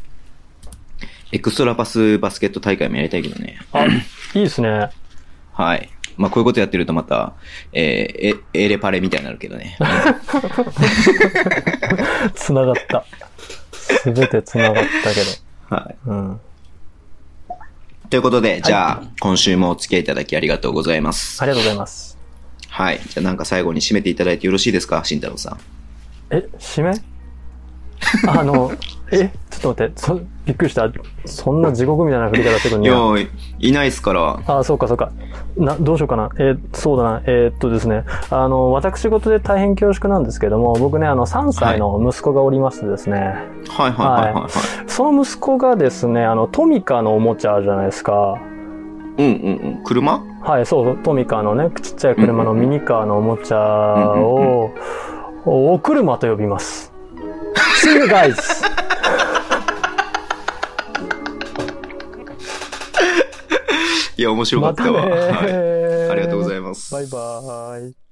[1.33, 3.59] エクストラパスバスケット大会もやりたいけどね。
[3.73, 3.91] あ、い
[4.35, 4.89] いですね。
[5.53, 5.91] はい。
[6.17, 7.35] まあ、こういうことやってるとまた、
[7.75, 9.77] えー、え、エレパレみたいになるけどね。
[12.35, 13.05] つながった。
[13.73, 15.97] すべてつながったけはい。
[16.07, 16.13] ど。
[16.13, 16.41] うん。
[18.11, 21.41] ということで、じゃあ、今週もお付き合いいただきありがとうございます。
[21.41, 22.19] ありがとうございます。
[22.69, 22.99] はい。
[22.99, 25.05] じゃあ、なんか最後に締めていただいてよろしいですか？
[25.05, 25.61] 慎太郎さん。
[26.31, 26.93] え、締め？
[28.27, 28.73] あの、
[29.13, 30.21] え、ちょっと待って、そ、
[30.51, 30.91] びっくりした。
[31.27, 32.95] そんな地獄みたいな振り方してくんねや。
[32.97, 33.29] ー、
[33.61, 34.41] いないっすから。
[34.49, 35.13] あ、そうかそうか。
[35.57, 36.31] な、どうしようかな。
[36.39, 37.23] えーそうだな。
[37.27, 38.05] えーっとですね。
[38.31, 43.19] あの、私事で大変恐縮なんですけども、僕ね、あの、3歳の息子がおりましてですね。
[43.69, 44.51] はいはいはいはい、はい。
[44.89, 48.35] その息子がですね、あの、トミカのおもちゃあるじゃないですか。
[49.19, 49.33] うんうん
[49.77, 49.85] うん。
[49.85, 50.25] 車？
[50.43, 53.57] はい、そうそう、トミカのね、ちっちゃい車のミニカーのおもちゃ
[54.17, 54.73] を、
[55.45, 56.93] お車と呼びます。
[57.85, 58.35] See you guys!
[64.21, 65.07] いや、面白かまったたわ。
[65.07, 65.51] ねはい。
[65.51, 68.10] ーありがとうございますバイバーイ。